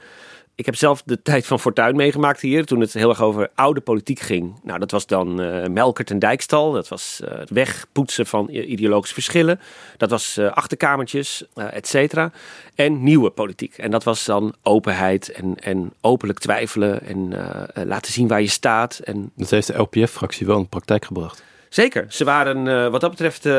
ik 0.60 0.66
heb 0.66 0.76
zelf 0.76 1.02
de 1.06 1.22
tijd 1.22 1.46
van 1.46 1.60
Fortuin 1.60 1.96
meegemaakt 1.96 2.42
hier. 2.42 2.66
Toen 2.66 2.80
het 2.80 2.94
heel 2.94 3.10
erg 3.10 3.22
over 3.22 3.50
oude 3.56 3.82
politiek 3.82 4.20
ging. 4.20 4.54
Nou, 4.64 4.80
dat 4.80 4.92
was 4.92 5.08
dan 5.08 5.42
uh, 5.42 5.66
Melkert 5.66 6.12
en 6.12 6.20
Dijkstal. 6.20 6.72
Dat 6.72 6.88
was 6.88 7.22
uh, 7.24 7.38
het 7.38 7.50
wegpoetsen 7.50 8.26
van 8.26 8.50
ideologische 8.50 9.14
verschillen. 9.14 9.60
Dat 9.98 10.10
was 10.10 10.38
uh, 10.38 10.52
achterkamertjes, 10.52 11.46
et 11.56 11.88
cetera. 11.88 12.32
En 12.76 13.04
nieuwe 13.04 13.30
politiek. 13.30 13.78
En 13.78 13.92
dat 13.92 14.04
was 14.04 14.26
dan 14.26 14.56
openheid 14.64 15.32
en, 15.32 15.56
en 15.56 15.94
openlijk 16.02 16.40
twijfelen. 16.40 17.02
En 17.06 17.34
laten 17.88 18.14
zien 18.14 18.28
waar 18.28 18.42
je 18.42 18.48
staat. 18.48 19.00
En... 19.00 19.32
Dat 19.36 19.50
heeft 19.50 19.68
de 19.68 19.78
LPF-fractie 19.78 20.46
wel 20.46 20.56
in 20.56 20.62
de 20.62 20.68
praktijk 20.70 21.06
gebracht. 21.06 21.44
Zeker. 21.70 22.06
Ze 22.10 22.24
waren, 22.24 22.66
uh, 22.66 22.88
wat 22.88 23.02
dat 23.02 23.10
betreft, 23.10 23.46
uh, 23.46 23.54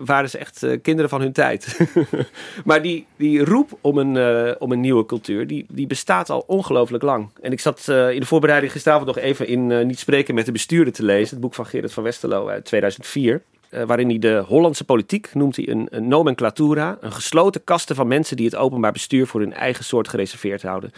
waren 0.00 0.30
ze 0.30 0.38
echt 0.38 0.62
uh, 0.62 0.78
kinderen 0.82 1.10
van 1.10 1.20
hun 1.20 1.32
tijd. 1.32 1.78
maar 2.64 2.82
die, 2.82 3.06
die 3.16 3.44
roep 3.44 3.78
om 3.80 3.98
een, 3.98 4.56
om 4.58 4.72
een 4.72 4.80
nieuwe 4.80 5.06
cultuur, 5.06 5.46
die, 5.46 5.66
die 5.68 5.86
bestaat 5.86 6.30
al 6.30 6.44
ongelooflijk 6.46 7.02
lang. 7.02 7.28
En 7.42 7.52
ik 7.52 7.60
zat 7.60 7.88
in 7.88 8.20
de 8.20 8.26
voorbereiding 8.26 8.72
gisteravond 8.72 9.06
nog 9.06 9.18
even 9.18 9.46
in 9.46 9.86
Niet 9.86 9.98
Spreken 9.98 10.34
met 10.34 10.46
de 10.46 10.52
Bestuurder 10.52 10.92
te 10.92 11.04
lezen. 11.04 11.30
Het 11.30 11.40
boek 11.40 11.54
van 11.54 11.66
Gerrit 11.66 11.92
van 11.92 12.02
Westerlo 12.02 12.48
uit 12.48 12.64
2004. 12.64 13.42
waarin 13.86 14.08
hij 14.08 14.18
de 14.18 14.44
Hollandse 14.46 14.84
politiek 14.84 15.34
noemt 15.34 15.56
hij 15.56 15.68
een, 15.68 15.86
een 15.90 16.08
nomenclatura. 16.08 16.98
Een 17.00 17.12
gesloten 17.12 17.64
kasten 17.64 17.96
van 17.96 18.08
mensen 18.08 18.36
die 18.36 18.46
het 18.46 18.56
openbaar 18.56 18.92
bestuur 18.92 19.26
voor 19.26 19.40
hun 19.40 19.54
eigen 19.54 19.84
soort 19.84 20.08
gereserveerd 20.08 20.62
houden. 20.62 20.92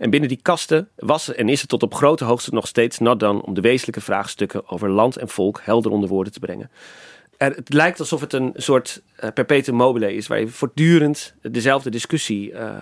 En 0.00 0.10
binnen 0.10 0.28
die 0.28 0.38
kasten 0.42 0.88
was 0.96 1.34
en 1.34 1.48
is 1.48 1.60
het 1.60 1.68
tot 1.68 1.82
op 1.82 1.94
grote 1.94 2.24
hoogte 2.24 2.54
nog 2.54 2.66
steeds 2.66 2.98
nat 2.98 3.20
dan 3.20 3.42
om 3.42 3.54
de 3.54 3.60
wezenlijke 3.60 4.00
vraagstukken 4.00 4.68
over 4.68 4.90
land 4.90 5.16
en 5.16 5.28
volk 5.28 5.60
helder 5.64 5.92
onder 5.92 6.08
woorden 6.08 6.32
te 6.32 6.38
brengen. 6.38 6.70
Er, 7.36 7.54
het 7.54 7.72
lijkt 7.72 8.00
alsof 8.00 8.20
het 8.20 8.32
een 8.32 8.52
soort 8.54 9.02
uh, 9.24 9.30
perpetuum 9.34 9.74
mobile 9.74 10.14
is, 10.14 10.26
waar 10.26 10.40
je 10.40 10.48
voortdurend 10.48 11.34
dezelfde 11.42 11.90
discussie 11.90 12.50
uh, 12.50 12.78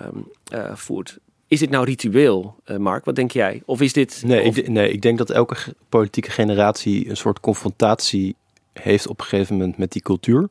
uh, 0.53 0.75
voert. 0.75 1.19
Is 1.47 1.59
dit 1.59 1.71
nou 1.71 1.85
ritueel, 1.85 2.57
Mark? 2.79 3.05
Wat 3.05 3.17
denk 3.17 3.31
jij? 3.31 3.63
Of 3.65 3.81
is 3.81 3.93
dit. 3.93 4.23
Nee, 4.27 4.43
Ik, 4.43 4.69
nee, 4.69 4.91
ik 4.91 5.03
denk 5.03 5.19
dat 5.19 5.31
elke 5.31 5.57
politieke 5.89 6.31
generatie 6.31 7.09
een 7.09 7.17
soort 7.17 7.41
confrontatie 7.41 8.37
heeft 8.73 9.07
op 9.07 9.21
een 9.21 9.27
gegeven 9.27 9.57
moment 9.57 9.79
met 9.79 9.93
die 9.93 10.03
cultuur. 10.03 10.49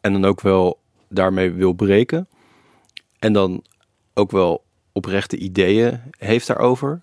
En 0.00 0.12
dan 0.12 0.24
ook 0.24 0.40
wel 0.40 0.78
daarmee 1.08 1.50
wil 1.50 1.72
breken. 1.72 2.28
En 3.18 3.32
dan 3.32 3.64
ook 4.14 4.30
wel 4.30 4.62
oprechte 4.92 5.36
ideeën 5.36 6.00
heeft 6.18 6.46
daarover. 6.46 7.00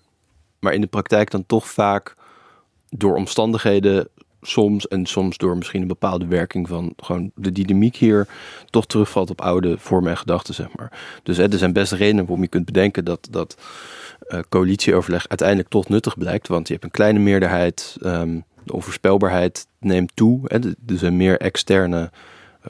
Maar 0.58 0.72
in 0.72 0.80
de 0.80 0.86
praktijk 0.86 1.30
dan 1.30 1.46
toch 1.46 1.68
vaak 1.68 2.14
door 2.90 3.16
omstandigheden 3.16 4.08
soms 4.42 4.88
en 4.88 5.06
soms 5.06 5.36
door 5.36 5.56
misschien 5.56 5.80
een 5.80 5.88
bepaalde 5.88 6.26
werking 6.26 6.68
van 6.68 6.92
gewoon 6.96 7.30
de 7.34 7.52
dynamiek 7.52 7.96
hier 7.96 8.28
toch 8.70 8.86
terugvalt 8.86 9.30
op 9.30 9.40
oude 9.40 9.78
vormen 9.78 10.10
en 10.10 10.16
gedachten, 10.16 10.54
zeg 10.54 10.68
maar. 10.76 10.92
Dus 11.22 11.36
hè, 11.36 11.52
er 11.52 11.58
zijn 11.58 11.72
best 11.72 11.92
redenen 11.92 12.24
waarom 12.24 12.42
je 12.42 12.48
kunt 12.48 12.64
bedenken 12.64 13.04
dat, 13.04 13.28
dat 13.30 13.56
uh, 14.28 14.40
coalitieoverleg 14.48 15.28
uiteindelijk 15.28 15.68
toch 15.68 15.88
nuttig 15.88 16.18
blijkt, 16.18 16.48
want 16.48 16.66
je 16.66 16.72
hebt 16.72 16.84
een 16.84 16.90
kleine 16.90 17.18
meerderheid, 17.18 17.96
um, 18.02 18.44
de 18.64 18.72
onvoorspelbaarheid 18.72 19.66
neemt 19.78 20.12
toe, 20.14 20.40
hè, 20.44 20.58
er 20.58 20.98
zijn 20.98 21.16
meer 21.16 21.40
externe 21.40 22.10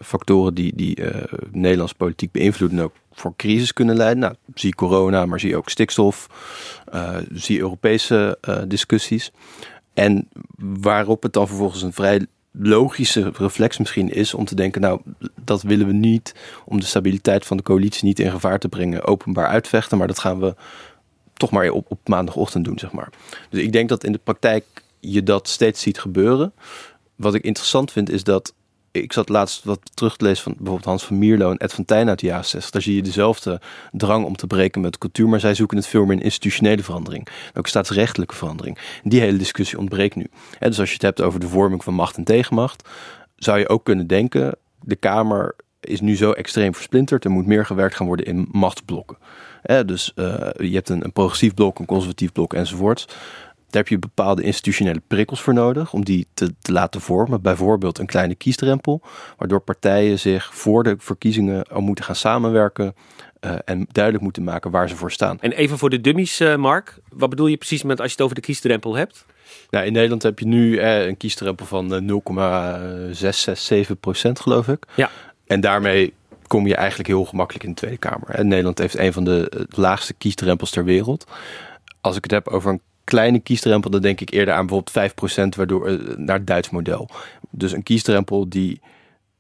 factoren 0.03 0.55
die, 0.55 0.73
die 0.77 1.01
uh, 1.01 1.23
Nederlandse 1.51 1.95
politiek 1.95 2.33
beïnvloeden 2.33 2.81
ook 2.81 2.95
voor 3.19 3.33
crisis 3.37 3.73
kunnen 3.73 3.97
leiden. 3.97 4.19
Nou, 4.19 4.35
zie 4.55 4.75
corona, 4.75 5.27
maar 5.27 5.41
zie 5.41 5.57
ook 5.57 5.69
stikstof, 5.69 6.29
uh, 6.95 7.17
zie 7.33 7.59
Europese 7.59 8.39
uh, 8.49 8.59
discussies. 8.67 9.33
En 9.95 10.29
waarop 10.81 11.23
het 11.23 11.33
dan 11.33 11.49
vervolgens 11.49 11.83
een 11.83 11.93
vrij 11.93 12.27
logische 12.53 13.33
reflex 13.35 13.79
misschien 13.79 14.13
is 14.13 14.35
om 14.35 14.45
te 14.45 14.55
denken, 14.55 14.81
nou, 14.81 15.01
dat 15.45 15.63
willen 15.63 15.87
we 15.87 15.93
niet 15.93 16.35
om 16.65 16.81
de 16.81 16.87
stabiliteit 16.87 17.47
van 17.47 17.57
de 17.57 17.63
coalitie 17.63 18.05
niet 18.05 18.19
in 18.19 18.31
gevaar 18.31 18.59
te 18.59 18.69
brengen, 18.69 19.05
openbaar 19.05 19.47
uitvechten, 19.47 19.99
maar 19.99 20.07
dat 20.07 20.19
gaan 20.19 20.41
we 20.41 20.55
toch 21.35 21.51
maar 21.51 21.71
op, 21.71 21.87
op 21.89 22.09
maandagochtend 22.09 22.65
doen, 22.65 22.79
zeg 22.79 22.93
maar. 22.93 23.09
Dus 23.51 23.63
ik 23.63 23.73
denk 23.73 23.89
dat 23.89 24.05
in 24.05 24.13
de 24.13 24.21
praktijk 24.25 24.65
je 25.01 25.23
dat 25.23 25.49
steeds 25.49 25.81
ziet 25.81 25.99
gebeuren. 25.99 26.53
Wat 27.17 27.35
ik 27.35 27.45
interessant 27.45 27.93
vind 27.93 28.11
is 28.11 28.25
dat 28.25 28.55
ik 29.03 29.13
zat 29.13 29.29
laatst 29.29 29.65
wat 29.65 29.81
terug 29.95 30.17
te 30.17 30.25
lezen 30.25 30.43
van 30.43 30.53
bijvoorbeeld 30.53 30.85
Hans 30.85 31.05
van 31.05 31.19
Mierlo 31.19 31.51
en 31.51 31.57
Ed 31.57 31.73
van 31.73 31.85
Tijn 31.85 32.09
uit 32.09 32.19
de 32.19 32.27
jaren 32.27 32.45
60. 32.45 32.71
Daar 32.71 32.83
zie 32.83 32.95
je 32.95 33.03
dezelfde 33.03 33.61
drang 33.93 34.25
om 34.25 34.37
te 34.37 34.47
breken 34.47 34.81
met 34.81 34.99
cultuur, 34.99 35.29
maar 35.29 35.41
zij 35.41 35.55
zoeken 35.55 35.77
het 35.77 35.87
veel 35.87 36.05
meer 36.05 36.17
in 36.17 36.23
institutionele 36.23 36.83
verandering. 36.83 37.29
Ook 37.55 37.67
staatsrechtelijke 37.67 38.35
verandering. 38.35 38.79
die 39.03 39.21
hele 39.21 39.39
discussie 39.39 39.79
ontbreekt 39.79 40.15
nu. 40.15 40.27
En 40.59 40.69
dus 40.69 40.81
als 40.81 40.89
je 40.89 40.95
het 40.95 41.03
hebt 41.03 41.21
over 41.21 41.41
de 41.41 41.49
vorming 41.49 41.85
van 41.85 41.95
macht 41.95 42.17
en 42.17 42.25
tegenmacht, 42.25 42.89
zou 43.37 43.59
je 43.59 43.69
ook 43.69 43.85
kunnen 43.85 44.07
denken, 44.07 44.57
de 44.81 44.97
Kamer 44.97 45.55
is 45.81 46.01
nu 46.01 46.17
zo 46.17 46.33
extreem 46.33 46.75
versplinterd, 46.75 47.25
er 47.25 47.31
moet 47.31 47.47
meer 47.47 47.67
gewerkt 47.67 47.97
gaan 47.97 48.07
worden 48.07 48.27
in 48.27 48.49
machtsblokken. 48.51 49.17
dus 49.87 50.13
uh, 50.15 50.25
je 50.57 50.75
hebt 50.75 50.89
een, 50.89 51.05
een 51.05 51.13
progressief 51.13 51.55
blok, 51.55 51.79
een 51.79 51.87
conservatief 51.87 52.33
blok 52.33 52.55
enzovoorts. 52.55 53.07
Daar 53.71 53.83
heb 53.83 53.89
je 53.89 53.99
bepaalde 53.99 54.43
institutionele 54.43 55.03
prikkels 55.07 55.41
voor 55.41 55.55
nodig 55.55 55.93
om 55.93 56.05
die 56.05 56.27
te, 56.35 56.55
te, 56.61 56.73
laten 56.73 57.01
vormen. 57.01 57.43
Bijvoorbeeld 57.43 57.99
een 57.99 58.07
kleine 58.07 58.35
kiesdrempel, 58.35 59.03
waardoor 59.37 59.61
partijen 59.61 60.19
zich 60.19 60.55
voor 60.55 60.83
de 60.83 60.95
verkiezingen 60.99 61.65
al 61.65 61.81
moeten 61.81 62.05
gaan 62.05 62.15
samenwerken 62.15 62.95
uh, 63.41 63.53
en 63.65 63.87
duidelijk 63.93 64.25
moeten 64.25 64.45
maken 64.45 64.71
waar 64.71 64.89
ze 64.89 64.97
voor 64.97 65.13
staan. 65.13 65.41
En 65.41 65.53
even 65.53 65.79
voor 65.79 65.91
de 65.91 66.01
dummies, 66.01 66.41
uh, 66.41 66.57
Mark. 66.57 66.99
Wat 67.09 67.31
bedoel 67.31 67.47
je 67.47 67.57
precies 67.57 67.83
met 67.83 68.01
als 68.01 68.07
je 68.07 68.13
het 68.13 68.23
over 68.23 68.35
de 68.35 68.41
kiesdrempel 68.41 68.97
hebt? 68.97 69.27
Nou, 69.71 69.87
in 69.87 69.93
Nederland 69.93 70.23
heb 70.23 70.39
je 70.39 70.47
nu 70.47 70.79
eh, 70.79 71.07
een 71.07 71.17
kiesdrempel 71.17 71.67
van 71.67 72.05
0,667 72.05 74.01
procent, 74.01 74.41
geloof 74.41 74.69
ik. 74.69 74.87
Ja. 74.95 75.11
En 75.47 75.61
daarmee 75.61 76.15
kom 76.47 76.67
je 76.67 76.75
eigenlijk 76.75 77.09
heel 77.09 77.25
gemakkelijk 77.25 77.65
in 77.65 77.71
de 77.71 77.77
Tweede 77.77 77.97
Kamer. 77.97 78.29
En 78.29 78.49
Nederland 78.49 78.79
heeft 78.79 78.99
een 78.99 79.13
van 79.13 79.25
de 79.25 79.67
laagste 79.69 80.15
kiesdrempels 80.15 80.71
ter 80.71 80.85
wereld. 80.85 81.27
Als 82.01 82.17
ik 82.17 82.23
het 82.23 82.33
heb 82.33 82.49
over 82.49 82.71
een 82.71 82.81
kleine 83.09 83.39
kiesdrempel, 83.39 83.91
dan 83.91 84.01
denk 84.01 84.21
ik 84.21 84.31
eerder 84.31 84.55
aan 84.55 84.67
bijvoorbeeld 84.67 85.55
5%, 85.55 85.57
waardoor 85.57 85.91
uh, 85.91 86.17
naar 86.17 86.37
het 86.37 86.47
Duits 86.47 86.71
model. 86.71 87.09
Dus 87.51 87.73
een 87.73 87.83
kiesdrempel 87.83 88.49
die 88.49 88.81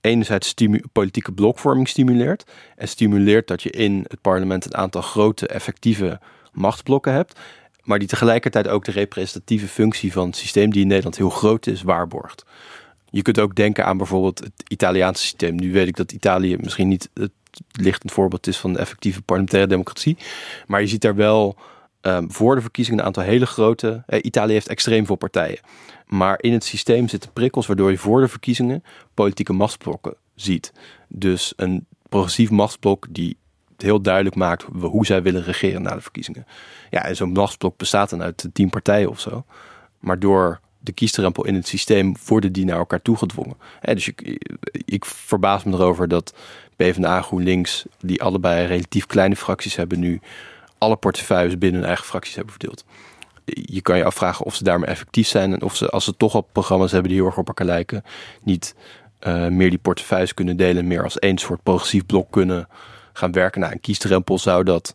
enerzijds 0.00 0.54
politieke 0.92 1.32
blokvorming 1.32 1.88
stimuleert. 1.88 2.44
En 2.76 2.88
stimuleert 2.88 3.48
dat 3.48 3.62
je 3.62 3.70
in 3.70 4.04
het 4.08 4.20
parlement 4.20 4.64
een 4.64 4.76
aantal 4.76 5.02
grote, 5.02 5.46
effectieve 5.46 6.20
machtsblokken 6.52 7.12
hebt. 7.12 7.38
Maar 7.82 7.98
die 7.98 8.08
tegelijkertijd 8.08 8.68
ook 8.68 8.84
de 8.84 8.90
representatieve 8.90 9.68
functie 9.68 10.12
van 10.12 10.26
het 10.26 10.36
systeem, 10.36 10.70
die 10.70 10.82
in 10.82 10.88
Nederland 10.88 11.16
heel 11.16 11.30
groot 11.30 11.66
is, 11.66 11.82
waarborgt. 11.82 12.44
Je 13.10 13.22
kunt 13.22 13.38
ook 13.38 13.54
denken 13.54 13.84
aan 13.84 13.96
bijvoorbeeld 13.96 14.38
het 14.38 14.64
Italiaanse 14.68 15.22
systeem. 15.22 15.54
Nu 15.54 15.72
weet 15.72 15.88
ik 15.88 15.96
dat 15.96 16.12
Italië 16.12 16.56
misschien 16.56 16.88
niet 16.88 17.08
het 17.14 17.30
lichtend 17.72 18.12
voorbeeld 18.12 18.46
is 18.46 18.56
van 18.56 18.78
effectieve 18.78 19.22
parlementaire 19.22 19.70
democratie. 19.70 20.16
Maar 20.66 20.80
je 20.80 20.86
ziet 20.86 21.00
daar 21.00 21.14
wel 21.14 21.56
um, 22.16 22.32
voor 22.32 22.54
de 22.54 22.60
verkiezingen 22.60 23.00
een 23.00 23.06
aantal 23.06 23.22
hele 23.22 23.46
grote. 23.46 24.02
Italië 24.22 24.52
heeft 24.52 24.68
extreem 24.68 25.06
veel 25.06 25.16
partijen. 25.16 25.58
Maar 26.06 26.38
in 26.40 26.52
het 26.52 26.64
systeem 26.64 27.08
zitten 27.08 27.32
prikkels 27.32 27.66
waardoor 27.66 27.90
je 27.90 27.98
voor 27.98 28.20
de 28.20 28.28
verkiezingen 28.28 28.84
politieke 29.14 29.52
machtsblokken 29.52 30.14
ziet. 30.34 30.72
Dus 31.08 31.52
een 31.56 31.86
progressief 32.08 32.50
machtsblok 32.50 33.06
die 33.10 33.36
heel 33.76 34.00
duidelijk 34.00 34.36
maakt 34.36 34.64
hoe 34.80 35.06
zij 35.06 35.22
willen 35.22 35.42
regeren 35.42 35.82
na 35.82 35.94
de 35.94 36.00
verkiezingen. 36.00 36.46
Ja, 36.90 37.04
en 37.04 37.16
zo'n 37.16 37.32
machtsblok 37.32 37.76
bestaat 37.76 38.10
dan 38.10 38.22
uit 38.22 38.48
tien 38.52 38.70
partijen 38.70 39.10
of 39.10 39.20
zo. 39.20 39.44
Maar 39.98 40.18
door 40.18 40.60
de 40.78 40.92
kiesdrempel 40.92 41.44
in 41.44 41.54
het 41.54 41.66
systeem 41.66 42.14
worden 42.26 42.52
die 42.52 42.64
naar 42.64 42.78
elkaar 42.78 43.02
toegedwongen. 43.02 43.56
dus 43.80 44.08
ik, 44.08 44.46
ik 44.84 45.04
verbaas 45.04 45.64
me 45.64 45.72
erover 45.72 46.08
dat 46.08 46.34
PvdA, 46.76 47.22
GroenLinks, 47.22 47.84
die 48.00 48.22
allebei 48.22 48.66
relatief 48.66 49.06
kleine 49.06 49.36
fracties 49.36 49.76
hebben, 49.76 49.98
nu 49.98 50.20
alle 50.78 50.96
portefeuilles 50.96 51.58
binnen 51.58 51.80
hun 51.80 51.88
eigen 51.88 52.06
fracties 52.06 52.34
hebben 52.34 52.52
verdeeld. 52.52 52.84
Je 53.44 53.80
kan 53.80 53.96
je 53.96 54.04
afvragen 54.04 54.44
of 54.44 54.54
ze 54.54 54.64
daarmee 54.64 54.88
effectief 54.88 55.28
zijn 55.28 55.52
en 55.52 55.62
of 55.62 55.76
ze, 55.76 55.88
als 55.88 56.04
ze 56.04 56.16
toch 56.16 56.34
al 56.34 56.48
programma's 56.52 56.92
hebben 56.92 57.10
die 57.10 57.18
heel 57.18 57.28
erg 57.28 57.38
op 57.38 57.48
elkaar 57.48 57.66
lijken, 57.66 58.04
niet 58.42 58.74
uh, 59.26 59.46
meer 59.46 59.70
die 59.70 59.78
portefeuilles 59.78 60.34
kunnen 60.34 60.56
delen, 60.56 60.86
meer 60.86 61.02
als 61.02 61.18
één 61.18 61.38
soort 61.38 61.62
progressief 61.62 62.06
blok 62.06 62.30
kunnen 62.30 62.68
gaan 63.12 63.32
werken. 63.32 63.60
naar 63.60 63.72
een 63.72 63.80
kiesdrempel 63.80 64.38
zou 64.38 64.64
dat 64.64 64.94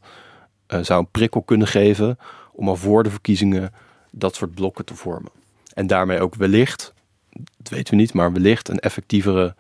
uh, 0.67 0.80
zou 0.82 1.00
een 1.00 1.12
prikkel 1.12 1.41
kunnen 1.41 1.67
geven 1.67 2.17
om 2.52 2.67
al 2.67 2.76
voor 2.76 3.04
de 3.04 3.10
verkiezingen 3.10 3.74
dat 4.12 4.36
soort 4.36 4.54
blokken 4.54 4.86
te 4.86 4.96
vormen. 4.96 5.32
En 5.74 5.88
daarmee 5.88 6.19
ook 6.19 6.36
wellicht, 6.36 6.93
dat 7.58 7.69
weten 7.69 7.93
we 7.93 8.00
niet, 8.00 8.13
maar 8.13 8.34
wellicht 8.34 8.69
een 8.69 8.80
effectievere 8.80 9.56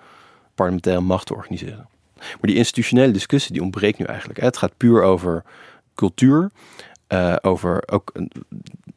parlementaire 0.55 1.01
macht 1.01 1.25
te 1.25 1.33
organiseren. 1.33 1.87
Maar 2.17 2.37
die 2.41 2.55
institutionele 2.55 3.11
discussie 3.11 3.53
die 3.53 3.61
ontbreekt 3.61 3.97
nu 3.97 4.05
eigenlijk. 4.05 4.39
Het 4.39 4.57
gaat 4.57 4.77
puur 4.77 5.03
over 5.03 5.43
cultuur, 5.95 6.51
uh, 7.09 7.35
over 7.41 7.83
ook 7.85 8.11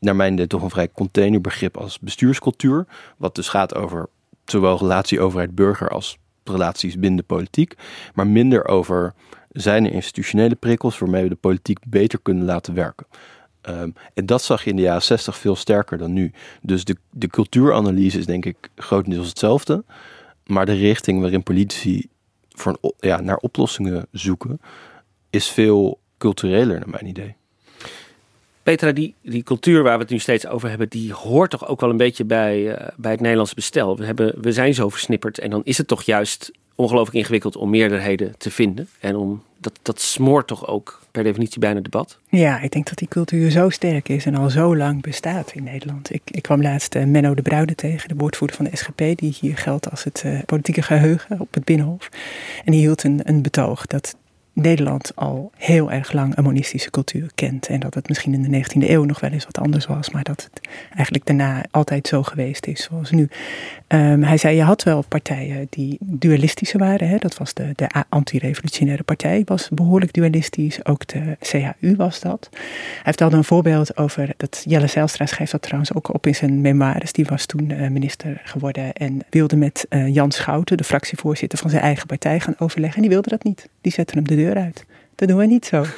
naar 0.00 0.16
mijn 0.16 0.32
idee 0.32 0.46
toch 0.46 0.62
een 0.62 0.70
vrij 0.70 0.90
containerbegrip 0.92 1.76
als 1.76 1.98
bestuurscultuur. 1.98 2.86
Wat 3.16 3.34
dus 3.34 3.48
gaat 3.48 3.74
over 3.74 4.08
zowel 4.44 4.78
relatie 4.78 5.20
overheid-burger 5.20 5.88
als 5.88 6.18
relaties 6.44 6.98
binnen 6.98 7.18
de 7.18 7.26
politiek. 7.26 7.74
Maar 8.14 8.26
minder 8.26 8.68
over 8.68 9.14
zijn 9.50 9.84
er 9.84 9.92
institutionele 9.92 10.54
prikkels 10.54 10.98
waarmee 10.98 11.22
we 11.22 11.28
de 11.28 11.34
politiek 11.34 11.78
beter 11.86 12.18
kunnen 12.22 12.44
laten 12.44 12.74
werken. 12.74 13.06
Um, 13.68 13.94
en 14.14 14.26
dat 14.26 14.42
zag 14.42 14.64
je 14.64 14.70
in 14.70 14.76
de 14.76 14.82
jaren 14.82 15.02
60 15.02 15.36
veel 15.36 15.56
sterker 15.56 15.98
dan 15.98 16.12
nu. 16.12 16.32
Dus 16.62 16.84
de, 16.84 16.96
de 17.10 17.26
cultuuranalyse 17.26 18.18
is 18.18 18.26
denk 18.26 18.44
ik 18.44 18.70
grotendeels 18.76 19.28
hetzelfde. 19.28 19.84
Maar 20.46 20.66
de 20.66 20.74
richting 20.74 21.20
waarin 21.20 21.42
politici 21.42 22.08
voor 22.48 22.78
ja, 22.98 23.20
naar 23.20 23.36
oplossingen 23.36 24.06
zoeken, 24.12 24.60
is 25.30 25.48
veel 25.48 26.00
cultureler 26.18 26.78
naar 26.78 26.88
mijn 26.88 27.06
idee. 27.06 27.34
Petra, 28.62 28.92
die, 28.92 29.14
die 29.22 29.42
cultuur 29.42 29.82
waar 29.82 29.96
we 29.96 30.02
het 30.02 30.10
nu 30.10 30.18
steeds 30.18 30.46
over 30.46 30.68
hebben, 30.68 30.88
die 30.88 31.12
hoort 31.12 31.50
toch 31.50 31.68
ook 31.68 31.80
wel 31.80 31.90
een 31.90 31.96
beetje 31.96 32.24
bij, 32.24 32.60
uh, 32.60 32.88
bij 32.96 33.10
het 33.10 33.20
Nederlandse 33.20 33.54
bestel. 33.54 33.96
We, 33.96 34.04
hebben, 34.04 34.34
we 34.40 34.52
zijn 34.52 34.74
zo 34.74 34.88
versnipperd 34.88 35.38
en 35.38 35.50
dan 35.50 35.60
is 35.64 35.78
het 35.78 35.88
toch 35.88 36.02
juist 36.02 36.52
ongelooflijk 36.74 37.16
ingewikkeld 37.16 37.56
om 37.56 37.70
meerderheden 37.70 38.34
te 38.38 38.50
vinden. 38.50 38.88
En 39.00 39.16
om, 39.16 39.42
dat, 39.58 39.78
dat 39.82 40.00
smoort 40.00 40.46
toch 40.46 40.66
ook 40.66 41.00
per 41.10 41.22
definitie 41.22 41.58
bijna 41.58 41.80
debat? 41.80 42.18
Ja, 42.28 42.60
ik 42.60 42.70
denk 42.70 42.88
dat 42.88 42.98
die 42.98 43.08
cultuur 43.08 43.50
zo 43.50 43.70
sterk 43.70 44.08
is 44.08 44.26
en 44.26 44.34
al 44.34 44.50
zo 44.50 44.76
lang 44.76 45.02
bestaat 45.02 45.52
in 45.52 45.64
Nederland. 45.64 46.14
Ik, 46.14 46.22
ik 46.24 46.42
kwam 46.42 46.62
laatst 46.62 46.94
uh, 46.94 47.04
Menno 47.04 47.34
de 47.34 47.42
Bruide 47.42 47.74
tegen, 47.74 48.08
de 48.08 48.14
woordvoerder 48.14 48.56
van 48.56 48.64
de 48.64 48.76
SGP, 48.76 49.18
die 49.18 49.36
hier 49.40 49.56
geldt 49.56 49.90
als 49.90 50.04
het 50.04 50.22
uh, 50.26 50.38
politieke 50.46 50.82
geheugen 50.82 51.40
op 51.40 51.54
het 51.54 51.64
Binnenhof. 51.64 52.08
En 52.64 52.72
die 52.72 52.80
hield 52.80 53.04
een, 53.04 53.20
een 53.24 53.42
betoog 53.42 53.86
dat 53.86 54.16
Nederland 54.62 55.12
al 55.14 55.50
heel 55.56 55.92
erg 55.92 56.12
lang 56.12 56.36
een 56.36 56.44
monistische 56.44 56.90
cultuur 56.90 57.30
kent. 57.34 57.66
En 57.66 57.80
dat 57.80 57.94
het 57.94 58.08
misschien 58.08 58.34
in 58.34 58.50
de 58.50 58.64
19e 58.64 58.88
eeuw 58.88 59.04
nog 59.04 59.20
wel 59.20 59.30
eens 59.30 59.44
wat 59.44 59.58
anders 59.58 59.86
was, 59.86 60.10
maar 60.10 60.22
dat 60.22 60.48
het 60.52 60.68
eigenlijk 60.94 61.26
daarna 61.26 61.64
altijd 61.70 62.08
zo 62.08 62.22
geweest 62.22 62.66
is 62.66 62.82
zoals 62.82 63.10
nu. 63.10 63.28
Um, 63.88 64.22
hij 64.22 64.36
zei, 64.36 64.56
je 64.56 64.62
had 64.62 64.82
wel 64.82 65.04
partijen 65.08 65.66
die 65.70 65.98
dualistische 66.00 66.78
waren. 66.78 67.08
Hè? 67.08 67.16
Dat 67.16 67.36
was 67.36 67.54
de, 67.54 67.72
de 67.74 67.88
anti-revolutionaire 68.08 69.02
partij, 69.02 69.42
was 69.44 69.68
behoorlijk 69.72 70.12
dualistisch. 70.12 70.84
Ook 70.84 71.06
de 71.06 71.36
CHU 71.40 71.96
was 71.96 72.20
dat. 72.20 72.48
Hij 72.52 73.02
vertelde 73.02 73.36
een 73.36 73.44
voorbeeld 73.44 73.96
over, 73.96 74.34
dat 74.36 74.62
Jelle 74.68 74.86
Zijlstra 74.86 75.26
schrijft 75.26 75.52
dat 75.52 75.62
trouwens 75.62 75.94
ook 75.94 76.14
op 76.14 76.26
in 76.26 76.34
zijn 76.34 76.60
memoires. 76.60 77.12
Die 77.12 77.24
was 77.24 77.46
toen 77.46 77.70
uh, 77.70 77.88
minister 77.88 78.40
geworden 78.44 78.92
en 78.92 79.20
wilde 79.30 79.56
met 79.56 79.86
uh, 79.90 80.14
Jan 80.14 80.30
Schouten, 80.30 80.76
de 80.76 80.84
fractievoorzitter 80.84 81.58
van 81.58 81.70
zijn 81.70 81.82
eigen 81.82 82.06
partij, 82.06 82.40
gaan 82.40 82.54
overleggen. 82.58 82.96
En 82.96 83.02
die 83.02 83.10
wilde 83.10 83.30
dat 83.30 83.44
niet. 83.44 83.68
Die 83.80 83.92
zette 83.92 84.14
hem 84.14 84.26
de 84.26 84.36
deur 84.36 84.45
uit. 84.54 84.86
Dat 85.14 85.28
doen 85.28 85.36
wij 85.36 85.46
niet 85.46 85.66
zo. 85.66 85.84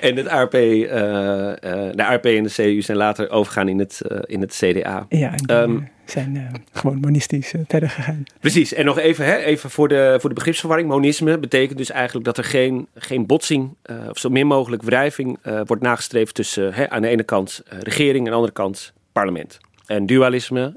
en 0.00 0.16
het 0.16 0.28
ARP, 0.28 0.54
uh, 0.54 0.62
uh, 0.62 1.54
de 1.92 2.04
ARP 2.04 2.24
en 2.24 2.42
de 2.42 2.52
CU 2.54 2.82
zijn 2.82 2.96
later 2.96 3.30
overgegaan 3.30 3.68
in 3.68 3.78
het, 3.78 4.02
uh, 4.08 4.18
in 4.24 4.40
het 4.40 4.62
CDA. 4.64 5.06
Ja, 5.08 5.34
en 5.46 5.56
um, 5.56 5.88
zijn 6.04 6.52
gewoon 6.72 7.00
monistisch 7.00 7.54
verder 7.68 7.90
gegaan. 7.90 8.22
Precies. 8.40 8.72
En 8.72 8.84
nog 8.84 8.98
even, 8.98 9.24
hè, 9.24 9.36
even 9.36 9.70
voor, 9.70 9.88
de, 9.88 10.16
voor 10.20 10.28
de 10.28 10.34
begripsverwarring. 10.34 10.88
Monisme 10.88 11.38
betekent 11.38 11.78
dus 11.78 11.90
eigenlijk 11.90 12.24
dat 12.24 12.38
er 12.38 12.44
geen, 12.44 12.88
geen 12.94 13.26
botsing 13.26 13.74
of 14.08 14.18
zo 14.18 14.28
min 14.28 14.46
mogelijk 14.46 14.82
wrijving 14.82 15.38
wordt 15.64 15.82
nagestreefd 15.82 16.34
tussen 16.34 16.74
hè, 16.74 16.90
aan 16.90 17.02
de 17.02 17.08
ene 17.08 17.22
kant 17.22 17.62
regering 17.68 18.18
en 18.18 18.24
aan 18.24 18.30
de 18.30 18.34
andere 18.34 18.52
kant 18.52 18.92
parlement. 19.12 19.58
En 19.86 20.06
dualisme 20.06 20.76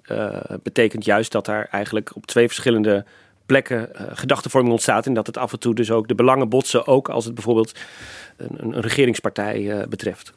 betekent 0.64 1.06
juist 1.06 1.32
dat 1.32 1.46
daar 1.46 1.68
eigenlijk 1.72 2.16
op 2.16 2.26
twee 2.26 2.48
verschillende 2.48 3.06
plekken 3.50 3.90
uh, 3.94 4.02
gedachtenvorming 4.14 4.74
ontstaat. 4.74 5.06
En 5.06 5.14
dat 5.14 5.28
het 5.28 5.38
af 5.38 5.52
en 5.52 5.60
toe 5.60 5.76
dus 5.76 5.92
ook 5.92 6.08
de 6.08 6.16
belangen 6.16 6.50
botsen, 6.50 6.88
ook 6.88 7.10
als 7.10 7.26
het 7.26 7.34
bijvoorbeeld 7.34 7.80
een, 8.38 8.56
een 8.60 8.80
regeringspartij 8.80 9.62
uh, 9.62 9.84
betreft. 9.88 10.34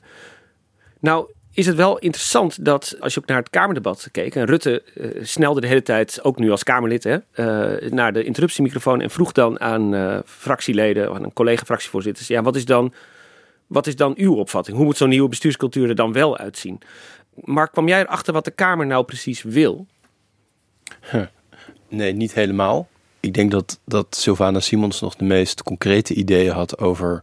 Nou, 1.00 1.30
is 1.52 1.66
het 1.66 1.76
wel 1.76 1.98
interessant 1.98 2.64
dat 2.64 2.96
als 3.00 3.14
je 3.14 3.20
ook 3.20 3.26
naar 3.26 3.38
het 3.38 3.50
Kamerdebat 3.50 4.08
keek. 4.12 4.34
En 4.34 4.44
Rutte 4.44 4.82
uh, 4.94 5.24
snelde 5.24 5.60
de 5.60 5.66
hele 5.66 5.82
tijd, 5.82 6.20
ook 6.22 6.38
nu 6.38 6.50
als 6.50 6.62
Kamerlid, 6.62 7.04
hè, 7.04 7.18
naar 7.88 8.12
de 8.12 8.24
interruptiemicrofoon. 8.24 9.00
En 9.00 9.10
vroeg 9.10 9.32
dan 9.32 9.60
aan 9.60 10.22
fractieleden, 10.26 11.10
of 11.10 11.16
aan 11.16 11.32
collega-fractievoorzitters. 11.32 12.26
Ja, 12.26 12.42
wat 12.42 12.56
is, 12.56 12.64
dan, 12.64 12.92
wat 13.66 13.86
is 13.86 13.96
dan 13.96 14.14
uw 14.16 14.34
opvatting? 14.34 14.76
Hoe 14.76 14.86
moet 14.86 14.96
zo'n 14.96 15.08
nieuwe 15.08 15.28
bestuurscultuur 15.28 15.88
er 15.88 15.94
dan 15.94 16.12
wel 16.12 16.38
uitzien? 16.38 16.80
Mark, 17.34 17.72
kwam 17.72 17.88
jij 17.88 18.00
erachter 18.00 18.32
wat 18.32 18.44
de 18.44 18.50
Kamer 18.50 18.86
nou 18.86 19.04
precies 19.04 19.42
wil? 19.42 19.86
Nee, 21.88 22.12
niet 22.12 22.34
helemaal 22.34 22.88
ik 23.22 23.34
denk 23.34 23.50
dat, 23.50 23.80
dat 23.84 24.06
Sylvana 24.10 24.60
Simons 24.60 25.00
nog 25.00 25.14
de 25.14 25.24
meest 25.24 25.62
concrete 25.62 26.14
ideeën 26.14 26.52
had 26.52 26.78
over. 26.78 27.20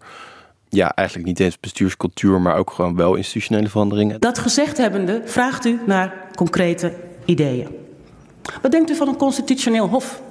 Ja, 0.70 0.96
eigenlijk 0.96 1.28
niet 1.28 1.40
eens 1.40 1.60
bestuurscultuur, 1.60 2.42
maar 2.42 2.56
ook 2.56 2.72
gewoon 2.72 2.96
wel 2.96 3.16
institutionele 3.16 3.70
veranderingen. 3.70 4.20
Dat 4.20 4.40
gezegd 4.40 4.78
hebbende, 4.78 5.22
vraagt 5.26 5.66
u 5.66 5.80
naar 5.86 6.14
concrete 6.36 6.94
ideeën. 7.26 7.68
Wat 8.62 8.72
denkt 8.72 8.90
u 8.90 8.96
van 8.96 9.08
een 9.08 9.18
constitutioneel 9.18 9.88
hof? 9.88 10.22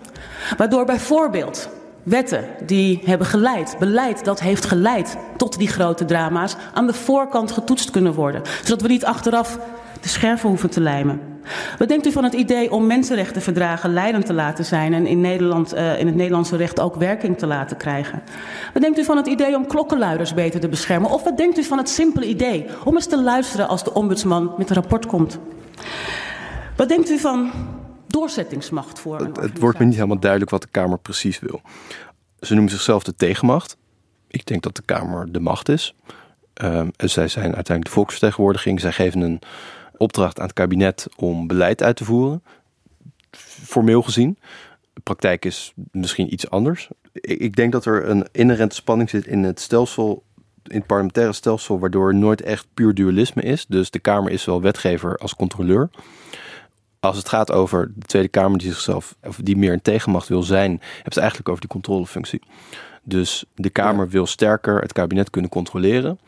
Waardoor 0.57 0.85
bijvoorbeeld 0.85 1.69
wetten 2.03 2.45
die 2.67 3.01
hebben 3.05 3.27
geleid, 3.27 3.77
beleid 3.79 4.25
dat 4.25 4.41
heeft 4.41 4.65
geleid 4.65 5.17
tot 5.37 5.59
die 5.59 5.69
grote 5.69 6.05
drama's, 6.05 6.57
aan 6.75 6.87
de 6.87 6.95
voorkant 6.95 7.53
getoetst 7.53 7.91
kunnen 7.91 8.15
worden. 8.15 8.43
Zodat 8.63 8.83
we 8.83 8.89
niet 8.89 9.05
achteraf 9.05 9.59
de 10.01 10.09
scherven 10.09 10.49
hoeven 10.49 10.71
te 10.71 10.81
lijmen. 10.81 11.21
Wat 11.79 11.89
denkt 11.89 12.07
u 12.07 12.13
van 12.13 12.25
het 12.25 12.33
idee 12.33 12.71
om 12.73 12.87
mensenrechtenverdragen 12.87 13.93
leidend 13.93 14.27
te 14.27 14.33
laten 14.33 14.65
zijn 14.65 14.95
en 14.95 15.07
in, 15.07 15.21
Nederland, 15.21 15.75
uh, 15.75 15.99
in 15.99 16.07
het 16.07 16.15
Nederlandse 16.15 16.57
recht 16.57 16.81
ook 16.81 16.95
werking 16.95 17.39
te 17.39 17.47
laten 17.47 17.77
krijgen? 17.77 18.23
Wat 18.73 18.83
denkt 18.83 18.99
u 18.99 19.05
van 19.05 19.17
het 19.17 19.27
idee 19.27 19.57
om 19.57 19.67
klokkenluiders 19.67 20.35
beter 20.35 20.61
te 20.61 20.69
beschermen? 20.69 21.11
Of 21.11 21.23
wat 21.23 21.37
denkt 21.37 21.59
u 21.59 21.65
van 21.65 21.79
het 21.79 21.89
simpele 21.89 22.27
idee 22.27 22.67
om 22.85 22.95
eens 22.95 23.07
te 23.07 23.23
luisteren 23.23 23.69
als 23.69 23.85
de 23.85 23.95
ombudsman 23.95 24.55
met 24.59 24.71
een 24.71 24.77
rapport 24.77 25.07
komt? 25.07 25.39
Wat 26.77 26.89
denkt 26.89 27.11
u 27.11 27.19
van 27.19 27.51
doorzettingsmacht 28.07 28.99
voor 28.99 29.19
het, 29.19 29.37
het 29.37 29.59
wordt 29.59 29.79
me 29.79 29.85
niet 29.85 29.95
helemaal 29.95 30.19
duidelijk 30.19 30.51
wat 30.51 30.63
de 30.63 30.69
Kamer 30.71 30.99
precies 30.99 31.39
wil. 31.39 31.61
Ze 32.41 32.55
noemen 32.55 32.73
zichzelf 32.73 33.03
de 33.03 33.15
tegenmacht. 33.15 33.77
Ik 34.29 34.47
denk 34.47 34.63
dat 34.63 34.77
de 34.77 34.83
Kamer 34.85 35.33
de 35.33 35.41
macht 35.41 35.69
is. 35.69 35.95
Um, 36.63 36.91
en 36.97 37.11
zij 37.11 37.29
zijn 37.29 37.45
uiteindelijk 37.45 37.85
de 37.85 37.91
volksvertegenwoordiging. 37.91 38.81
Zij 38.81 38.93
geven 38.93 39.21
een 39.21 39.41
opdracht 39.99 40.39
aan 40.39 40.47
het 40.47 40.55
kabinet 40.55 41.07
om 41.17 41.47
beleid 41.47 41.83
uit 41.83 41.97
te 41.97 42.05
voeren. 42.05 42.43
Formeel 43.65 44.03
gezien. 44.03 44.39
De 44.93 45.01
praktijk 45.01 45.45
is 45.45 45.73
misschien 45.91 46.33
iets 46.33 46.51
anders. 46.51 46.89
Ik 47.21 47.57
denk 47.57 47.73
dat 47.73 47.85
er 47.85 48.09
een 48.09 48.27
inherente 48.33 48.75
spanning 48.75 49.11
zit 49.11 49.27
in 49.27 49.43
het 49.43 49.61
stelsel, 49.61 50.23
in 50.65 50.77
het 50.77 50.87
parlementaire 50.87 51.33
stelsel, 51.33 51.79
waardoor 51.79 52.09
er 52.09 52.15
nooit 52.15 52.43
echt 52.43 52.67
puur 52.75 52.95
dualisme 52.95 53.43
is. 53.43 53.67
Dus 53.67 53.91
de 53.91 53.99
Kamer 53.99 54.33
is 54.33 54.45
wel 54.45 54.61
wetgever 54.61 55.17
als 55.17 55.35
controleur. 55.35 55.91
als 57.01 57.17
het 57.17 57.29
gaat 57.29 57.53
over 57.53 57.93
de 57.95 58.07
Tweede 58.07 58.29
Kamer 58.29 58.59
die 58.59 58.73
zichzelf, 58.73 59.17
of 59.23 59.37
die 59.43 59.57
meer 59.57 59.73
een 59.73 59.83
tegenmacht 59.83 60.29
wil 60.29 60.43
zijn, 60.43 60.71
hebben 60.71 60.89
ze 60.95 61.03
het 61.03 61.17
eigenlijk 61.17 61.49
over 61.49 61.61
die 61.61 61.71
controlefunctie. 61.71 62.41
Dus 63.03 63.45
de 63.55 63.71
Kamer 63.71 64.09
wil 64.09 64.27
sterker 64.27 64.81
het 64.81 64.93
kabinet 64.93 65.31
kunnen 65.31 65.51
controleren. 65.51 66.19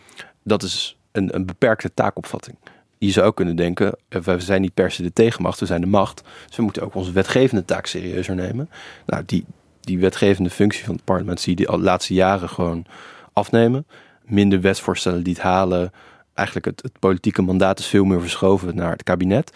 Dat 0.42 0.62
is 0.62 0.96
een, 1.12 1.34
een 1.34 1.46
beperkte 1.46 1.94
taakopvatting. 1.94 2.56
Je 3.02 3.10
zou 3.10 3.34
kunnen 3.34 3.56
denken, 3.56 3.96
eh, 4.08 4.20
we 4.20 4.40
zijn 4.40 4.60
niet 4.60 4.74
per 4.74 4.90
se 4.90 5.02
de 5.02 5.12
tegenmacht, 5.12 5.60
we 5.60 5.66
zijn 5.66 5.80
de 5.80 5.86
macht. 5.86 6.22
Dus 6.46 6.56
we 6.56 6.62
moeten 6.62 6.82
ook 6.82 6.94
onze 6.94 7.12
wetgevende 7.12 7.64
taak 7.64 7.86
serieuzer 7.86 8.34
nemen. 8.34 8.70
Nou, 9.06 9.22
die, 9.26 9.44
die 9.80 9.98
wetgevende 9.98 10.50
functie 10.50 10.84
van 10.84 10.94
het 10.94 11.04
parlement 11.04 11.40
zie 11.40 11.58
je 11.58 11.66
de 11.66 11.78
laatste 11.78 12.14
jaren 12.14 12.48
gewoon 12.48 12.84
afnemen. 13.32 13.86
Minder 14.24 14.60
wetsvoorstellen 14.60 15.22
die 15.22 15.34
het 15.34 15.42
halen. 15.42 15.92
Eigenlijk 16.34 16.66
het, 16.66 16.82
het 16.82 16.98
politieke 16.98 17.42
mandaat 17.42 17.78
is 17.78 17.86
veel 17.86 18.04
meer 18.04 18.20
verschoven 18.20 18.76
naar 18.76 18.92
het 18.92 19.02
kabinet 19.02 19.52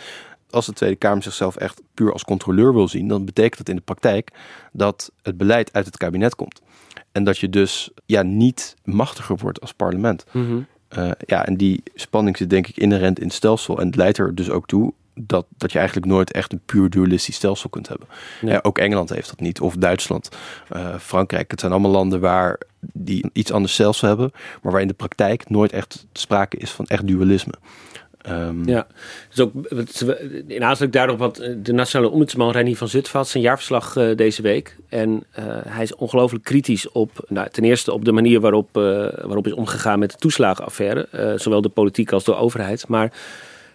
als 0.55 0.67
de 0.67 0.73
Tweede 0.73 0.97
Kamer 0.97 1.23
zichzelf 1.23 1.57
echt 1.57 1.83
puur 1.95 2.13
als 2.13 2.25
controleur 2.25 2.75
wil 2.75 2.89
zien, 2.89 3.09
dan 3.09 3.25
betekent 3.25 3.57
dat 3.57 3.69
in 3.69 3.77
de 3.77 3.83
praktijk 3.83 4.31
dat 4.73 5.13
het 5.23 5.37
beleid 5.37 5.73
uit 5.73 5.87
het 5.87 5.97
kabinet 5.97 6.35
komt. 6.35 6.63
En 7.13 7.25
dat 7.25 7.39
je 7.39 7.49
dus 7.49 7.91
ja, 8.07 8.23
niet 8.23 8.77
machtiger 8.85 9.37
wordt 9.37 9.61
als 9.61 9.73
parlement. 9.73 10.25
Mhm. 10.31 10.61
Uh, 10.99 11.11
ja, 11.27 11.47
en 11.47 11.57
die 11.57 11.83
spanning 11.95 12.37
zit 12.37 12.51
denk 12.51 12.67
ik 12.67 12.77
inherent 12.77 13.19
in 13.19 13.27
het 13.27 13.35
stelsel. 13.35 13.79
En 13.79 13.87
het 13.87 13.97
leidt 13.97 14.19
er 14.19 14.35
dus 14.35 14.51
ook 14.51 14.67
toe 14.67 14.93
dat, 15.15 15.47
dat 15.57 15.73
je 15.73 15.79
eigenlijk 15.79 16.07
nooit 16.07 16.33
echt 16.33 16.53
een 16.53 16.61
puur 16.65 16.91
dualistisch 16.91 17.35
stelsel 17.35 17.71
kunt 17.71 17.89
hebben. 17.89 18.07
Ja. 18.41 18.53
Ja, 18.53 18.59
ook 18.63 18.79
Engeland 18.79 19.11
heeft 19.11 19.29
dat 19.29 19.41
niet, 19.41 19.61
of 19.61 19.75
Duitsland, 19.75 20.29
eh, 20.69 20.99
Frankrijk. 20.99 21.51
Het 21.51 21.61
zijn 21.61 21.73
allemaal 21.73 21.91
landen 21.91 22.21
waar 22.21 22.59
die 22.81 23.31
iets 23.33 23.53
anders 23.53 23.73
stelsel 23.73 24.09
hebben, 24.09 24.33
maar 24.63 24.73
waar 24.73 24.81
in 24.81 24.89
de 24.89 24.95
praktijk 24.95 25.49
nooit 25.49 25.73
echt 25.73 26.07
sprake 26.13 26.57
is 26.57 26.71
van 26.71 26.87
echt 26.87 27.07
dualisme. 27.07 27.55
Ehm, 28.25 28.69
Ja, 28.69 28.87
dus 29.29 29.41
ook 29.41 29.53
in 30.47 30.65
aansluiting 30.65 30.93
daarop, 30.93 31.19
want 31.19 31.39
eh, 31.39 31.55
de 31.57 31.73
nationale 31.73 32.11
ombudsman 32.11 32.51
Reinier 32.51 32.77
van 32.77 32.89
Zutphen 32.89 33.27
zijn 33.27 33.43
jaarverslag 33.43 33.97
eh, 33.97 34.17
deze 34.17 34.43
week. 34.43 34.77
En 34.89 35.25
eh, 35.31 35.45
hij 35.67 35.83
is 35.83 35.95
ongelooflijk 35.95 36.45
kritisch 36.45 36.91
op, 36.91 37.11
nou, 37.29 37.49
ten 37.51 37.65
eerste 37.65 37.93
op 37.93 38.05
de 38.05 38.13
manier 38.13 38.41
waarop, 38.41 38.69
waarop 38.73 39.47
is 39.47 39.53
omgegaan 39.53 39.99
met 39.99 40.11
de 40.11 40.17
toeslagenaffaire. 40.17 41.09
zowel 41.37 41.61
de 41.61 41.69
politiek 41.69 42.13
als 42.13 42.25
de 42.25 42.35
overheid. 42.35 42.89
Maar 42.89 43.13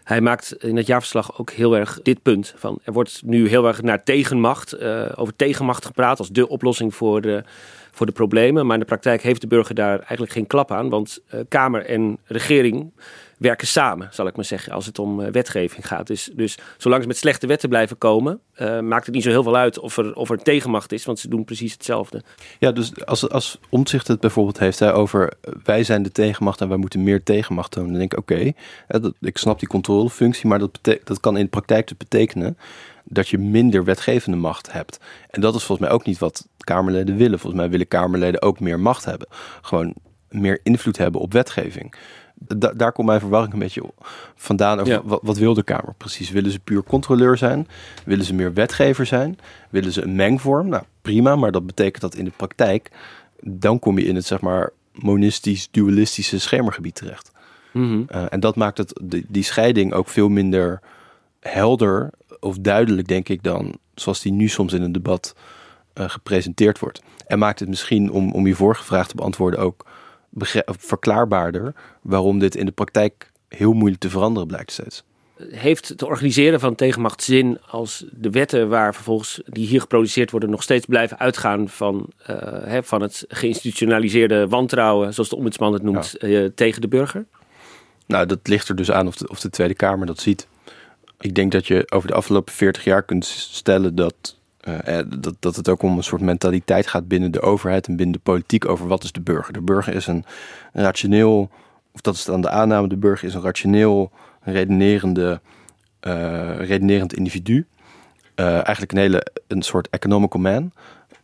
hij 0.03 0.21
maakt 0.21 0.55
in 0.63 0.77
het 0.77 0.87
jaarverslag 0.87 1.39
ook 1.39 1.51
heel 1.51 1.77
erg 1.77 1.99
dit 2.03 2.21
punt. 2.21 2.53
Van, 2.57 2.79
er 2.83 2.93
wordt 2.93 3.21
nu 3.25 3.47
heel 3.47 3.67
erg 3.67 3.81
naar 3.81 4.03
tegenmacht, 4.03 4.81
over 5.15 5.35
tegenmacht 5.35 5.85
gepraat 5.85 6.19
als 6.19 6.29
de 6.29 6.47
oplossing 6.47 6.95
voor 6.95 7.21
de, 7.21 7.43
voor 7.91 8.05
de 8.05 8.11
problemen. 8.11 8.65
Maar 8.65 8.73
in 8.73 8.81
de 8.81 8.87
praktijk 8.87 9.21
heeft 9.21 9.41
de 9.41 9.47
burger 9.47 9.75
daar 9.75 9.99
eigenlijk 9.99 10.31
geen 10.31 10.47
klap 10.47 10.71
aan. 10.71 10.89
Want 10.89 11.19
Kamer 11.47 11.85
en 11.85 12.17
regering 12.25 12.91
werken 13.39 13.67
samen, 13.67 14.07
zal 14.11 14.27
ik 14.27 14.35
maar 14.35 14.45
zeggen, 14.45 14.73
als 14.73 14.85
het 14.85 14.99
om 14.99 15.21
eh, 15.21 15.31
wetgeving 15.31 15.87
gaat. 15.87 16.07
Dus, 16.07 16.29
dus 16.33 16.57
zolang 16.77 17.01
ze 17.01 17.07
met 17.07 17.17
slechte 17.17 17.47
wetten 17.47 17.69
blijven 17.69 17.97
komen, 17.97 18.39
eh, 18.53 18.79
maakt 18.79 19.05
het 19.05 19.15
niet 19.15 19.23
zo 19.23 19.29
heel 19.29 19.43
veel 19.43 19.55
uit 19.55 19.79
of 19.79 19.97
er, 19.97 20.15
of 20.15 20.29
er 20.29 20.37
tegenmacht 20.43 20.91
is, 20.91 21.05
want 21.05 21.19
ze 21.19 21.27
doen 21.29 21.45
precies 21.45 21.73
hetzelfde. 21.73 22.23
Ja, 22.59 22.71
dus 22.71 23.05
als, 23.05 23.29
als 23.29 23.59
Omtzigt 23.69 24.07
het 24.07 24.19
bijvoorbeeld 24.19 24.59
heeft 24.59 24.79
hè, 24.79 24.93
over 24.93 25.33
wij 25.63 25.83
zijn 25.83 26.03
de 26.03 26.11
tegenmacht 26.11 26.61
en 26.61 26.67
wij 26.67 26.77
moeten 26.77 27.03
meer 27.03 27.23
tegenmacht 27.23 27.71
tonen, 27.71 27.89
dan 27.89 27.99
denk 27.99 28.11
ik 28.13 28.19
oké, 28.19 28.51
dat- 28.87 29.13
ik 29.21 29.37
snap 29.37 29.59
die 29.59 29.67
controlefunctie, 29.67 30.47
maar 30.47 30.59
dat, 30.59 30.79
dat 31.03 31.19
kan 31.19 31.37
in 31.37 31.43
de 31.43 31.49
praktijk 31.49 31.87
dus 31.87 31.97
betekenen 31.97 32.57
dat 33.03 33.27
je 33.29 33.37
minder 33.37 33.83
wetgevende 33.83 34.37
macht 34.37 34.71
hebt. 34.71 34.99
En 35.29 35.41
dat 35.41 35.55
is 35.55 35.63
volgens 35.63 35.87
mij 35.87 35.97
ook 35.97 36.05
niet 36.05 36.17
wat 36.17 36.47
Kamerleden 36.57 37.15
willen. 37.15 37.39
Volgens 37.39 37.61
mij 37.61 37.71
willen 37.71 37.87
Kamerleden 37.87 38.41
ook 38.41 38.59
meer 38.59 38.79
macht 38.79 39.05
hebben. 39.05 39.27
Gewoon 39.61 39.93
meer 40.29 40.59
invloed 40.63 40.97
hebben 40.97 41.21
op 41.21 41.33
wetgeving. 41.33 41.93
Da- 42.47 42.73
daar 42.73 42.91
komt 42.91 43.07
mijn 43.07 43.19
verwarring 43.19 43.53
een 43.53 43.59
beetje 43.59 43.83
vandaan 44.35 44.79
over 44.79 44.93
Ja. 44.93 45.01
wat, 45.03 45.19
wat 45.23 45.37
wil 45.37 45.53
de 45.53 45.63
Kamer 45.63 45.93
precies? 45.97 46.29
Willen 46.29 46.51
ze 46.51 46.59
puur 46.59 46.83
controleur 46.83 47.37
zijn? 47.37 47.67
Willen 48.05 48.25
ze 48.25 48.33
meer 48.33 48.53
wetgever 48.53 49.05
zijn? 49.05 49.37
Willen 49.69 49.91
ze 49.91 50.03
een 50.03 50.15
mengvorm? 50.15 50.67
Nou, 50.67 50.83
prima, 51.01 51.35
maar 51.35 51.51
dat 51.51 51.65
betekent 51.65 52.01
dat 52.01 52.15
in 52.15 52.25
de 52.25 52.31
praktijk... 52.35 52.91
dan 53.41 53.79
kom 53.79 53.97
je 53.97 54.05
in 54.05 54.15
het, 54.15 54.25
zeg 54.25 54.41
maar, 54.41 54.71
monistisch-dualistische 54.93 56.39
schemergebied 56.39 56.95
terecht. 56.95 57.31
Mhm. 57.71 58.03
Uh, 58.09 58.23
en 58.29 58.39
dat 58.39 58.55
maakt 58.55 58.77
het, 58.77 58.99
die, 59.03 59.25
die 59.27 59.43
scheiding 59.43 59.93
ook 59.93 60.07
veel 60.07 60.29
minder 60.29 60.79
helder 61.39 62.09
of 62.39 62.57
duidelijk, 62.57 63.07
denk 63.07 63.29
ik, 63.29 63.43
dan 63.43 63.77
zoals 63.95 64.21
die 64.21 64.31
nu 64.31 64.47
soms 64.47 64.73
in 64.73 64.81
een 64.81 64.91
debat 64.91 65.35
uh, 65.95 66.09
gepresenteerd 66.09 66.79
wordt. 66.79 67.01
En 67.27 67.39
maakt 67.39 67.59
het 67.59 67.69
misschien, 67.69 68.11
om, 68.11 68.31
om 68.31 68.47
je 68.47 68.55
vorige 68.55 68.83
vraag 68.83 69.07
te 69.07 69.15
beantwoorden, 69.15 69.59
ook 69.59 69.85
verklaarbaarder 70.65 71.73
waarom 72.01 72.39
dit 72.39 72.55
in 72.55 72.65
de 72.65 72.71
praktijk 72.71 73.31
heel 73.47 73.73
moeilijk 73.73 74.01
te 74.01 74.09
veranderen 74.09 74.47
blijkt 74.47 74.71
steeds. 74.71 75.03
Heeft 75.49 75.87
het 75.87 76.03
organiseren 76.03 76.59
van 76.59 76.75
tegenmacht 76.75 77.23
zin 77.23 77.59
als 77.67 78.05
de 78.11 78.29
wetten 78.29 78.69
waar 78.69 78.93
vervolgens 78.93 79.41
die 79.45 79.67
hier 79.67 79.81
geproduceerd 79.81 80.31
worden 80.31 80.49
nog 80.49 80.63
steeds 80.63 80.85
blijven 80.85 81.19
uitgaan 81.19 81.69
van, 81.69 82.09
eh, 82.25 82.35
hè, 82.63 82.83
van 82.83 83.01
het 83.01 83.25
geïnstitutionaliseerde 83.27 84.47
wantrouwen, 84.47 85.13
zoals 85.13 85.29
de 85.29 85.35
ombudsman 85.35 85.73
het 85.73 85.83
noemt, 85.83 86.17
eh, 86.17 86.45
tegen 86.55 86.81
de 86.81 86.87
burger? 86.87 87.25
Nou, 88.05 88.25
dat 88.25 88.39
ligt 88.43 88.69
er 88.69 88.75
dus 88.75 88.91
aan 88.91 89.07
of 89.07 89.15
de, 89.15 89.27
of 89.27 89.39
de 89.39 89.49
Tweede 89.49 89.73
Kamer 89.73 90.05
dat 90.05 90.19
ziet. 90.19 90.47
Ik 91.19 91.35
denk 91.35 91.51
dat 91.51 91.67
je 91.67 91.91
over 91.91 92.07
de 92.07 92.13
afgelopen 92.13 92.53
40 92.53 92.83
jaar 92.83 93.03
kunt 93.03 93.25
stellen 93.25 93.95
dat, 93.95 94.38
uh, 94.87 94.99
dat, 95.19 95.35
dat 95.39 95.55
het 95.55 95.69
ook 95.69 95.81
om 95.81 95.97
een 95.97 96.03
soort 96.03 96.21
mentaliteit 96.21 96.87
gaat 96.87 97.07
binnen 97.07 97.31
de 97.31 97.41
overheid 97.41 97.87
en 97.87 97.95
binnen 97.95 98.15
de 98.15 98.21
politiek 98.21 98.69
over 98.69 98.87
wat 98.87 99.03
is 99.03 99.11
de 99.11 99.21
burger. 99.21 99.53
De 99.53 99.61
burger 99.61 99.95
is 99.95 100.07
een 100.07 100.25
rationeel, 100.73 101.49
of 101.91 102.01
dat 102.01 102.15
is 102.15 102.25
dan 102.25 102.41
de 102.41 102.49
aanname, 102.49 102.87
de 102.87 102.97
burger 102.97 103.27
is 103.27 103.33
een 103.33 103.41
rationeel, 103.41 104.11
redenerende, 104.41 105.41
uh, 106.07 106.57
redenerend 106.57 107.13
individu. 107.13 107.67
Eigenlijk 108.35 108.91
een 108.91 108.97
hele, 108.97 109.25
een 109.47 109.61
soort 109.61 109.89
economical 109.89 110.41
man, 110.41 110.71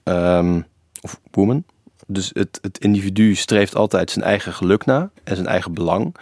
um, 0.04 0.66
of 1.02 1.20
woman. 1.32 1.64
Dus 2.08 2.32
het, 2.34 2.60
het 2.62 2.78
individu 2.78 3.36
streeft 3.36 3.76
altijd 3.76 4.12
zijn 4.12 4.26
eigen 4.26 4.54
geluk 4.54 4.86
na 4.86 5.10
en 5.24 5.36
zijn 5.36 5.48
eigen 5.48 5.74
belang. 5.74 6.16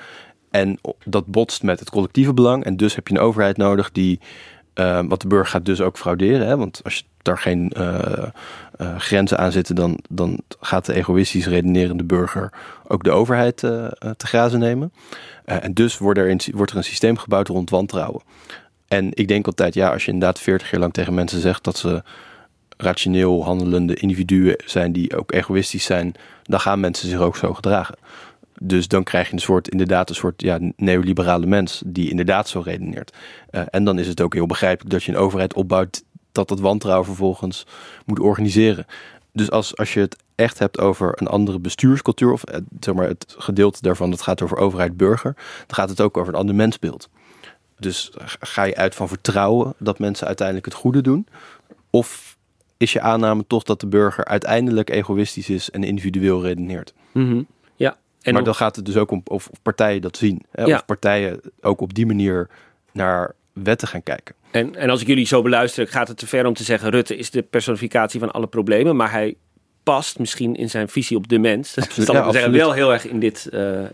En 0.51 0.80
dat 1.05 1.26
botst 1.26 1.63
met 1.63 1.80
het 1.80 1.89
collectieve 1.89 2.34
belang. 2.34 2.63
En 2.63 2.78
dus 2.78 2.95
heb 2.95 3.07
je 3.07 3.13
een 3.13 3.19
overheid 3.19 3.57
nodig 3.57 3.91
die. 3.91 4.19
Uh, 4.76 4.99
wat 5.07 5.21
de 5.21 5.28
burger 5.28 5.47
gaat 5.47 5.65
dus 5.65 5.82
ook 5.82 5.97
frauderen. 5.97 6.47
Hè? 6.47 6.57
Want 6.57 6.82
als 6.84 6.95
je 6.95 7.03
daar 7.21 7.38
geen 7.38 7.71
uh, 7.78 7.99
uh, 8.82 8.97
grenzen 8.97 9.38
aan 9.38 9.51
zitten, 9.51 9.76
dan, 9.76 9.99
dan 10.09 10.41
gaat 10.59 10.86
de 10.86 10.93
egoïstisch 10.93 11.47
redenerende 11.47 12.03
burger 12.03 12.51
ook 12.88 13.03
de 13.03 13.11
overheid 13.11 13.57
te 13.57 13.95
grazen 14.17 14.59
nemen. 14.59 14.93
en 15.45 15.74
dus 15.74 15.97
wordt 15.97 16.19
er, 16.19 16.28
in, 16.28 16.39
wordt 16.53 16.71
er 16.71 16.78
een 16.78 16.84
systeem 16.84 17.17
gebouwd 17.17 17.47
rond 17.47 17.69
wantrouwen. 17.69 18.21
En 18.88 19.09
ik 19.13 19.28
denk 19.28 19.45
altijd, 19.45 19.74
ja, 19.74 19.89
als 19.89 20.05
je 20.05 20.11
inderdaad 20.11 20.39
40 20.39 20.71
jaar 20.71 20.80
lang 20.80 20.93
tegen 20.93 21.13
mensen 21.13 21.41
zegt 21.41 21.63
dat 21.63 21.78
ze 21.78 22.03
rationeel 22.78 23.43
handelende 23.43 23.95
individuen 23.95 24.55
zijn 24.65 24.91
die 24.91 25.17
ook 25.17 25.32
egoïstisch 25.32 25.86
zijn, 25.86 26.13
dan 26.43 26.59
gaan 26.59 26.80
mensen 26.80 27.09
zich 27.09 27.19
ook 27.19 27.36
zo 27.36 27.53
gedragen. 27.53 27.95
Dus 28.59 28.87
dan 28.87 29.03
krijg 29.03 29.27
je 29.27 29.33
een 29.33 29.39
soort, 29.39 29.67
inderdaad, 29.67 30.09
een 30.09 30.15
soort 30.15 30.41
ja, 30.41 30.59
neoliberale 30.75 31.45
mens 31.45 31.83
die 31.85 32.09
inderdaad 32.09 32.49
zo 32.49 32.59
redeneert. 32.59 33.15
Uh, 33.51 33.61
en 33.69 33.83
dan 33.83 33.99
is 33.99 34.07
het 34.07 34.21
ook 34.21 34.33
heel 34.33 34.45
begrijpelijk 34.45 34.91
dat 34.91 35.03
je 35.03 35.11
een 35.11 35.17
overheid 35.17 35.53
opbouwt 35.53 36.03
dat 36.31 36.47
dat 36.47 36.59
wantrouwen 36.59 37.05
vervolgens 37.05 37.65
moet 38.05 38.19
organiseren. 38.19 38.85
Dus 39.31 39.51
als, 39.51 39.77
als 39.77 39.93
je 39.93 39.99
het 39.99 40.23
echt 40.35 40.59
hebt 40.59 40.79
over 40.79 41.21
een 41.21 41.27
andere 41.27 41.59
bestuurscultuur, 41.59 42.31
of 42.31 42.49
uh, 42.49 42.57
zeg 42.79 42.93
maar 42.93 43.07
het 43.07 43.35
gedeelte 43.37 43.81
daarvan 43.81 44.09
dat 44.09 44.21
gaat 44.21 44.41
over 44.41 44.57
overheid-burger, 44.57 45.33
dan 45.35 45.75
gaat 45.75 45.89
het 45.89 46.01
ook 46.01 46.17
over 46.17 46.33
een 46.33 46.39
ander 46.39 46.55
mensbeeld. 46.55 47.09
Dus 47.79 48.11
ga 48.39 48.63
je 48.63 48.75
uit 48.75 48.95
van 48.95 49.07
vertrouwen 49.07 49.73
dat 49.77 49.99
mensen 49.99 50.27
uiteindelijk 50.27 50.65
het 50.65 50.75
goede 50.75 51.01
doen? 51.01 51.27
Of 51.89 52.37
is 52.77 52.93
je 52.93 53.01
aanname 53.01 53.47
toch 53.47 53.63
dat 53.63 53.79
de 53.79 53.87
burger 53.87 54.25
uiteindelijk 54.25 54.89
egoïstisch 54.89 55.49
is 55.49 55.69
en 55.69 55.83
individueel 55.83 56.41
redeneert? 56.41 56.93
Mm. 57.11 57.47
En 58.24 58.34
maar 58.34 58.43
dan 58.43 58.55
gaat 58.55 58.76
het 58.76 58.86
dus 58.86 58.95
ook 58.97 59.11
om 59.11 59.21
of 59.24 59.49
partijen 59.61 60.01
dat 60.01 60.17
zien. 60.17 60.41
Hè? 60.51 60.63
Ja. 60.63 60.76
Of 60.76 60.86
partijen 60.86 61.41
ook 61.61 61.82
op 61.82 61.93
die 61.93 62.05
manier 62.05 62.49
naar 62.91 63.36
wetten 63.53 63.88
gaan 63.88 64.03
kijken. 64.03 64.36
En, 64.51 64.76
en 64.76 64.89
als 64.89 65.01
ik 65.01 65.07
jullie 65.07 65.26
zo 65.26 65.41
beluister, 65.41 65.88
gaat 65.88 66.07
het 66.07 66.17
te 66.17 66.28
ver 66.28 66.45
om 66.45 66.53
te 66.53 66.63
zeggen... 66.63 66.89
Rutte 66.89 67.17
is 67.17 67.32
de 67.32 67.41
personificatie 67.41 68.19
van 68.19 68.32
alle 68.32 68.47
problemen, 68.47 68.95
maar 68.95 69.11
hij 69.11 69.36
past 69.84 70.19
misschien 70.19 70.55
in 70.55 70.69
zijn 70.69 70.89
visie 70.89 71.17
op 71.17 71.28
de 71.28 71.39
mens. 71.39 71.78
Absoluut, 71.78 72.07
zal 72.07 72.15
ja, 72.15 72.32
zeggen, 72.32 72.51
wel 72.51 72.71
heel 72.71 72.93
erg 72.93 73.07
in 73.07 73.19
dit, 73.19 73.49
uh, 73.51 73.80
uh, 73.80 73.88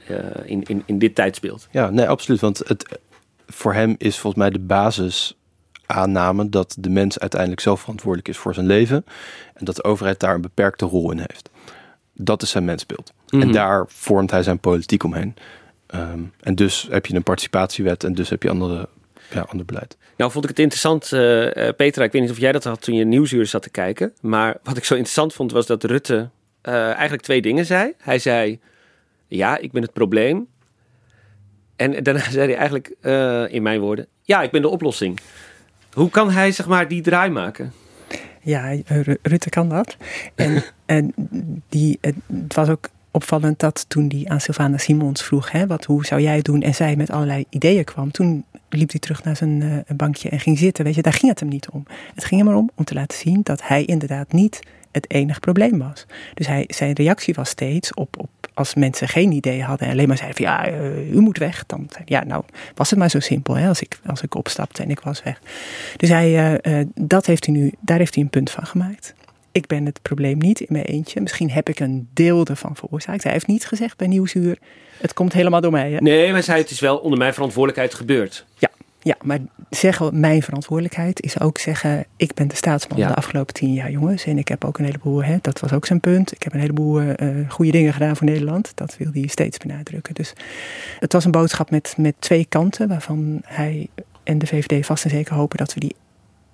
in, 0.46 0.64
in, 0.64 0.84
in 0.86 1.00
dit 1.00 1.16
tijdsbeeld. 1.16 1.68
Ja, 1.72 1.90
nee, 1.90 2.08
absoluut. 2.08 2.40
Want 2.40 2.62
het, 2.68 3.00
voor 3.48 3.74
hem 3.74 3.96
is 3.98 4.18
volgens 4.18 4.42
mij 4.42 4.52
de 4.52 4.60
basis 4.60 5.38
aanname 5.86 6.50
dat 6.50 6.76
de 6.80 6.90
mens 6.90 7.20
uiteindelijk 7.20 7.62
zelf 7.62 7.80
verantwoordelijk 7.80 8.28
is 8.28 8.38
voor 8.38 8.54
zijn 8.54 8.66
leven. 8.66 9.06
En 9.54 9.66
dat 9.66 9.76
de 9.76 9.84
overheid 9.84 10.20
daar 10.20 10.36
een 10.36 10.42
beperkte 10.42 10.86
rol 10.86 11.12
in 11.12 11.18
heeft. 11.18 11.50
Dat 12.22 12.42
is 12.42 12.50
zijn 12.50 12.66
mensbeeld. 12.66 13.14
Mm 13.14 13.40
-hmm. 13.40 13.48
En 13.48 13.54
daar 13.54 13.86
vormt 13.88 14.32
hij 14.32 14.44
zijn 14.44 14.60
politiek 14.60 15.04
omheen. 15.04 15.36
Um, 15.96 16.34
en 16.40 16.56
dus 16.56 16.88
heb 16.90 17.06
je 17.06 17.16
een 17.16 17.24
participatiewet 17.24 18.04
en 18.04 18.14
dus 18.14 18.30
heb 18.30 18.44
je 18.44 18.50
andere, 18.50 18.90
ja, 19.32 19.42
ander 19.42 19.66
beleid. 19.66 19.98
Nou 20.18 20.32
vond 20.32 20.44
ik 20.44 20.50
het 20.50 20.60
interessant, 20.60 21.12
uh, 21.12 21.70
Petra, 21.78 22.04
ik 22.04 22.12
weet 22.12 22.22
niet 22.22 22.32
of 22.32 22.40
jij 22.40 22.52
dat 22.52 22.64
had 22.64 22.82
toen 22.82 22.96
je 22.96 23.06
Nieuwsuur 23.06 23.46
zat 23.46 23.62
te 23.62 23.70
kijken. 23.70 24.14
Maar 24.22 24.58
wat 24.64 24.78
ik 24.78 24.86
zo 24.86 24.94
interessant 24.94 25.34
vond 25.34 25.52
was 25.52 25.66
dat 25.66 25.84
Rutte 25.84 26.30
uh, 26.64 26.74
eigenlijk 26.74 27.22
twee 27.22 27.42
dingen 27.42 27.66
zei. 27.66 27.94
Hij 27.98 28.20
zei, 28.20 28.60
ja, 29.28 29.58
ik 29.58 29.72
ben 29.72 29.82
het 29.82 29.94
probleem. 29.94 30.48
En 31.76 32.04
daarna 32.04 32.30
zei 32.32 32.48
hij 32.48 32.56
eigenlijk, 32.56 32.94
uh, 33.02 33.54
in 33.54 33.62
mijn 33.62 33.80
woorden, 33.80 34.08
ja, 34.24 34.42
ik 34.42 34.52
ben 34.52 34.62
de 34.62 34.68
oplossing. 34.68 35.20
Hoe 35.94 36.10
kan 36.10 36.32
hij 36.32 36.52
zeg 36.52 36.68
maar 36.68 36.88
die 36.88 37.02
draai 37.02 37.30
maken? 37.30 37.74
Ja, 38.50 38.76
Rutte 39.22 39.50
kan 39.50 39.70
dat. 39.70 39.98
En, 40.36 40.64
en 40.86 41.14
die, 41.70 41.98
het 42.02 42.56
was 42.56 42.70
ook 42.70 42.90
opvallend 43.12 43.60
dat 43.60 43.86
toen 43.88 44.08
die 44.08 44.30
aan 44.30 44.42
Sylvana 44.42 44.78
Simons 44.78 45.24
vroeg, 45.24 45.52
hè, 45.52 45.68
wat, 45.68 45.86
hoe 45.86 46.06
zou 46.06 46.22
jij 46.22 46.36
het 46.36 46.46
doen? 46.46 46.62
En 46.62 46.76
zij 46.76 46.96
met 46.96 47.12
allerlei 47.12 47.46
ideeën 47.50 47.84
kwam. 47.84 48.12
Toen 48.12 48.46
liep 48.70 48.92
hij 48.92 49.00
terug 49.00 49.24
naar 49.24 49.36
zijn 49.36 49.62
uh, 49.62 49.78
bankje 49.96 50.30
en 50.30 50.40
ging 50.40 50.58
zitten. 50.58 50.86
Weet 50.86 50.96
je, 50.96 51.02
daar 51.02 51.14
ging 51.14 51.32
het 51.32 51.40
hem 51.40 51.50
niet 51.50 51.70
om. 51.70 51.86
Het 52.16 52.26
ging 52.26 52.42
hem 52.42 52.50
erom 52.50 52.70
om 52.76 52.84
te 52.84 52.94
laten 52.94 53.18
zien 53.18 53.40
dat 53.44 53.68
hij 53.68 53.86
inderdaad 53.86 54.32
niet 54.32 54.60
het 54.92 55.12
enige 55.12 55.40
probleem 55.40 55.78
was. 55.78 56.06
Dus 56.34 56.48
hij, 56.48 56.66
zijn 56.68 56.94
reactie 56.94 57.34
was 57.34 57.50
steeds 57.50 57.94
op, 57.94 58.20
op 58.20 58.30
als 58.54 58.74
mensen 58.74 59.08
geen 59.08 59.32
idee 59.32 59.64
hadden 59.64 59.88
en 59.88 59.94
alleen 59.94 60.08
maar 60.08 60.18
zeiden 60.18 60.38
van 60.38 60.46
ja, 60.46 60.72
uh, 60.72 61.12
u 61.12 61.20
moet 61.20 61.38
weg. 61.38 61.66
Dan 61.66 61.90
ja, 62.06 62.24
nou 62.24 62.44
was 62.76 62.90
het 62.90 63.00
maar 63.00 63.10
zo 63.10 63.20
simpel 63.20 63.58
hè, 63.58 63.68
als, 63.68 63.82
ik, 63.82 64.00
als 64.06 64.22
ik 64.22 64.36
opstapte 64.36 64.84
en 64.84 64.90
ik 64.90 65.00
was 65.00 65.24
weg. 65.24 65.42
Dus 65.98 66.10
hij, 66.10 66.60
uh, 66.62 66.86
dat 66.96 67.26
heeft 67.26 67.46
hij 67.46 67.56
nu, 67.56 67.74
daar 67.80 67.98
heeft 67.98 68.14
hij 68.14 68.24
een 68.24 68.30
punt 68.30 68.52
van 68.52 68.66
gemaakt. 68.66 69.14
Ik 69.52 69.68
ben 69.68 69.86
het 69.86 70.02
probleem 70.02 70.38
niet 70.38 70.60
in 70.60 70.68
mijn 70.70 70.86
eentje. 70.86 71.22
Misschien 71.22 71.52
heb 71.52 71.70
ik 71.70 71.80
een 71.80 72.08
deel 72.14 72.46
ervan 72.46 72.76
veroorzaakt. 72.76 73.24
Hij 73.24 73.32
heeft 73.32 73.48
niet 73.48 73.66
gezegd 73.66 73.98
bij 73.98 74.08
Nieuwsuur, 74.08 74.58
het 75.00 75.14
komt 75.14 75.34
helemaal 75.34 75.62
door 75.62 75.72
mij. 75.72 75.92
Hè? 75.92 75.98
Nee, 75.98 76.32
maar 76.32 76.44
zei 76.44 76.62
het 76.62 76.70
is 76.70 76.80
wel 76.80 76.98
onder 76.98 77.20
mijn 77.20 77.34
verantwoordelijkheid 77.34 77.94
gebeurd. 77.94 78.46
Ja, 78.58 78.69
ja, 79.02 79.16
maar 79.24 79.40
zeggen 79.70 80.20
mijn 80.20 80.42
verantwoordelijkheid 80.42 81.22
is 81.22 81.40
ook 81.40 81.58
zeggen: 81.58 82.06
ik 82.16 82.34
ben 82.34 82.48
de 82.48 82.56
staatsman 82.56 83.00
de 83.00 83.16
afgelopen 83.16 83.54
tien 83.54 83.74
jaar, 83.74 83.92
jongens. 83.92 84.26
En 84.26 84.38
ik 84.38 84.48
heb 84.48 84.66
ook 84.66 84.78
een 84.78 84.86
heleboel, 84.86 85.24
hè, 85.24 85.38
dat 85.42 85.60
was 85.60 85.74
ook 85.74 85.86
zijn 85.86 86.00
punt. 86.00 86.32
Ik 86.32 86.44
heb 86.44 86.54
een 86.54 86.60
heleboel 86.60 87.02
uh, 87.02 87.16
goede 87.50 87.72
dingen 87.72 87.94
gedaan 87.94 88.16
voor 88.16 88.28
Nederland. 88.28 88.72
Dat 88.76 88.98
wil 88.98 89.10
hij 89.14 89.28
steeds 89.28 89.58
benadrukken. 89.58 90.14
Dus 90.14 90.34
het 91.00 91.14
was 91.14 91.26
een 91.26 91.32
boodschap 91.32 91.72
met, 91.72 91.94
met 91.98 92.16
twee 92.20 92.46
kanten, 92.46 92.88
waarvan 92.88 93.42
hij 93.46 93.88
en 94.24 94.38
de 94.38 94.48
VVD 94.48 94.86
vast 94.86 95.04
en 95.04 95.10
zeker 95.10 95.36
hopen 95.36 95.58
dat 95.58 95.74
we 95.74 95.80
die 95.80 95.96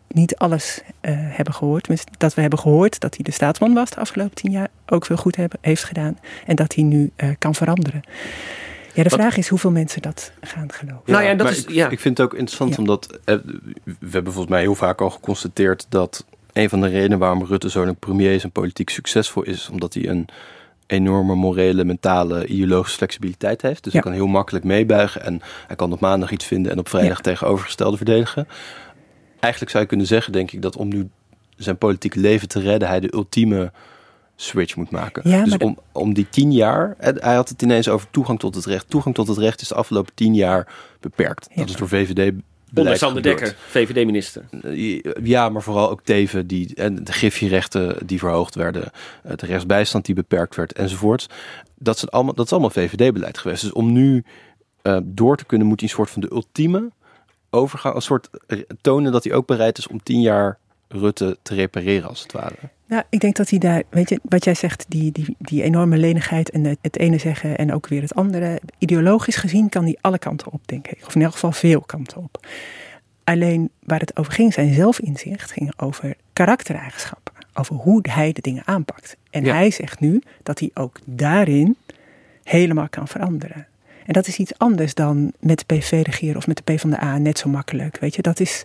niet 0.07 0.37
alles 0.37 0.81
uh, 1.01 1.11
hebben 1.17 1.53
gehoord. 1.53 2.05
Dat 2.17 2.33
we 2.33 2.41
hebben 2.41 2.59
gehoord 2.59 2.99
dat 2.99 3.15
hij 3.15 3.23
de 3.23 3.31
staatsman 3.31 3.73
was 3.73 3.89
de 3.89 3.99
afgelopen 3.99 4.35
tien 4.35 4.51
jaar, 4.51 4.67
ook 4.85 5.05
veel 5.05 5.17
goed 5.17 5.35
hebben, 5.35 5.59
heeft 5.61 5.83
gedaan. 5.83 6.17
En 6.45 6.55
dat 6.55 6.75
hij 6.75 6.83
nu 6.83 7.11
uh, 7.17 7.29
kan 7.37 7.55
veranderen. 7.55 8.01
Ja, 8.95 9.03
de 9.03 9.09
vraag 9.09 9.37
is 9.37 9.47
hoeveel 9.47 9.71
mensen 9.71 10.01
dat 10.01 10.31
gaan 10.41 10.71
geloven. 10.71 11.01
Ja, 11.05 11.11
nou 11.11 11.23
ja, 11.25 11.33
dat 11.33 11.49
is, 11.49 11.63
ik, 11.63 11.69
ja. 11.69 11.89
ik 11.89 11.99
vind 11.99 12.17
het 12.17 12.27
ook 12.27 12.33
interessant 12.33 12.77
omdat 12.77 13.19
eh, 13.23 13.35
we 13.83 14.09
hebben 14.09 14.33
volgens 14.33 14.53
mij 14.53 14.61
heel 14.61 14.75
vaak 14.75 15.01
al 15.01 15.09
geconstateerd 15.09 15.85
dat 15.89 16.25
een 16.53 16.69
van 16.69 16.81
de 16.81 16.87
redenen 16.87 17.19
waarom 17.19 17.45
Rutte 17.45 17.69
zo'n 17.69 17.95
premier 17.95 18.33
is 18.33 18.43
en 18.43 18.51
politiek 18.51 18.89
succesvol 18.89 19.43
is, 19.43 19.69
omdat 19.69 19.93
hij 19.93 20.07
een 20.07 20.27
enorme 20.87 21.35
morele, 21.35 21.83
mentale, 21.83 22.47
ideologische 22.47 22.97
flexibiliteit 22.97 23.61
heeft. 23.61 23.83
Dus 23.83 23.93
hij 23.93 24.01
kan 24.01 24.11
heel 24.11 24.27
makkelijk 24.27 24.65
meebuigen 24.65 25.23
en 25.23 25.41
hij 25.67 25.75
kan 25.75 25.91
op 25.91 25.99
maandag 25.99 26.31
iets 26.31 26.45
vinden 26.45 26.71
en 26.71 26.79
op 26.79 26.89
vrijdag 26.89 27.21
tegenovergestelde 27.21 27.97
verdedigen. 27.97 28.47
Eigenlijk 29.39 29.71
zou 29.71 29.83
je 29.83 29.89
kunnen 29.89 30.07
zeggen, 30.07 30.33
denk 30.33 30.51
ik, 30.51 30.61
dat 30.61 30.75
om 30.75 30.87
nu 30.87 31.09
zijn 31.55 31.77
politieke 31.77 32.19
leven 32.19 32.47
te 32.47 32.59
redden, 32.59 32.87
hij 32.87 32.99
de 32.99 33.13
ultieme 33.13 33.71
switch 34.35 34.75
moet 34.75 34.89
maken. 34.89 35.29
Ja, 35.29 35.43
dus 35.43 35.57
om, 35.57 35.77
om 35.91 36.13
die 36.13 36.29
tien 36.29 36.51
jaar, 36.51 36.95
hij 36.97 37.35
had 37.35 37.49
het 37.49 37.61
ineens 37.61 37.87
over 37.87 38.09
toegang 38.09 38.39
tot 38.39 38.55
het 38.55 38.65
recht. 38.65 38.89
Toegang 38.89 39.15
tot 39.15 39.27
het 39.27 39.37
recht 39.37 39.61
is 39.61 39.67
de 39.67 39.75
afgelopen 39.75 40.13
tien 40.13 40.33
jaar 40.33 40.67
beperkt. 40.99 41.49
Dat 41.55 41.69
is 41.69 41.75
door 41.75 41.87
VVD 41.87 42.33
Onder 42.73 42.97
Sander 42.97 43.21
Dekker, 43.21 43.55
VVD-minister. 43.67 44.43
Ja, 45.23 45.49
maar 45.49 45.61
vooral 45.61 45.89
ook 45.89 46.01
Teven, 46.03 46.47
die, 46.47 46.75
en 46.75 47.03
de 47.03 47.11
griffierechten 47.11 48.07
die 48.07 48.19
verhoogd 48.19 48.55
werden, 48.55 48.91
de 49.23 49.45
rechtsbijstand 49.45 50.05
die 50.05 50.15
beperkt 50.15 50.55
werd 50.55 50.73
enzovoort. 50.73 51.29
Dat, 51.77 51.95
is 51.95 52.11
allemaal, 52.11 52.33
dat 52.33 52.45
is 52.45 52.51
allemaal 52.51 52.69
VVD-beleid 52.69 53.37
geweest. 53.37 53.61
Dus 53.61 53.71
om 53.71 53.91
nu 53.91 54.23
uh, 54.83 54.97
door 55.03 55.37
te 55.37 55.45
kunnen, 55.45 55.67
moet 55.67 55.79
hij 55.79 55.89
een 55.89 55.95
soort 55.95 56.09
van 56.09 56.21
de 56.21 56.31
ultieme 56.31 56.91
overgang, 57.49 57.95
een 57.95 58.01
soort 58.01 58.29
tonen 58.81 59.11
dat 59.11 59.23
hij 59.23 59.33
ook 59.33 59.47
bereid 59.47 59.77
is 59.77 59.87
om 59.87 60.03
tien 60.03 60.21
jaar 60.21 60.57
Rutte 60.87 61.37
te 61.41 61.55
repareren, 61.55 62.09
als 62.09 62.21
het 62.21 62.31
ware. 62.31 62.55
Nou, 62.87 63.03
ik 63.09 63.19
denk 63.19 63.35
dat 63.35 63.49
hij 63.49 63.59
daar, 63.59 63.83
weet 63.89 64.09
je, 64.09 64.19
wat 64.23 64.43
jij 64.43 64.53
zegt, 64.53 64.85
die, 64.87 65.11
die, 65.11 65.35
die 65.39 65.63
enorme 65.63 65.97
lenigheid 65.97 66.49
en 66.49 66.77
het, 66.81 66.97
ene 66.97 67.17
zeggen 67.17 67.57
en 67.57 67.73
ook 67.73 67.87
weer 67.87 68.01
het 68.01 68.15
andere. 68.15 68.59
Ideologisch 68.77 69.35
gezien 69.35 69.69
kan 69.69 69.85
die 69.85 69.97
alle 70.01 70.19
kanten 70.19 70.51
op, 70.51 70.61
denk 70.65 70.87
ik. 70.87 71.03
Of 71.05 71.15
in 71.15 71.21
elk 71.21 71.31
geval 71.31 71.51
veel 71.51 71.81
kanten 71.81 72.17
op. 72.17 72.47
Alleen 73.23 73.69
waar 73.79 73.99
het 73.99 74.17
over 74.17 74.33
ging, 74.33 74.53
zijn 74.53 74.73
zelfinzicht, 74.73 75.51
ging 75.51 75.73
over 75.77 76.15
karaktereigenschappen. 76.33 77.33
Over 77.53 77.75
hoe 77.75 77.99
hij 78.01 78.33
de 78.33 78.41
dingen 78.41 78.65
aanpakt. 78.65 79.17
En 79.29 79.45
hij 79.45 79.71
zegt 79.71 79.99
nu 79.99 80.21
dat 80.43 80.59
hij 80.59 80.69
ook 80.73 80.99
daarin 81.05 81.77
helemaal 82.43 82.89
kan 82.89 83.07
veranderen. 83.07 83.67
En 84.05 84.13
dat 84.13 84.27
is 84.27 84.37
iets 84.37 84.57
anders 84.57 84.93
dan 84.93 85.31
met 85.39 85.63
de 85.65 85.75
PV 85.75 86.01
regeren 86.05 86.37
of 86.37 86.47
met 86.47 86.57
de 86.57 86.73
PvdA 86.73 87.17
net 87.17 87.37
zo 87.39 87.49
makkelijk. 87.49 87.97
Weet 87.99 88.15
je, 88.15 88.21
dat 88.21 88.39
is 88.39 88.63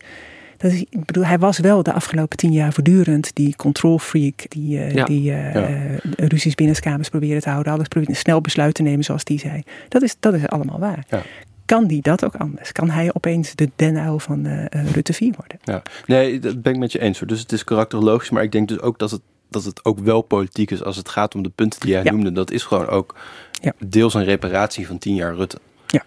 dat 0.61 0.73
is, 0.73 0.81
ik 0.81 1.05
bedoel, 1.05 1.25
hij 1.25 1.39
was 1.39 1.59
wel 1.59 1.83
de 1.83 1.93
afgelopen 1.93 2.37
tien 2.37 2.53
jaar 2.53 2.73
voortdurend 2.73 3.31
die 3.35 3.57
control 3.57 3.99
freak, 3.99 4.45
die, 4.49 4.95
uh, 4.95 5.05
die 5.05 5.31
uh, 5.31 5.55
ja. 5.55 5.69
uh, 5.69 5.97
ruzies 6.17 6.55
binnenskamers 6.55 7.09
proberen 7.09 7.43
te 7.43 7.51
houden, 7.51 7.73
alles 7.73 7.89
proberen 7.89 8.17
snel 8.17 8.41
besluiten 8.41 8.85
nemen 8.85 9.05
zoals 9.05 9.25
die 9.25 9.39
zei. 9.39 9.63
Dat 9.89 10.03
is, 10.03 10.17
dat 10.21 10.35
is 10.35 10.47
allemaal 10.47 10.79
waar. 10.79 11.05
Ja. 11.09 11.23
Kan 11.65 11.87
die 11.87 12.03
dat 12.03 12.25
ook 12.25 12.35
anders? 12.35 12.73
Kan 12.73 12.91
hij 12.91 13.15
opeens 13.15 13.55
de 13.55 13.71
den 13.77 14.21
van 14.21 14.69
Rutte 14.71 15.13
4 15.13 15.35
worden? 15.37 15.59
Ja. 15.63 15.83
Nee, 16.07 16.39
dat 16.39 16.63
ben 16.63 16.73
ik 16.73 16.79
met 16.79 16.93
je 16.93 17.01
eens. 17.01 17.19
Hoor. 17.19 17.29
Dus 17.29 17.41
het 17.41 17.53
is 17.53 17.65
karakterologisch, 17.65 18.31
maar 18.31 18.43
ik 18.43 18.53
denk 18.53 18.69
dus 18.69 18.81
ook 18.81 18.99
dat 18.99 19.11
het, 19.11 19.21
dat 19.49 19.65
het 19.65 19.85
ook 19.85 19.99
wel 19.99 20.23
politiek 20.23 20.71
is 20.71 20.83
als 20.83 20.97
het 20.97 21.09
gaat 21.09 21.35
om 21.35 21.43
de 21.43 21.53
punten 21.55 21.81
die 21.81 21.91
jij 21.91 22.03
ja. 22.03 22.11
noemde. 22.11 22.33
Dat 22.33 22.51
is 22.51 22.63
gewoon 22.63 22.89
ook 22.89 23.15
deels 23.79 24.15
een 24.15 24.25
reparatie 24.25 24.87
van 24.87 24.99
tien 24.99 25.15
jaar 25.15 25.35
Rutte. 25.35 25.59
Ja. 25.87 26.05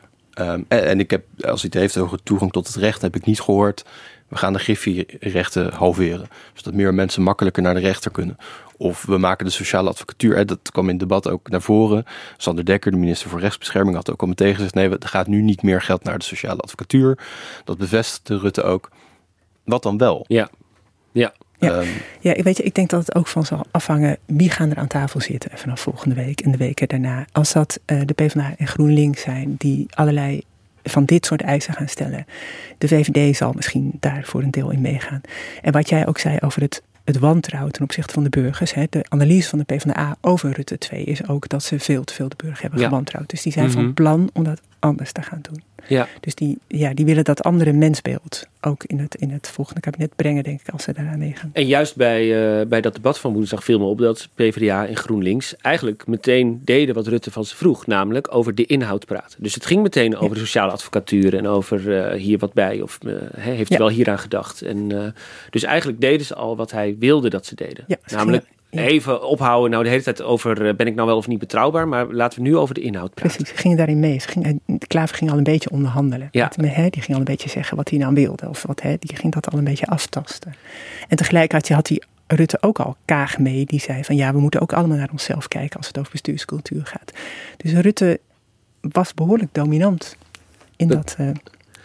Um, 0.53 0.65
en, 0.67 0.85
en, 0.85 0.99
ik 0.99 1.11
heb, 1.11 1.25
als 1.41 1.61
hij 1.61 1.69
het 1.73 1.81
heeft 1.81 1.97
over 1.97 2.23
toegang 2.23 2.51
tot 2.51 2.67
het 2.67 2.75
recht, 2.75 3.01
heb 3.01 3.15
ik 3.15 3.25
niet 3.25 3.41
gehoord 3.41 3.83
we 4.33 4.39
gaan 4.39 4.53
de 4.53 4.59
griffierechten 4.59 5.73
halveren. 5.73 6.27
Zodat 6.53 6.73
meer 6.73 6.93
mensen 6.93 7.23
makkelijker 7.23 7.63
naar 7.63 7.73
de 7.73 7.79
rechter 7.79 8.11
kunnen. 8.11 8.37
Of 8.77 9.05
we 9.05 9.17
maken 9.17 9.45
de 9.45 9.51
sociale 9.51 9.89
advocatuur, 9.89 10.45
dat 10.45 10.71
kwam 10.71 10.83
in 10.83 10.89
het 10.89 10.99
debat 10.99 11.29
ook 11.29 11.49
naar 11.49 11.61
voren. 11.61 12.05
Sander 12.37 12.65
Dekker, 12.65 12.91
de 12.91 12.97
minister 12.97 13.29
voor 13.29 13.39
Rechtsbescherming, 13.39 13.95
had 13.95 14.11
ook 14.11 14.21
al 14.21 14.27
meteen 14.27 14.55
gezegd: 14.55 14.73
nee, 14.73 14.89
er 14.89 15.07
gaat 15.07 15.27
nu 15.27 15.41
niet 15.41 15.63
meer 15.63 15.81
geld 15.81 16.03
naar 16.03 16.17
de 16.17 16.25
sociale 16.25 16.61
advocatuur. 16.61 17.17
Dat 17.63 17.77
bevestigde 17.77 18.37
Rutte 18.37 18.63
ook. 18.63 18.89
Wat 19.63 19.83
dan 19.83 19.97
wel? 19.97 20.25
Ja, 20.27 20.49
ja. 21.11 21.33
Ja, 21.57 21.79
um, 21.79 21.87
ja, 22.19 22.33
weet 22.41 22.57
je, 22.57 22.63
ik 22.63 22.75
denk 22.75 22.89
dat 22.89 22.99
het 23.05 23.15
ook 23.15 23.27
van 23.27 23.45
zal 23.45 23.65
afhangen 23.71 24.17
wie 24.25 24.49
gaan 24.49 24.69
er 24.69 24.77
aan 24.77 24.87
tafel 24.87 25.21
zitten 25.21 25.51
vanaf 25.57 25.79
volgende 25.79 26.15
week 26.15 26.41
en 26.41 26.51
de 26.51 26.57
weken 26.57 26.87
daarna. 26.87 27.25
Als 27.31 27.53
dat 27.53 27.79
uh, 27.85 28.01
de 28.05 28.13
PvdA 28.13 28.53
en 28.57 28.67
GroenLinks 28.67 29.21
zijn 29.21 29.55
die 29.57 29.85
allerlei 29.89 30.43
van 30.83 31.05
dit 31.05 31.25
soort 31.25 31.41
eisen 31.41 31.73
gaan 31.73 31.87
stellen. 31.87 32.25
De 32.77 32.87
VVD 32.87 33.35
zal 33.37 33.53
misschien 33.53 33.91
daar 33.99 34.23
voor 34.23 34.41
een 34.41 34.51
deel 34.51 34.71
in 34.71 34.81
meegaan. 34.81 35.21
En 35.61 35.71
wat 35.71 35.89
jij 35.89 36.07
ook 36.07 36.17
zei 36.17 36.37
over 36.39 36.61
het, 36.61 36.83
het 37.03 37.17
wantrouwen 37.19 37.71
ten 37.71 37.83
opzichte 37.83 38.13
van 38.13 38.23
de 38.23 38.29
burgers. 38.29 38.73
Hè, 38.73 38.83
de 38.89 39.05
analyse 39.09 39.49
van 39.49 39.59
de 39.59 39.65
PvdA 39.65 40.15
over 40.21 40.51
Rutte 40.51 40.77
2 40.77 41.03
is 41.03 41.27
ook 41.27 41.49
dat 41.49 41.63
ze 41.63 41.79
veel 41.79 42.03
te 42.03 42.13
veel 42.13 42.29
de 42.29 42.35
burger 42.37 42.61
hebben 42.61 42.79
ja. 42.79 42.87
gewantrouwd. 42.87 43.29
Dus 43.29 43.41
die 43.41 43.51
zijn 43.51 43.71
van 43.71 43.83
Mhm. 43.83 43.93
plan 43.93 44.29
om 44.33 44.43
dat 44.43 44.61
anders 44.79 45.11
te 45.11 45.21
gaan 45.21 45.39
doen. 45.41 45.63
Ja. 45.87 46.07
Dus 46.19 46.35
die, 46.35 46.57
ja, 46.67 46.93
die 46.93 47.05
willen 47.05 47.23
dat 47.23 47.43
andere 47.43 47.73
mensbeeld 47.73 48.47
ook 48.61 48.83
in 48.83 48.99
het, 48.99 49.15
in 49.15 49.29
het 49.29 49.49
volgende 49.49 49.81
kabinet 49.81 50.15
brengen, 50.15 50.43
denk 50.43 50.59
ik, 50.61 50.69
als 50.69 50.83
ze 50.83 50.93
daaraan 50.93 51.17
meegaan. 51.17 51.49
En 51.53 51.65
juist 51.65 51.95
bij, 51.95 52.23
uh, 52.61 52.65
bij 52.65 52.81
dat 52.81 52.93
debat 52.93 53.19
van 53.19 53.33
woensdag 53.33 53.63
viel 53.63 53.79
me 53.79 53.85
op 53.85 53.97
dat 53.97 54.27
PvdA 54.35 54.87
en 54.87 54.95
GroenLinks 54.95 55.55
eigenlijk 55.57 56.07
meteen 56.07 56.61
deden 56.65 56.95
wat 56.95 57.07
Rutte 57.07 57.31
van 57.31 57.45
ze 57.45 57.55
vroeg, 57.55 57.87
namelijk 57.87 58.35
over 58.35 58.55
de 58.55 58.65
inhoud 58.65 59.05
praten. 59.05 59.43
Dus 59.43 59.53
het 59.53 59.65
ging 59.65 59.81
meteen 59.81 60.15
over 60.15 60.27
ja. 60.27 60.33
de 60.33 60.39
sociale 60.39 60.71
advocatuur 60.71 61.37
en 61.37 61.47
over 61.47 61.87
uh, 61.87 62.21
hier 62.21 62.37
wat 62.37 62.53
bij 62.53 62.81
of 62.81 62.99
uh, 63.05 63.15
heeft 63.37 63.73
u 63.73 63.77
wel 63.77 63.89
hieraan 63.89 64.19
gedacht. 64.19 64.61
En, 64.61 65.13
dus 65.49 65.63
eigenlijk 65.63 66.01
deden 66.01 66.25
ze 66.25 66.35
al 66.35 66.55
wat 66.55 66.71
hij 66.71 66.95
wilde 66.99 67.29
dat 67.29 67.45
ze 67.45 67.55
deden. 67.55 67.83
Ja, 67.87 67.97
namelijk 68.05 68.45
even 68.77 69.27
ophouden, 69.27 69.71
nou 69.71 69.83
de 69.83 69.89
hele 69.89 70.03
tijd 70.03 70.21
over 70.21 70.75
ben 70.75 70.87
ik 70.87 70.95
nou 70.95 71.07
wel 71.07 71.17
of 71.17 71.27
niet 71.27 71.39
betrouwbaar, 71.39 71.87
maar 71.87 72.05
laten 72.13 72.41
we 72.41 72.47
nu 72.47 72.57
over 72.57 72.75
de 72.75 72.81
inhoud 72.81 73.13
praten. 73.13 73.35
Precies, 73.35 73.55
ze 73.55 73.61
gingen 73.61 73.77
daarin 73.77 73.99
mee. 73.99 74.19
Ze 74.19 74.27
ging, 74.27 74.59
de 74.65 74.87
Klaver 74.87 75.15
ging 75.15 75.31
al 75.31 75.37
een 75.37 75.43
beetje 75.43 75.69
onderhandelen. 75.69 76.27
Ja. 76.31 76.51
Met, 76.57 76.75
hè, 76.75 76.89
die 76.89 77.01
ging 77.01 77.13
al 77.13 77.19
een 77.19 77.23
beetje 77.23 77.49
zeggen 77.49 77.77
wat 77.77 77.89
hij 77.89 77.99
nou 77.99 78.13
wilde. 78.13 78.49
Of 78.49 78.63
wat, 78.67 78.81
hè, 78.81 78.95
die 78.99 79.15
ging 79.15 79.33
dat 79.33 79.51
al 79.51 79.57
een 79.57 79.63
beetje 79.63 79.85
aftasten. 79.85 80.55
En 81.07 81.17
tegelijkertijd 81.17 81.75
had 81.75 81.87
hij 81.87 82.01
Rutte 82.27 82.57
ook 82.61 82.79
al 82.79 82.95
kaag 83.05 83.37
mee. 83.37 83.65
Die 83.65 83.79
zei 83.79 84.03
van 84.03 84.15
ja, 84.15 84.33
we 84.33 84.39
moeten 84.39 84.61
ook 84.61 84.73
allemaal 84.73 84.97
naar 84.97 85.09
onszelf 85.11 85.47
kijken 85.47 85.77
als 85.77 85.87
het 85.87 85.97
over 85.97 86.11
bestuurscultuur 86.11 86.85
gaat. 86.85 87.13
Dus 87.57 87.73
Rutte 87.73 88.19
was 88.81 89.13
behoorlijk 89.13 89.53
dominant 89.53 90.17
in 90.75 90.87
dat 90.87 91.15
uh, 91.19 91.29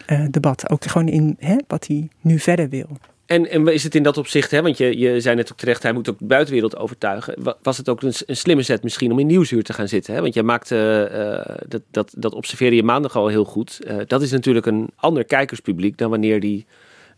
uh, 0.06 0.26
debat. 0.30 0.70
Ook 0.70 0.84
gewoon 0.84 1.08
in 1.08 1.36
hè, 1.38 1.56
wat 1.66 1.86
hij 1.86 2.08
nu 2.20 2.38
verder 2.38 2.68
wil. 2.68 2.88
En, 3.28 3.50
en 3.50 3.66
is 3.66 3.82
het 3.82 3.94
in 3.94 4.02
dat 4.02 4.16
opzicht, 4.16 4.50
hè, 4.50 4.62
want 4.62 4.78
je, 4.78 4.98
je 4.98 5.20
zei 5.20 5.36
net 5.36 5.52
ook 5.52 5.58
terecht, 5.58 5.82
hij 5.82 5.92
moet 5.92 6.08
ook 6.08 6.18
de 6.18 6.24
buitenwereld 6.24 6.76
overtuigen. 6.76 7.56
Was 7.62 7.76
het 7.76 7.88
ook 7.88 8.02
een, 8.02 8.12
een 8.26 8.36
slimme 8.36 8.62
zet 8.62 8.82
misschien 8.82 9.12
om 9.12 9.18
in 9.18 9.26
Nieuwsuur 9.26 9.62
te 9.62 9.72
gaan 9.72 9.88
zitten? 9.88 10.14
Hè? 10.14 10.20
Want 10.20 10.34
jij 10.34 10.42
maakte, 10.42 11.08
uh, 11.12 11.54
dat, 11.68 11.82
dat, 11.90 12.14
dat 12.16 12.34
observeerde 12.34 12.76
je 12.76 12.82
maandag 12.82 13.16
al 13.16 13.28
heel 13.28 13.44
goed. 13.44 13.80
Uh, 13.86 13.96
dat 14.06 14.22
is 14.22 14.30
natuurlijk 14.30 14.66
een 14.66 14.88
ander 14.96 15.24
kijkerspubliek 15.24 15.98
dan 15.98 16.10
wanneer 16.10 16.40
die 16.40 16.66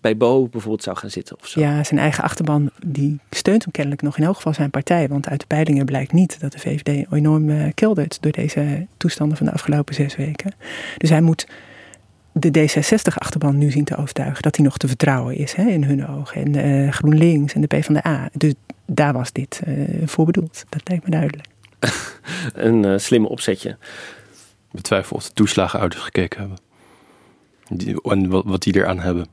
bij 0.01 0.17
Bo 0.17 0.49
bijvoorbeeld 0.49 0.83
zou 0.83 0.97
gaan 0.97 1.11
zitten 1.11 1.37
of 1.41 1.47
zo. 1.47 1.61
Ja, 1.61 1.85
zijn 1.85 2.01
eigen 2.01 2.25
achterban 2.25 2.71
die 2.87 3.19
steunt 3.31 3.63
hem 3.63 3.73
kennelijk 3.73 4.03
nog 4.03 4.19
in 4.19 4.25
elk 4.25 4.37
geval 4.37 4.55
zijn 4.55 4.71
partij. 4.71 5.09
Want 5.09 5.29
uit 5.29 5.41
de 5.41 5.47
peilingen 5.47 5.85
blijkt 5.85 6.13
niet 6.13 6.41
dat 6.41 6.53
de 6.53 6.59
VVD 6.59 7.13
enorm 7.13 7.75
kildert 7.75 8.23
door 8.23 8.33
deze 8.33 8.87
toestanden 8.97 9.37
van 9.37 9.47
de 9.47 9.53
afgelopen 9.53 9.95
zes 9.95 10.17
weken. 10.17 10.53
Dus 10.97 11.11
hij 11.11 11.21
moet 11.21 11.47
de 12.33 12.69
D66-achterban 12.69 13.59
nu 13.59 13.71
zien 13.71 13.85
te 13.85 13.97
overtuigen 13.97 14.43
dat 14.43 14.57
hij 14.57 14.65
nog 14.65 14.77
te 14.77 14.89
vertrouwen 14.89 15.37
is 15.37 15.53
hè, 15.53 15.69
in 15.69 15.85
hun 15.85 16.09
ogen. 16.09 16.55
En 16.55 16.67
uh, 16.67 16.93
GroenLinks 16.93 17.55
en 17.55 17.61
de 17.61 17.67
PvdA. 17.67 18.29
Dus 18.33 18.55
daar 18.87 19.13
was 19.13 19.33
dit 19.33 19.61
uh, 19.67 20.07
voor 20.07 20.25
bedoeld. 20.25 20.65
Dat 20.69 20.81
lijkt 20.85 21.05
me 21.05 21.11
duidelijk. 21.11 21.47
een 22.55 22.85
uh, 22.85 22.99
slimme 22.99 23.29
opzetje. 23.29 23.77
Betwijfel 24.71 25.17
of 25.17 25.25
de 25.25 25.33
toeslagenouders 25.33 26.03
gekeken 26.03 26.41
hebben. 26.41 26.59
Die, 27.69 28.03
en 28.03 28.29
wat, 28.29 28.45
wat 28.45 28.63
die 28.63 28.75
eraan 28.75 29.01
hebben. 29.01 29.27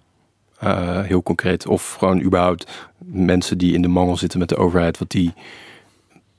Uh, 0.63 1.01
heel 1.01 1.23
concreet. 1.23 1.67
Of 1.67 1.93
gewoon 1.93 2.21
überhaupt 2.21 2.71
mensen 2.97 3.57
die 3.57 3.73
in 3.73 3.81
de 3.81 3.87
mangel 3.87 4.17
zitten 4.17 4.39
met 4.39 4.49
de 4.49 4.57
overheid. 4.57 4.97
Wat 4.97 5.11
die 5.11 5.33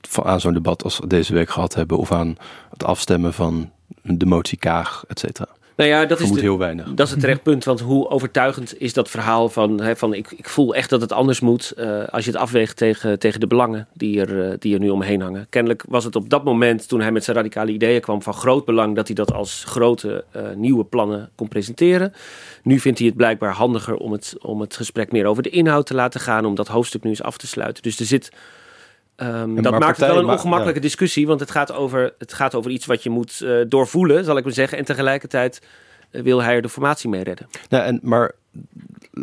van, 0.01 0.23
aan 0.23 0.39
zo'n 0.39 0.53
debat 0.53 0.83
als 0.83 1.01
deze 1.07 1.33
week 1.33 1.49
gehad 1.49 1.73
hebben. 1.73 1.97
Of 1.97 2.11
aan 2.11 2.35
het 2.69 2.83
afstemmen 2.83 3.33
van 3.33 3.71
de 4.01 4.25
motie 4.25 4.57
Kaag, 4.57 5.03
et 5.07 5.19
cetera. 5.19 5.57
Nou 5.79 5.91
ja, 5.91 6.05
dat 6.05 6.19
is, 6.19 6.31
de, 6.31 6.39
heel 6.39 6.57
weinig. 6.57 6.93
dat 6.93 7.05
is 7.05 7.11
het 7.11 7.19
terecht 7.19 7.43
punt. 7.43 7.63
Want 7.63 7.79
hoe 7.79 8.09
overtuigend 8.09 8.81
is 8.81 8.93
dat 8.93 9.09
verhaal 9.09 9.49
van, 9.49 9.81
hè, 9.81 9.95
van 9.95 10.13
ik, 10.13 10.31
ik 10.31 10.49
voel 10.49 10.75
echt 10.75 10.89
dat 10.89 11.01
het 11.01 11.11
anders 11.11 11.39
moet. 11.39 11.73
Uh, 11.77 12.07
als 12.07 12.25
je 12.25 12.31
het 12.31 12.39
afweegt 12.39 12.77
tegen, 12.77 13.19
tegen 13.19 13.39
de 13.39 13.47
belangen 13.47 13.87
die 13.93 14.21
er, 14.21 14.49
uh, 14.49 14.53
die 14.59 14.73
er 14.73 14.79
nu 14.79 14.89
omheen 14.89 15.21
hangen. 15.21 15.47
Kennelijk 15.49 15.83
was 15.87 16.03
het 16.03 16.15
op 16.15 16.29
dat 16.29 16.43
moment, 16.43 16.87
toen 16.87 17.01
hij 17.01 17.11
met 17.11 17.23
zijn 17.23 17.37
radicale 17.37 17.71
ideeën 17.71 18.01
kwam, 18.01 18.21
van 18.21 18.33
groot 18.33 18.65
belang 18.65 18.95
dat 18.95 19.07
hij 19.07 19.15
dat 19.15 19.33
als 19.33 19.63
grote 19.67 20.23
uh, 20.35 20.41
nieuwe 20.55 20.83
plannen 20.83 21.29
kon 21.35 21.47
presenteren. 21.47 22.13
Nu 22.63 22.79
vindt 22.79 22.99
hij 22.99 23.07
het 23.07 23.17
blijkbaar 23.17 23.53
handiger 23.53 23.95
om 23.95 24.11
het, 24.11 24.35
om 24.41 24.61
het 24.61 24.75
gesprek 24.75 25.11
meer 25.11 25.25
over 25.25 25.43
de 25.43 25.49
inhoud 25.49 25.85
te 25.85 25.93
laten 25.93 26.19
gaan. 26.19 26.45
Om 26.45 26.55
dat 26.55 26.67
hoofdstuk 26.67 27.03
nu 27.03 27.09
eens 27.09 27.23
af 27.23 27.37
te 27.37 27.47
sluiten. 27.47 27.83
Dus 27.83 27.99
er 27.99 28.05
zit. 28.05 28.31
Um, 29.21 29.55
dat 29.55 29.71
maakt 29.71 29.85
partij, 29.85 30.07
het 30.07 30.15
wel 30.15 30.23
een 30.23 30.29
ongemakkelijke 30.29 30.79
ja. 30.79 30.85
discussie, 30.85 31.27
want 31.27 31.39
het 31.39 31.51
gaat, 31.51 31.71
over, 31.71 32.13
het 32.17 32.33
gaat 32.33 32.55
over 32.55 32.71
iets 32.71 32.85
wat 32.85 33.03
je 33.03 33.09
moet 33.09 33.39
uh, 33.43 33.65
doorvoelen, 33.67 34.23
zal 34.23 34.37
ik 34.37 34.43
maar 34.43 34.53
zeggen. 34.53 34.77
En 34.77 34.85
tegelijkertijd 34.85 35.61
uh, 36.11 36.21
wil 36.21 36.43
hij 36.43 36.55
er 36.55 36.61
de 36.61 36.69
formatie 36.69 37.09
mee 37.09 37.23
redden. 37.23 37.47
Nou, 37.69 37.83
en, 37.83 37.99
maar 38.03 38.31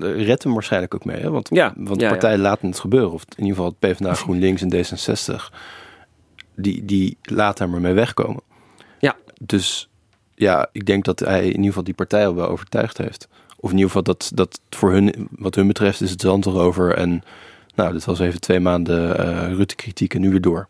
redt 0.01 0.43
hem 0.43 0.53
waarschijnlijk 0.53 0.95
ook 0.95 1.05
mee, 1.05 1.21
hè? 1.21 1.31
Want, 1.31 1.49
ja. 1.53 1.73
want 1.77 1.99
de 1.99 2.05
ja, 2.05 2.11
partijen 2.11 2.37
ja. 2.37 2.43
laten 2.43 2.69
het 2.69 2.81
gebeuren. 2.81 3.13
Of 3.13 3.23
in 3.23 3.45
ieder 3.45 3.57
geval 3.57 3.75
het 3.79 3.79
PvdA, 3.79 4.15
GroenLinks 4.15 4.63
en 4.63 4.75
D66. 4.75 5.55
Die, 6.55 6.85
die 6.85 7.17
laten 7.23 7.65
hem 7.65 7.75
ermee 7.75 7.93
wegkomen. 7.93 8.43
Ja. 8.99 9.17
Dus 9.41 9.89
ja, 10.35 10.69
ik 10.73 10.87
denk 10.87 11.05
dat 11.05 11.19
hij 11.19 11.43
in 11.45 11.51
ieder 11.51 11.65
geval 11.65 11.85
die 11.85 11.95
partij 11.95 12.27
al 12.27 12.35
wel 12.35 12.49
overtuigd 12.49 12.99
heeft. 12.99 13.29
Of 13.57 13.71
in 13.71 13.77
ieder 13.77 13.87
geval 13.87 14.03
dat, 14.03 14.31
dat 14.35 14.61
voor 14.71 14.93
hun, 14.93 15.29
wat 15.31 15.55
hun 15.55 15.67
betreft, 15.67 16.01
is 16.01 16.11
het 16.11 16.21
zand 16.21 16.47
erover. 16.47 16.95
En 16.95 17.23
nou, 17.77 17.93
dit 17.93 18.05
was 18.05 18.21
even 18.21 18.41
twee 18.41 18.61
maanden 18.61 19.21
uh, 19.21 19.57
Rutte-kritiek 19.57 20.15
en 20.15 20.21
nu 20.21 20.31
weer 20.31 20.41
door. 20.41 20.69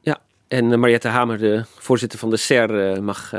Ja, 0.00 0.18
en 0.48 0.70
uh, 0.70 0.76
Mariette 0.76 1.08
Hamer, 1.08 1.38
de 1.38 1.64
voorzitter 1.78 2.18
van 2.18 2.30
de 2.30 2.36
SER, 2.36 2.92
uh, 2.92 2.98
mag, 2.98 3.34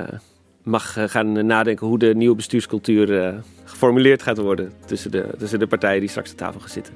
mag 0.63 0.97
gaan 1.05 1.45
nadenken 1.45 1.87
hoe 1.87 1.99
de 1.99 2.15
nieuwe 2.15 2.35
bestuurscultuur 2.35 3.35
geformuleerd 3.65 4.21
gaat 4.21 4.37
worden 4.37 4.73
tussen 4.85 5.11
de, 5.11 5.29
tussen 5.37 5.59
de 5.59 5.67
partijen 5.67 5.99
die 5.99 6.09
straks 6.09 6.29
aan 6.29 6.35
tafel 6.35 6.59
gaan 6.59 6.69
zitten. 6.69 6.93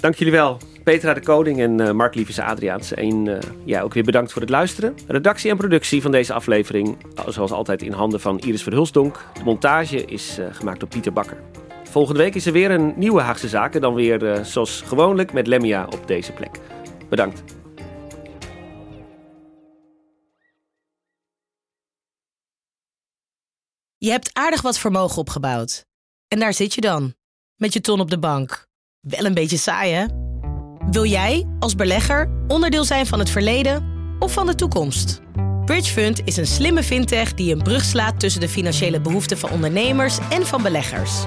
Dank 0.00 0.14
jullie 0.14 0.32
wel. 0.32 0.58
Petra 0.84 1.14
de 1.14 1.20
Koning 1.20 1.60
en 1.60 1.96
Mark 1.96 2.14
Liefjes 2.14 2.38
Adriaans. 2.38 2.94
En 2.94 3.26
uh, 3.26 3.38
ja, 3.64 3.80
ook 3.80 3.94
weer 3.94 4.04
bedankt 4.04 4.32
voor 4.32 4.40
het 4.42 4.50
luisteren. 4.50 4.94
Redactie 5.06 5.50
en 5.50 5.56
productie 5.56 6.02
van 6.02 6.10
deze 6.10 6.32
aflevering, 6.32 6.96
zoals 7.28 7.52
altijd 7.52 7.82
in 7.82 7.92
handen 7.92 8.20
van 8.20 8.38
Iris 8.38 8.62
Verhulsdonk. 8.62 9.16
De 9.34 9.44
montage 9.44 10.04
is 10.04 10.38
gemaakt 10.52 10.80
door 10.80 10.88
Pieter 10.88 11.12
Bakker. 11.12 11.36
Volgende 11.94 12.20
week 12.22 12.34
is 12.34 12.46
er 12.46 12.52
weer 12.52 12.70
een 12.70 12.92
nieuwe 12.96 13.20
Haagse 13.20 13.48
Zaken. 13.48 13.80
Dan 13.80 13.94
weer 13.94 14.44
zoals 14.44 14.80
gewoonlijk 14.80 15.32
met 15.32 15.46
Lemia 15.46 15.84
op 15.84 16.06
deze 16.06 16.32
plek. 16.32 16.60
Bedankt. 17.08 17.42
Je 23.96 24.10
hebt 24.10 24.30
aardig 24.32 24.62
wat 24.62 24.78
vermogen 24.78 25.18
opgebouwd. 25.18 25.86
En 26.28 26.38
daar 26.38 26.54
zit 26.54 26.74
je 26.74 26.80
dan, 26.80 27.14
met 27.56 27.72
je 27.72 27.80
ton 27.80 28.00
op 28.00 28.10
de 28.10 28.18
bank. 28.18 28.66
Wel 29.00 29.24
een 29.24 29.34
beetje 29.34 29.56
saai, 29.56 29.92
hè? 29.92 30.06
Wil 30.90 31.04
jij, 31.04 31.46
als 31.58 31.74
belegger, 31.74 32.30
onderdeel 32.48 32.84
zijn 32.84 33.06
van 33.06 33.18
het 33.18 33.30
verleden 33.30 33.84
of 34.18 34.32
van 34.32 34.46
de 34.46 34.54
toekomst? 34.54 35.20
Bridgefund 35.64 36.20
is 36.24 36.36
een 36.36 36.46
slimme 36.46 36.82
fintech 36.82 37.34
die 37.34 37.54
een 37.54 37.62
brug 37.62 37.84
slaat 37.84 38.20
tussen 38.20 38.40
de 38.40 38.48
financiële 38.48 39.00
behoeften 39.00 39.38
van 39.38 39.50
ondernemers 39.50 40.18
en 40.30 40.46
van 40.46 40.62
beleggers. 40.62 41.26